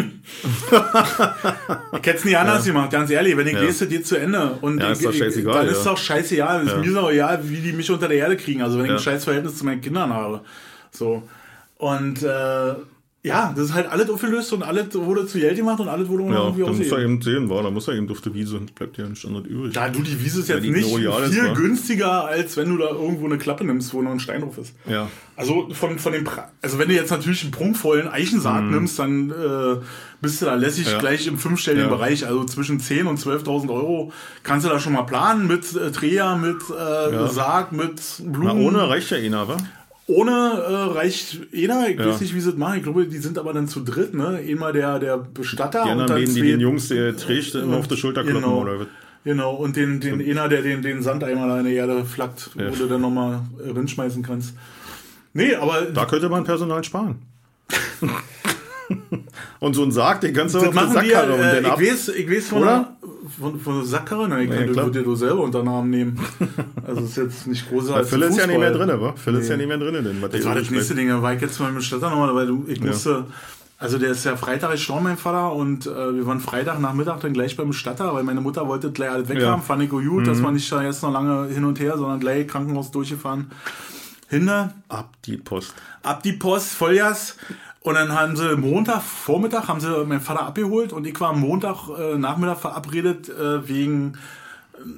[2.06, 3.36] hätte es nie anders gemacht, ganz ehrlich.
[3.36, 3.60] Wenn ich Ja.
[3.62, 4.58] lese, geht zu Ende.
[4.60, 5.72] Und Ja, ist doch ich- scheißegal, Dann ja.
[5.72, 6.64] ist doch scheißegal.
[6.66, 6.78] Ist Ja.
[6.78, 8.62] mir doch egal, wie die mich unter der Erde kriegen.
[8.62, 8.96] Also wenn ich Ja.
[8.96, 10.40] ein scheiß Verhältnis zu meinen Kindern habe.
[10.90, 11.22] So.
[11.78, 12.74] Und äh,
[13.24, 16.24] ja, das ist halt alles aufgelöst und alles wurde zu Geld gemacht und alles wurde
[16.24, 18.60] Ja, irgendwie da muss er eben sehen, war, da muss er eben auf der Wiese,
[18.74, 19.72] bleibt ja nicht anderes übrig.
[19.72, 21.52] Da du, die Wiese ist jetzt die nicht ist, viel wa?
[21.54, 24.74] günstiger, als wenn du da irgendwo eine Klappe nimmst, wo noch ein Stein drauf ist.
[24.90, 25.08] Ja.
[25.36, 26.28] Also von, von dem
[26.62, 29.76] also wenn du jetzt natürlich einen prunkvollen Eichensarg nimmst, dann äh,
[30.20, 30.92] bist du da lässig Mhm.
[30.92, 30.98] Ja.
[30.98, 31.94] gleich im fünfstelligen Ja.
[31.94, 32.26] Bereich.
[32.26, 34.12] Also zwischen 10 und 12.000 Euro
[34.42, 37.28] kannst du da schon mal planen mit äh, Dreher, mit äh, Ja.
[37.28, 38.66] Sarg, mit Na, Blumen.
[38.66, 39.56] ohne reicht ja einer, wa?
[40.06, 41.88] Ohne äh, reicht einer.
[41.88, 42.06] Ich Ja.
[42.08, 42.78] weiß nicht, wie sie das machen.
[42.78, 44.14] Ich glaube, die sind aber dann zu dritt.
[44.14, 44.40] Ne?
[44.46, 47.88] Einmal der, der Bestatter Die und dann beiden, die den Jungs, der trägt, immer auf
[47.88, 48.60] der Schulter kloppen Genau.
[48.60, 48.86] oder?
[49.24, 52.68] Genau, und den, den einer, der den, den Sandeimer in der Erde flackt, Ja.
[52.70, 54.54] wo du dann nochmal rinschmeißen kannst.
[55.32, 57.22] Nee, aber Da könnte man Personal sparen.
[59.60, 61.80] und so ein Sarg, den kannst du das auf machen die und äh, ab.
[61.80, 62.96] ich weiß, ich weiß von, Oder?
[63.42, 64.90] Von, von der Sackkarre, ich Ja, klar.
[64.90, 66.18] dir du selber unter Namen nehmen.
[66.86, 69.12] Also ist jetzt nicht als Phil ist ja nicht mehr drin, wa?
[69.16, 69.50] Phil ist Nee.
[69.50, 70.94] ja nicht mehr drin, denn was Das war das nächste.
[70.94, 73.26] Ding, da war ich jetzt mal mit Stadt nochmal, weil du, ich musste,
[73.78, 77.32] also der ist ja Freitag gestorben, mein Vater, und äh, wir waren Freitag Nachmittag dann
[77.32, 79.56] gleich beim Bestatter, weil meine Mutter wollte gleich alles weghaben, Ja.
[79.58, 79.62] Mhm.
[79.62, 82.46] fand ich gut, dass man nicht da jetzt noch lange hin und her, sondern gleich
[82.48, 83.50] Krankenhaus durchgefahren.
[84.28, 85.74] Hinter, Ab die Post.
[86.02, 87.36] ab die Post, Vollgas.
[87.82, 91.40] Und dann haben sie Montag, Vormittag, haben sie meinen Vater abgeholt und ich war am
[91.40, 94.12] Montag, äh, Nachmittag verabredet äh, wegen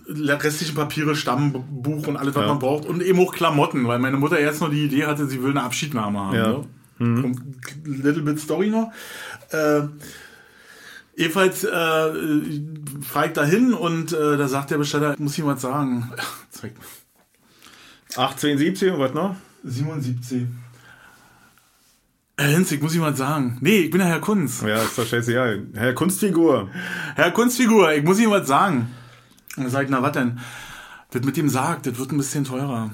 [0.09, 2.49] äh, restlichen Papiere, Stammbuch und alles, was Ja.
[2.49, 2.85] man braucht.
[2.85, 5.62] Und eben auch Klamotten, weil meine Mutter erst noch die Idee hatte, sie will eine
[5.62, 6.37] Abschiednahme haben.
[6.37, 6.64] Ja.
[6.99, 7.22] Ne?
[7.22, 7.41] Kommt
[7.85, 8.93] Little bit Story noch.
[9.51, 9.82] Äh,
[11.16, 15.62] jedenfalls äh, fahre ich da hin und äh, da sagt der Bestatter, muss ich was
[15.62, 16.12] sagen.
[16.51, 18.24] Zeig mal.
[18.26, 19.35] 18, 17 und was noch?
[19.64, 20.47] 77.
[22.37, 23.59] Herr Hinz, ich muss ich mal sagen.
[23.61, 24.62] Nee, ich bin der Herr Kunz.
[24.66, 25.66] Ja, ist doch scheißegal.
[25.74, 26.68] Herr Kunstfigur.
[27.14, 28.89] Herr Kunstfigur, ich muss Ihnen was sagen.
[29.57, 30.41] Und er sagt, na was denn?
[31.12, 32.91] Das mit dem Sarg, das wird ein bisschen teurer.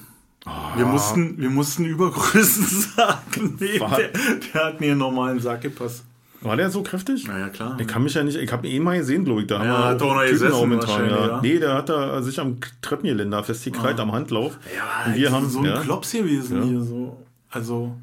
[0.77, 2.67] Wir mussten, wir mussten Übergrößen
[2.97, 3.57] sagen.
[3.59, 4.11] Nee, der,
[4.53, 6.05] der hat mir einen normalen Sarg gepasst.
[6.43, 7.25] War der so kräftig?
[7.27, 7.77] Na ja, klar.
[7.79, 9.47] Ich kann mich ja nicht, ich habe ihn eh mal gesehen, glaube ich.
[9.47, 11.27] Da Ja, hat doch noch gesessen auch wahrscheinlich, ja.
[11.29, 11.41] ja.
[11.43, 14.59] Nee, der hat da sich am Treppengeländer festgekrallt am Handlauf.
[14.75, 16.65] Ja, und wir haben so ein ja, Klops gewesen Ja.
[16.65, 17.17] hier so.
[17.51, 17.95] Also,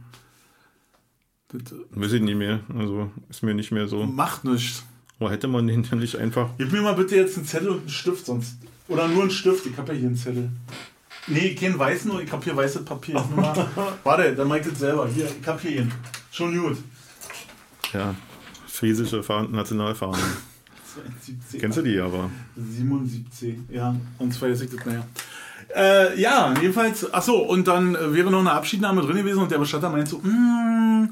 [1.49, 2.59] das Weiß ich nicht mehr.
[2.77, 4.05] Also ist mir nicht mehr so.
[4.05, 4.83] macht nichts.
[5.19, 6.49] Wo hätte man den denn nicht einfach.
[6.57, 8.57] Gib mir mal bitte jetzt einen Zettel und einen Stift, sonst.
[8.87, 10.49] Oder nur einen Stift, ich habe ja hier einen Zettel.
[11.27, 13.15] Nee, keinen weißen, nur ich habe hier weißes Papier.
[13.35, 13.67] Mal-
[14.03, 15.07] Warte, dann mach ich das selber.
[15.09, 15.91] Hier, ich habe hier ihn.
[16.31, 16.77] Schon gut.
[17.93, 18.13] Ja,
[18.67, 20.19] friesische Fahnen, Nationalfahnen.
[21.25, 22.29] 72, Kennst du die aber?
[22.55, 23.95] 77, ja.
[24.19, 25.05] Und zwar jetzt ich das, naja.
[25.76, 29.51] Äh, ja, jedenfalls, ach so, und dann äh, wäre noch eine Abschiednahme drin gewesen und
[29.51, 31.09] der Bestatter meint so, mm,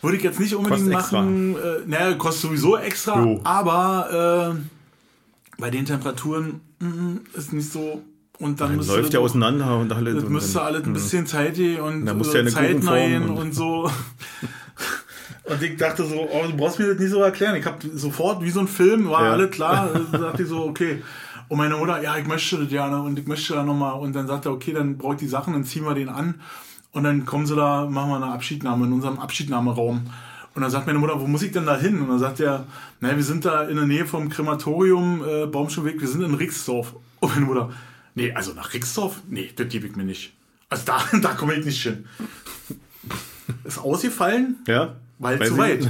[0.00, 1.22] würde ich jetzt nicht unbedingt Kostet extra.
[1.22, 1.56] machen.
[1.56, 3.40] Äh, naja, kostet sowieso extra, Jo.
[3.44, 8.02] aber äh, bei den Temperaturen mm, ist nicht so.
[8.38, 10.14] Und dann Dann müsste läuft ja auseinander und alle.
[10.14, 13.90] Das müsste alles ein bisschen zeitig und Da musst äh, ja zeitnah und- und so.
[15.44, 17.56] Und ich dachte so, oh, du brauchst mir das nicht so erklären.
[17.56, 19.32] Ich habe sofort, wie so ein Film, war Ja.
[19.32, 19.90] alles klar.
[20.12, 21.02] Da dachte ich so, okay.
[21.50, 23.98] Und meine Mutter, ja, ich möchte das gerne und ich möchte da nochmal.
[23.98, 26.40] Und dann sagt er, okay, dann brauche ich die Sachen, dann ziehen wir den an.
[26.92, 30.06] Und dann kommen sie da, machen wir eine Abschiednahme in unserem Abschiednahmeraum.
[30.54, 32.00] Und dann sagt meine Mutter, wo muss ich denn da hin?
[32.00, 32.66] Und dann sagt er,
[33.00, 36.94] naja, wir sind da in der Nähe vom Krematorium, äh, Baumschulweg, wir sind in Rixdorf.
[37.18, 37.70] Und meine Mutter,
[38.14, 39.20] nee, also nach Rixdorf?
[39.28, 40.32] Nee, das gebe ich mir nicht.
[40.68, 42.06] Also da, da komme ich nicht hin.
[43.64, 44.94] Ist ausgefallen, Ja?
[45.20, 45.88] Weil Weiß zu weit.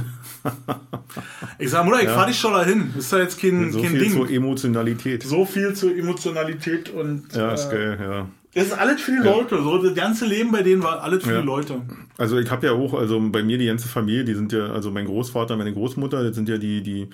[1.59, 2.13] Ich sage, Mutter, ich Ja.
[2.15, 2.93] fahr dich schon dahin.
[2.97, 4.11] Ist da jetzt kein, So kein viel Ding.
[4.13, 5.23] zur Emotionalität.
[5.23, 8.27] so viel zur Emotionalität und Ja, ist äh, geil, ja.
[8.53, 9.61] das ist alles für die Leute.
[9.63, 11.41] So das ganze Leben bei denen war alles für Ja.
[11.41, 11.81] die Leute.
[12.17, 14.91] Also ich habe ja auch, also bei mir die ganze Familie, die sind ja, also
[14.91, 17.07] mein Großvater, meine Großmutter, das sind ja die, die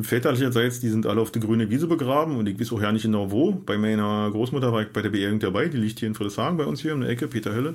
[0.00, 3.02] väterlicherseits, die sind alle auf der grüne Wiese begraben und ich weiß auch ja nicht
[3.02, 3.52] genau wo.
[3.52, 6.64] Bei meiner Großmutter war ich bei der Beerdigung dabei, die liegt hier in Friedrichshagen bei
[6.64, 7.74] uns hier in der Ecke, Peter Hölle.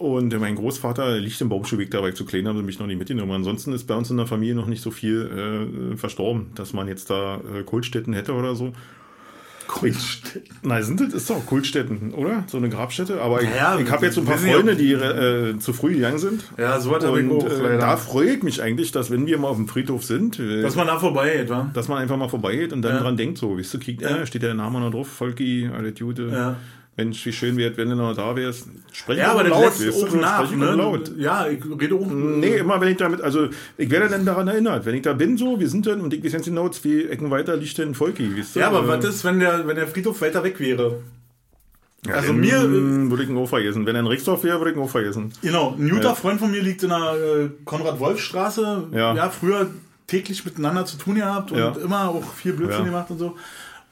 [0.00, 2.86] Und mein Großvater liegt im Baumschulweg, da war ich zu klein, haben sie mich noch
[2.86, 3.32] nicht mitgenommen.
[3.32, 6.88] Ansonsten ist bei uns in der Familie noch nicht so viel äh, verstorben, dass man
[6.88, 8.72] jetzt da äh, Kultstätten hätte oder so.
[9.68, 10.56] Kultstätten.
[10.62, 12.44] Nein, sind das ist doch Kultstätten, oder?
[12.46, 13.20] So eine Grabstätte.
[13.20, 16.44] Aber ich, ich habe jetzt so ein paar Freunde, die äh, zu früh gegangen sind.
[16.56, 19.36] Ja, so hat er Und auch, äh, da freue ich mich eigentlich, dass wenn wir
[19.38, 21.70] mal auf dem Friedhof sind, äh, Dass man da vorbei geht, wa?
[21.74, 23.02] dass man einfach mal vorbeigeht und dann Ja.
[23.02, 24.16] dran denkt, so, weißt du, kriegt, Ja.
[24.16, 26.30] äh, steht der Name noch drauf, Volki, alle Jude.
[26.32, 26.56] Ja.
[27.04, 28.66] Mensch, wie schön wäre, wenn du noch da wärst.
[28.92, 30.70] Sprech Ja, aber das laut, lässt weißt du, auch nach, ne?
[30.72, 31.10] laut.
[31.16, 32.06] Ja, ich rede auch.
[32.06, 35.36] Nee, immer wenn ich damit, also ich werde dann daran erinnert, wenn ich da bin,
[35.38, 38.36] so, wir sind dann und ich weiß jetzt genau, wie Ecken weiter liegt denn Volki,
[38.38, 38.60] weißt du?
[38.60, 40.98] Ja, aber Äh, was ist, wenn der, wenn der Friedhof weiter weg wäre?
[42.06, 43.84] ja, also mir- äh, würde ich ihn auch vergessen.
[43.86, 45.32] Wenn er in Rixdorf wäre, würde ich ihn auch vergessen.
[45.42, 46.14] Genau, ein guter Ja.
[46.14, 48.84] Freund von mir liegt in der äh, Konrad-Wolf-Straße.
[48.92, 49.30] Ja.
[49.30, 49.68] früher
[50.06, 51.72] täglich miteinander zu tun gehabt und Ja.
[51.84, 52.90] immer auch viel Blödsinn Ja.
[52.90, 53.36] gemacht und so.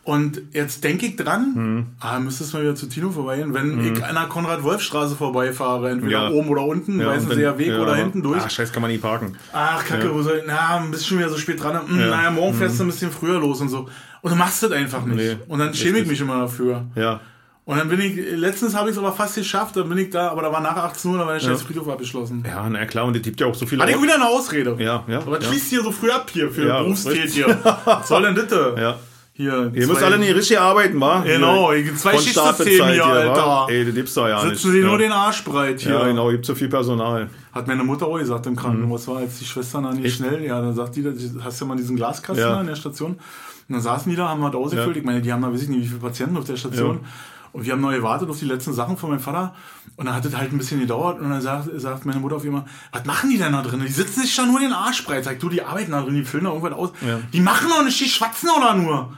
[0.09, 1.87] Und jetzt denke ich dran, Mhm.
[2.01, 6.31] ah, müsstest mal wieder zu Tino vorbeigehen, wenn ich an der Konrad-Wolf-Straße vorbeifahre, entweder Ja.
[6.31, 8.41] oben oder unten, Ja, weißen dann- Weg ja, oder hinten durch.
[8.43, 9.37] Ach, scheiß, kann man nie parken.
[9.53, 10.15] Ach, Kacke, Ja.
[10.15, 11.87] wo soll ich, na, bist schon wieder so spät dran.
[11.87, 12.05] Hm, Ja.
[12.07, 12.11] Mhm.
[12.11, 13.87] Naja, morgen fährst du ein bisschen früher los und so.
[14.23, 15.17] Und du machst das einfach nicht.
[15.19, 16.87] Nee, und dann schäme ich mich immer dafür.
[16.95, 17.21] Ja.
[17.67, 20.31] Und dann bin ich, letztens habe ich es aber fast geschafft, dann bin ich da,
[20.31, 21.67] aber da war nach 18 Uhr, da war der scheiß Ja.
[21.67, 22.43] Friedhof abgeschlossen.
[22.49, 23.83] Ja, na klar, und es gibt ja auch so viele.
[23.83, 24.75] Hatte ich wieder eine Ausrede.
[24.79, 25.19] Ja, ja.
[25.19, 25.47] Aber ja.
[25.47, 27.45] schließt hier so früh ab hier für Ja, Berufstät richtig.
[27.45, 27.59] hier?
[27.85, 28.49] Was soll denn das?
[28.81, 28.97] Ja.
[29.39, 31.21] Hier, Ihr müsst alle nicht richtig arbeiten, wa?
[31.25, 33.13] Genau, Hier, zwei von Schichtsystem Staatsbezahlt hier, wa?
[33.13, 33.73] Alter.
[33.73, 34.57] Ey, das gibt's doch ja nicht.
[34.57, 34.87] Sitzen sie ja.
[34.87, 35.93] nur den Arsch breit hier.
[35.93, 37.31] Ja, genau, gibt so viel Personal.
[37.53, 40.05] Hat meine Mutter auch gesagt im Krankenhaus, war als die Schwestern Mhm.
[40.05, 40.17] Echt?
[40.17, 41.11] schnell, ja, dann sagt die, da
[41.45, 42.55] hast du ja mal diesen Glaskasten Ja.
[42.55, 43.13] da in der Station.
[43.13, 43.21] Und
[43.69, 44.97] dann saßen die da, haben was ausgefüllt.
[44.97, 45.01] Ja.
[45.03, 46.97] Ich meine, die haben da, weiß ich nicht, wie viele Patienten auf der Station.
[47.01, 47.09] Ja.
[47.53, 49.55] Und wir haben noch gewartet auf die letzten Sachen von meinem Vater.
[49.95, 51.21] Und dann hat es halt ein bisschen gedauert.
[51.21, 53.81] Und dann sagt, sagt meine Mutter auf einmal, was machen die denn da drin?
[53.87, 55.23] Die sitzen sich da nur den Arsch breit.
[55.23, 56.91] Sagt du, die arbeiten da drin, die füllen da irgendwas aus.
[57.07, 57.21] Ja.
[57.33, 59.13] Die machen doch nicht, die schwatzen doch da nur.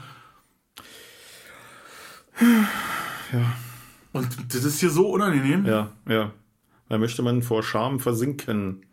[3.32, 3.52] Ja.
[4.12, 5.64] Und das ist hier so unangenehm.
[5.66, 6.30] Ja, ja.
[6.88, 8.84] Da möchte man vor Scham versinken.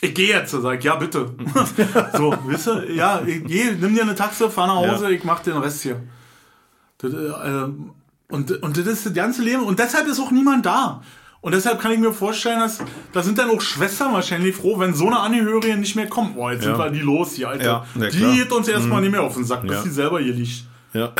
[0.00, 1.34] Ich gehe jetzt, sag ich, ja, bitte.
[2.16, 5.10] so, wisst ihr, ja, ich geh, nimm dir eine Taxe, fahr nach Hause, Ja.
[5.10, 6.00] ich mach den Rest hier.
[6.98, 7.64] Das, äh,
[8.28, 9.62] und, und das ist das ganze Leben.
[9.62, 11.02] Und deshalb ist auch niemand da.
[11.40, 12.78] Und deshalb kann ich mir vorstellen, dass
[13.12, 16.34] da sind dann auch Schwestern wahrscheinlich froh, wenn so eine Angehörige nicht mehr kommt.
[16.34, 16.72] Boah, jetzt Ja.
[16.76, 17.86] sind wir die los hier, Alter.
[17.98, 18.18] Ja, die.
[18.24, 18.34] Mhm.
[18.34, 20.64] geht uns erstmal nicht mehr auf den Sack, bis sie selber hier liegt.
[20.98, 21.12] Ja.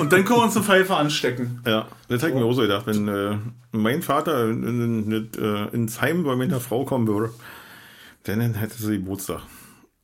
[0.00, 1.60] Und dann können wir uns eine Pfeife anstecken.
[1.64, 3.36] Ja, das hätte ich mir auch so gedacht, wenn äh,
[3.70, 7.32] mein Vater in, in, in, äh, ins Heim bei meiner Frau kommen würde,
[8.24, 9.42] dann hätte sie Geburtstag.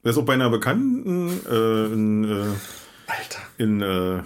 [0.04, 2.44] Das ist auch bei einer Bekannten äh, in, äh,
[3.08, 3.40] Alter.
[3.58, 4.22] in äh,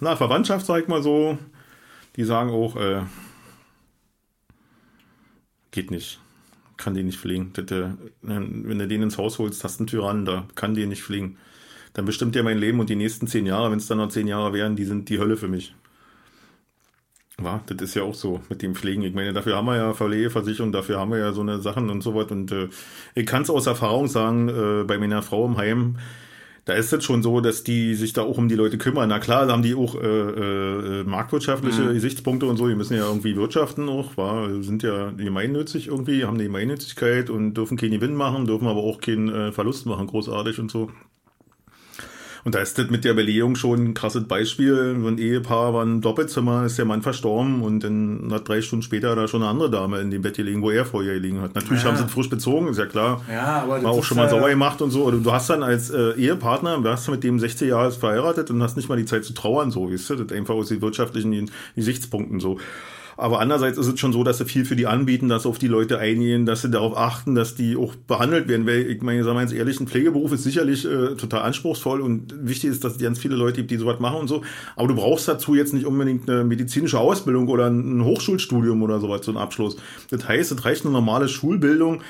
[0.00, 1.38] na, Verwandtschaft, sag ich mal so,
[2.16, 3.02] die sagen auch, äh,
[5.70, 6.18] geht nicht.
[6.76, 7.52] Kann die nicht fliegen.
[7.56, 7.90] Äh,
[8.22, 11.38] wenn du den ins Haus holst, hast du einen Tyrannen da, kann die nicht fliegen.
[11.94, 14.26] Dann bestimmt der mein Leben und die nächsten zehn Jahre, wenn es dann noch zehn
[14.26, 15.74] Jahre wären, die sind die Hölle für mich.
[17.38, 19.02] War, das ist ja auch so mit dem Pflegen.
[19.02, 22.02] Ich meine, dafür haben wir ja Verleihversicherung, dafür haben wir ja so eine Sachen und
[22.02, 22.30] so was.
[22.30, 22.68] Und äh,
[23.14, 25.96] ich kann es aus Erfahrung sagen, äh, bei meiner Frau im Heim,
[26.66, 29.08] da ist es schon so, dass die sich da auch um die Leute kümmern.
[29.08, 31.94] Na klar, da haben die auch äh, äh, marktwirtschaftliche Mhm.
[31.94, 32.68] Gesichtspunkte und so.
[32.68, 37.54] Die müssen ja irgendwie wirtschaften auch, war, sind ja gemeinnützig irgendwie, haben die Gemeinnützigkeit und
[37.54, 40.90] dürfen keinen Gewinn machen, dürfen aber auch keinen äh, Verlust machen, großartig und so.
[42.44, 44.96] Und da ist das mit der Belegung schon ein krasses Beispiel.
[45.00, 48.82] So ein Ehepaar war ein Doppelzimmer, ist der Mann verstorben und dann hat drei Stunden
[48.82, 51.54] später da schon eine andere Dame in dem Bett gelegen, wo er vorher gelegen hat.
[51.54, 51.90] Natürlich Ja.
[51.90, 53.22] haben sie es frisch bezogen, ist ja klar.
[53.30, 55.10] Ja, aber das War auch schon mal sauer gemacht und so.
[55.10, 58.88] Du hast dann als äh, Ehepartner, warst mit dem 16 Jahre verheiratet und hast nicht
[58.88, 60.14] mal die Zeit zu trauern, so, weißt du?
[60.16, 62.58] Das ist einfach aus den wirtschaftlichen Gesichtspunkten so.
[63.16, 65.58] Aber andererseits ist es schon so, dass sie viel für die anbieten, dass sie auf
[65.58, 68.66] die Leute eingehen, dass sie darauf achten, dass die auch behandelt werden.
[68.66, 72.34] Weil ich meine, sagen wir jetzt ehrlich, ein Pflegeberuf ist sicherlich äh, total anspruchsvoll und
[72.46, 74.42] wichtig ist, dass es ganz viele Leute gibt, die sowas machen und so.
[74.76, 79.24] Aber du brauchst dazu jetzt nicht unbedingt eine medizinische Ausbildung oder ein Hochschulstudium oder sowas,
[79.24, 79.76] so einen Abschluss.
[80.10, 82.02] Das heißt, es reicht eine normale Schulbildung.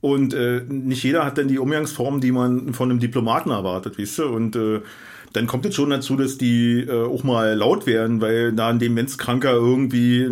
[0.00, 4.18] Und äh, nicht jeder hat dann die Umgangsform, die man von einem Diplomaten erwartet, weißt
[4.18, 4.24] du?
[4.24, 4.80] Und äh,
[5.32, 8.78] dann kommt es schon dazu, dass die äh, auch mal laut werden, weil da ein
[8.78, 10.28] Demenzkranker irgendwie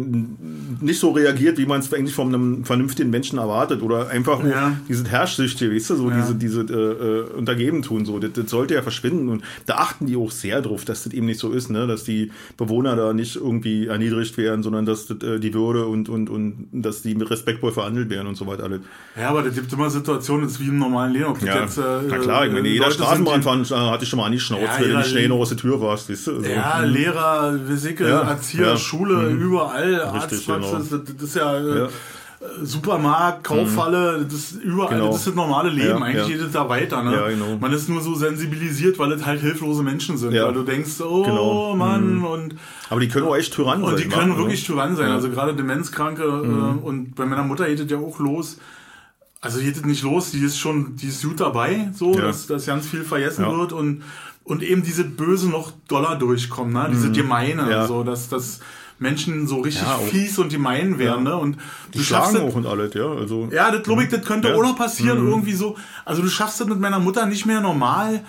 [0.80, 3.82] nicht so reagiert, wie man es eigentlich von einem vernünftigen Menschen erwartet.
[3.82, 4.76] Oder einfach Ja.
[4.88, 6.16] diese Herrschsüchte, weißt du, so Ja.
[6.16, 8.04] diese, diese äh, äh, Untergeben tun.
[8.04, 8.18] So.
[8.18, 9.28] Das, das sollte ja verschwinden.
[9.28, 11.86] Und da achten die auch sehr drauf, dass das eben nicht so ist, ne?
[11.86, 16.08] dass die Bewohner da nicht irgendwie erniedrigt werden, sondern dass das, äh, die Würde und,
[16.08, 18.80] und, und dass die mit respektvoll verhandelt werden und so weiter alles.
[19.18, 21.26] Ja, aber das gibt immer Situationen, das ist wie im normalen Leben.
[21.26, 24.26] Ob das Ja, jetzt, äh, na klar, ich meine, äh, jeder Straßenbahnfahrer hatte schon mal
[24.26, 24.40] an die
[24.92, 26.36] Ja, wenn schnell noch aus der Tür warst, weißt du?
[26.36, 28.76] Also, Ja, Lehrer, Physik, Ja, Erzieher, ja.
[28.76, 30.72] Schule, überall, Richtig, genau.
[30.78, 31.88] Das, das ist ja, äh, Ja.
[32.62, 35.08] Supermarkt, Kaufhalle, das ist überall, Genau.
[35.08, 35.88] das ist das normale Leben.
[35.98, 36.26] Ja, Eigentlich ja.
[36.36, 37.02] geht es da weiter.
[37.02, 37.12] Ne?
[37.14, 37.58] Ja, genau.
[37.60, 40.32] Man ist nur so sensibilisiert, weil es halt hilflose Menschen sind.
[40.32, 41.74] Weil du denkst, oh Genau.
[41.76, 42.54] Mann, und,
[42.88, 43.92] Aber die können auch echt Tyrannen sein.
[43.94, 44.38] und die können wa?
[44.38, 45.04] wirklich Tyrann sein.
[45.06, 45.10] Ja.
[45.10, 45.16] Mhm.
[45.16, 48.56] Also gerade Demenzkranke äh, und bei meiner Mutter geht es ja auch los.
[49.42, 52.64] also geht es nicht los, die ist schon, die ist gut dabei, so, dass, dass
[52.66, 54.02] ganz viel vergessen wird und,
[54.50, 56.88] und eben diese Böse noch doller durchkommen, ne?
[56.92, 57.70] diese Gemeine, Mhm.
[57.70, 57.86] Ja.
[57.86, 58.60] so, dass, dass
[58.98, 61.30] Menschen so richtig Ja, fies und gemein werden, Ja.
[61.32, 61.36] ne?
[61.38, 61.56] Und
[61.94, 63.06] Die du schaffst schlagen das, auch und alles, ja.
[63.10, 64.54] Also, ja, das glaube ich, das könnte Ja.
[64.56, 65.76] auch noch passieren, irgendwie so.
[66.04, 68.22] Also du schaffst es mit meiner Mutter nicht mehr normal,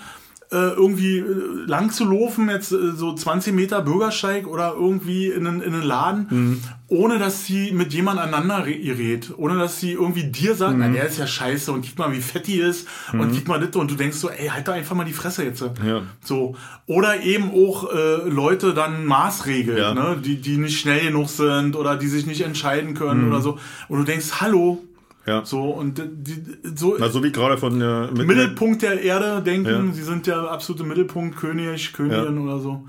[0.56, 1.24] irgendwie äh,
[1.66, 5.82] lang zu laufen, jetzt äh, so 20 Meter Bürgersteig oder irgendwie in einen, in einen
[5.82, 6.60] Laden, Mhm.
[6.88, 10.80] ohne dass sie mit jemand aneinander re- gerät, ohne dass sie irgendwie dir sagt, Mhm.
[10.80, 13.58] na, der ist ja scheiße und guck mal, wie fett die ist und guck mal
[13.60, 15.62] das und du denkst so, ey, halt doch einfach mal die Fresse jetzt.
[15.62, 16.02] Ja.
[16.22, 16.54] So.
[16.86, 19.94] Oder eben auch äh, Leute dann Maßregeln, Ja.
[19.94, 20.18] ne?
[20.22, 22.94] die, die nicht schnell genug sind oder die sich nicht entscheiden Mhm.
[22.94, 23.58] können oder so.
[23.88, 24.82] Und du denkst, hallo,
[25.26, 25.44] ja.
[25.44, 26.42] so, und die,
[26.74, 29.92] so Na, so wie gerade von der mit Mittelpunkt der Erde denken, Ja.
[29.92, 32.84] sie sind der absolute Mittelpunkt, König, Königin oder so.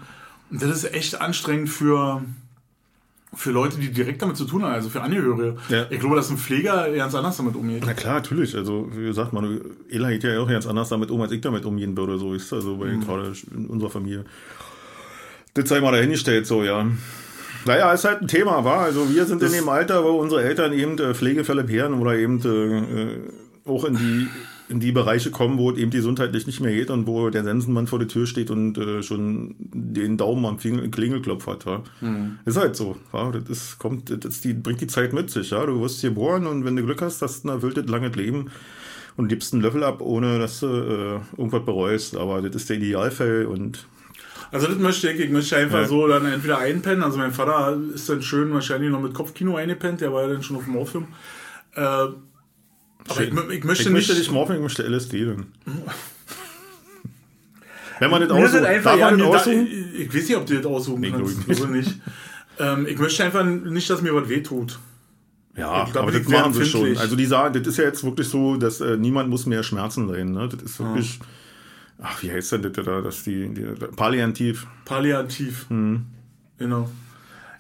[0.49, 2.21] Und das ist echt anstrengend für,
[3.33, 5.57] für Leute, die direkt damit zu tun haben, also für Angehörige.
[5.69, 5.87] Ja.
[5.89, 7.83] Ich glaube, dass ein Pfleger ganz anders damit umgeht.
[7.85, 8.55] Na klar, natürlich.
[8.55, 11.65] Also, wie gesagt, man, Ela geht ja auch ganz anders damit um, als ich damit
[11.65, 12.17] umgehen würde.
[12.17, 14.25] So ist also bei gerade in unserer Familie.
[15.55, 16.87] Das sei mal dahingestellt, so, ja.
[17.65, 18.79] Naja, ist halt ein Thema, war.
[18.79, 22.39] Also, wir sind in dem Alter, wo unsere Eltern eben äh, Pflegefälle beherren oder eben
[22.41, 24.27] äh, auch in die,
[24.67, 27.87] in die Bereiche kommen, wo es eben gesundheitlich nicht mehr geht und wo der Sensenmann
[27.87, 31.65] vor der Tür steht und äh, schon den Daumen am Klingel- Klingelklopf hat.
[31.65, 31.81] Ja.
[32.45, 32.97] Ist halt so.
[33.13, 33.31] Ja.
[33.31, 35.51] Das ist, kommt, das die, bringt die Zeit mit sich.
[35.51, 35.65] Ja.
[35.65, 38.51] Du wirst geboren und wenn du Glück hast, hast du ein erfülltes, langes Leben
[39.15, 42.17] und gibst einen Löffel ab, ohne dass du äh, irgendwas bereust.
[42.17, 43.85] Aber das ist der Idealfall und
[44.53, 45.87] Also das möchte ich, ich möchte einfach Ja.
[45.87, 49.99] so dann entweder einpennen, also mein Vater ist dann schön wahrscheinlich noch mit Kopfkino eingepennt,
[50.01, 51.07] der war ja dann schon auf dem Morphium.
[51.75, 52.13] Äh, aber
[53.19, 53.89] ich, ich möchte ich nicht...
[53.91, 55.47] möchte nicht morphen, ich möchte LSD dann.
[57.99, 59.67] Wenn man das aussucht, einfach, darf ja, man das mir da, aussuchen?
[59.97, 61.45] ich weiß nicht, ob du das aussuchen Nee, kannst.
[61.47, 61.91] glaube nicht.
[62.59, 64.79] ähm, ich möchte einfach nicht, dass mir was wehtut.
[65.55, 66.97] Ja, glaub, aber die das machen sie schon.
[66.97, 70.07] Also die sagen, das ist ja jetzt wirklich so, dass äh, niemand muss mehr Schmerzen
[70.07, 70.31] leiden.
[70.33, 70.49] Ne?
[70.49, 71.19] Das ist wirklich,
[72.01, 73.63] ach, wie heißt denn das da, dass die, die
[73.95, 74.67] Palliativ.
[74.85, 75.67] Palliativ.
[76.57, 76.89] Genau.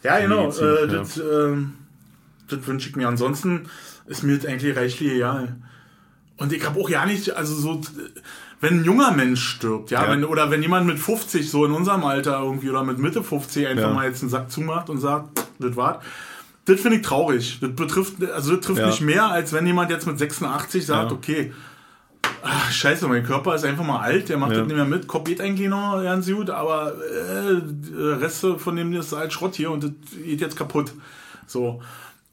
[0.03, 0.49] Ja, genau.
[0.49, 1.19] Äh, das
[2.49, 3.07] das wünsche ich mir.
[3.07, 3.67] Ansonsten
[4.05, 5.55] ist mir das eigentlich reichlich egal.
[6.37, 7.81] Und ich habe auch ja nicht, also so,
[8.59, 10.11] wenn ein junger Mensch stirbt, ja, Ja.
[10.11, 13.67] Wenn, oder wenn jemand mit 50, so in unserem Alter irgendwie, oder mit Mitte 50
[13.67, 13.93] einfach Ja.
[13.93, 16.03] mal jetzt einen Sack zumacht und sagt, das war's.
[16.65, 17.59] Das finde ich traurig.
[17.61, 18.87] Das betrifft, also das trifft Ja.
[18.87, 21.53] mich mehr, als wenn jemand jetzt mit 86 sagt, okay,
[22.43, 24.59] ach, scheiße, mein Körper ist einfach mal alt, der macht Ja.
[24.59, 25.07] das nicht mehr mit.
[25.07, 29.71] Kopf geht eigentlich noch ganz gut, aber äh, Reste von dem ist halt Schrott hier
[29.71, 29.91] und das
[30.23, 30.93] geht jetzt kaputt.
[31.47, 31.81] So.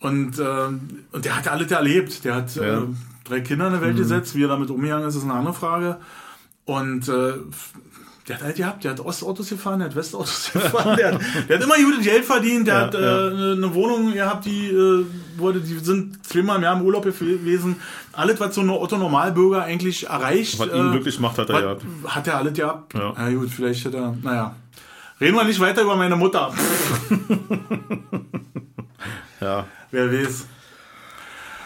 [0.00, 0.80] Und, ähm,
[1.12, 2.24] und der hat alles erlebt.
[2.24, 2.78] Der hat Ja.
[2.78, 2.82] äh,
[3.24, 4.34] drei Kinder in die Welt gesetzt.
[4.34, 5.98] Wie er damit umgegangen ist, ist eine andere Frage.
[6.64, 7.34] Und äh,
[8.30, 11.56] der hat halt gehabt, der hat Ostautos gefahren, der hat Westautos gefahren, der hat, der
[11.58, 13.26] hat immer gutes Geld verdient, der Ja, hat äh, ja.
[13.26, 15.04] eine eine Wohnung gehabt, die äh,
[15.36, 17.76] wurde, die sind zweimal im Jahr im Urlaub gewesen.
[18.12, 20.58] Alles, was so ein Otto Normalbürger eigentlich erreicht.
[20.58, 21.82] Was ihn glücklich macht, hat er gehabt.
[22.06, 22.94] Hat er alles gehabt?
[22.94, 23.12] Ja.
[23.16, 24.54] Na gut, vielleicht hat er, naja.
[25.20, 26.52] Reden wir nicht weiter über meine Mutter.
[29.40, 29.64] Ja.
[29.90, 30.46] Wer weiß.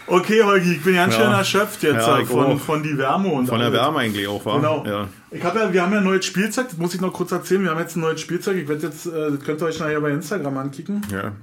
[0.07, 1.21] Okay, Holgi, ich bin ganz Ja.
[1.23, 2.59] schön erschöpft jetzt Ja, äh, von, auch.
[2.59, 3.79] von die Wärme und Von der alles.
[3.81, 4.57] Wärme eigentlich auch, war.
[4.57, 4.85] Genau.
[4.87, 5.07] Ja.
[5.35, 7.63] Ich habe ja, wir haben ja ein neues Spielzeug, das muss ich noch kurz erzählen.
[7.63, 8.57] Wir haben jetzt ein neues Spielzeug.
[8.57, 11.01] Ich werde jetzt, äh, das könnt ihr euch nachher bei Instagram ankicken.
[11.11, 11.33] ja.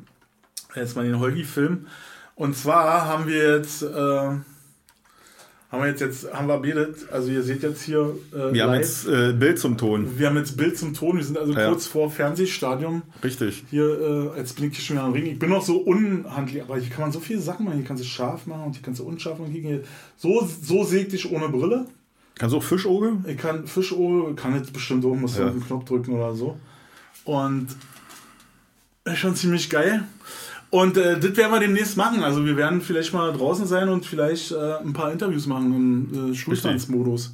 [0.74, 1.86] Jetzt mal den Holgi-Film.
[2.34, 4.42] Und zwar haben wir jetzt, äh, haben
[5.70, 8.78] wir jetzt, jetzt haben wir betet, also ihr seht jetzt hier äh, Wir haben live.
[8.80, 10.18] jetzt äh, Bild zum Ton.
[10.18, 11.68] wir haben jetzt Bild zum Ton, wir sind also Ja.
[11.68, 13.02] kurz vor Fernsehstadium.
[13.22, 13.64] Richtig.
[13.70, 15.26] Hier, äh, jetzt bin ich schon wieder am Ring.
[15.26, 17.76] Ich bin noch so unhandlich, aber hier kann man so viele Sachen machen.
[17.76, 19.82] Hier kannst du scharf machen und hier kannst du unscharf machen.
[20.16, 21.84] So, so sägt dich ohne Brille.
[22.38, 23.12] Kannst du auch Fischauge?
[23.26, 25.46] Ich kann Fischohr, kann jetzt bestimmt auch, muss Ja.
[25.48, 26.58] einen Knopf drücken oder so.
[27.24, 27.68] Und
[29.04, 30.04] ist schon ziemlich geil.
[30.70, 32.22] Und äh, das werden wir demnächst machen.
[32.22, 35.74] Also wir werden vielleicht mal draußen sein und vielleicht äh, ein paar Interviews machen
[36.14, 37.32] im äh, Schulstandsmodus.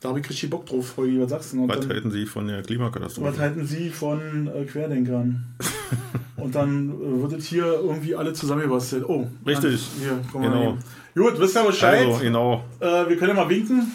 [0.00, 1.64] Da habe ich richtig Bock drauf, was sagst du?
[1.64, 3.30] Und Was dann, halten Sie von der Klimakatastrophe?
[3.32, 5.44] was halten Sie von äh, Querdenkern?
[6.36, 9.04] und dann äh, wird es hier irgendwie alle zusammengebastelt.
[9.08, 9.86] Oh, Richtig.
[10.00, 10.78] Hier, komm mal Genau.
[11.14, 11.22] hier.
[11.24, 12.06] Gut, wisst ihr Bescheid?
[12.06, 12.64] Also, genau.
[12.78, 13.92] Äh, wir können ja mal winken.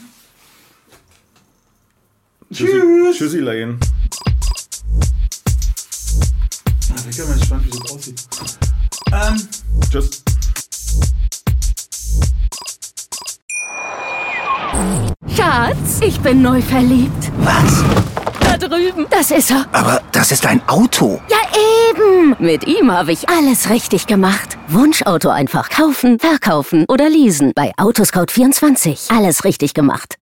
[2.52, 3.18] Tschüssi, Tschüss.
[3.18, 3.80] Tschüssilein.
[6.90, 8.24] Ah, Ich bin mal gespannt, wie das aussieht.
[9.12, 9.48] Ähm,
[9.90, 10.24] Tschüss.
[15.36, 17.32] Schatz, ich bin neu verliebt.
[17.40, 17.84] Was?
[18.40, 19.06] Da drüben.
[19.10, 19.66] Das ist er.
[19.72, 21.20] Aber das ist ein Auto.
[21.30, 21.38] Ja,
[21.90, 22.36] eben.
[22.40, 24.58] Mit ihm habe ich alles richtig gemacht.
[24.68, 27.52] Wunschauto einfach kaufen, verkaufen oder leasen.
[27.56, 29.16] Bei Autoscout24.
[29.16, 30.12] Alles richtig gemacht.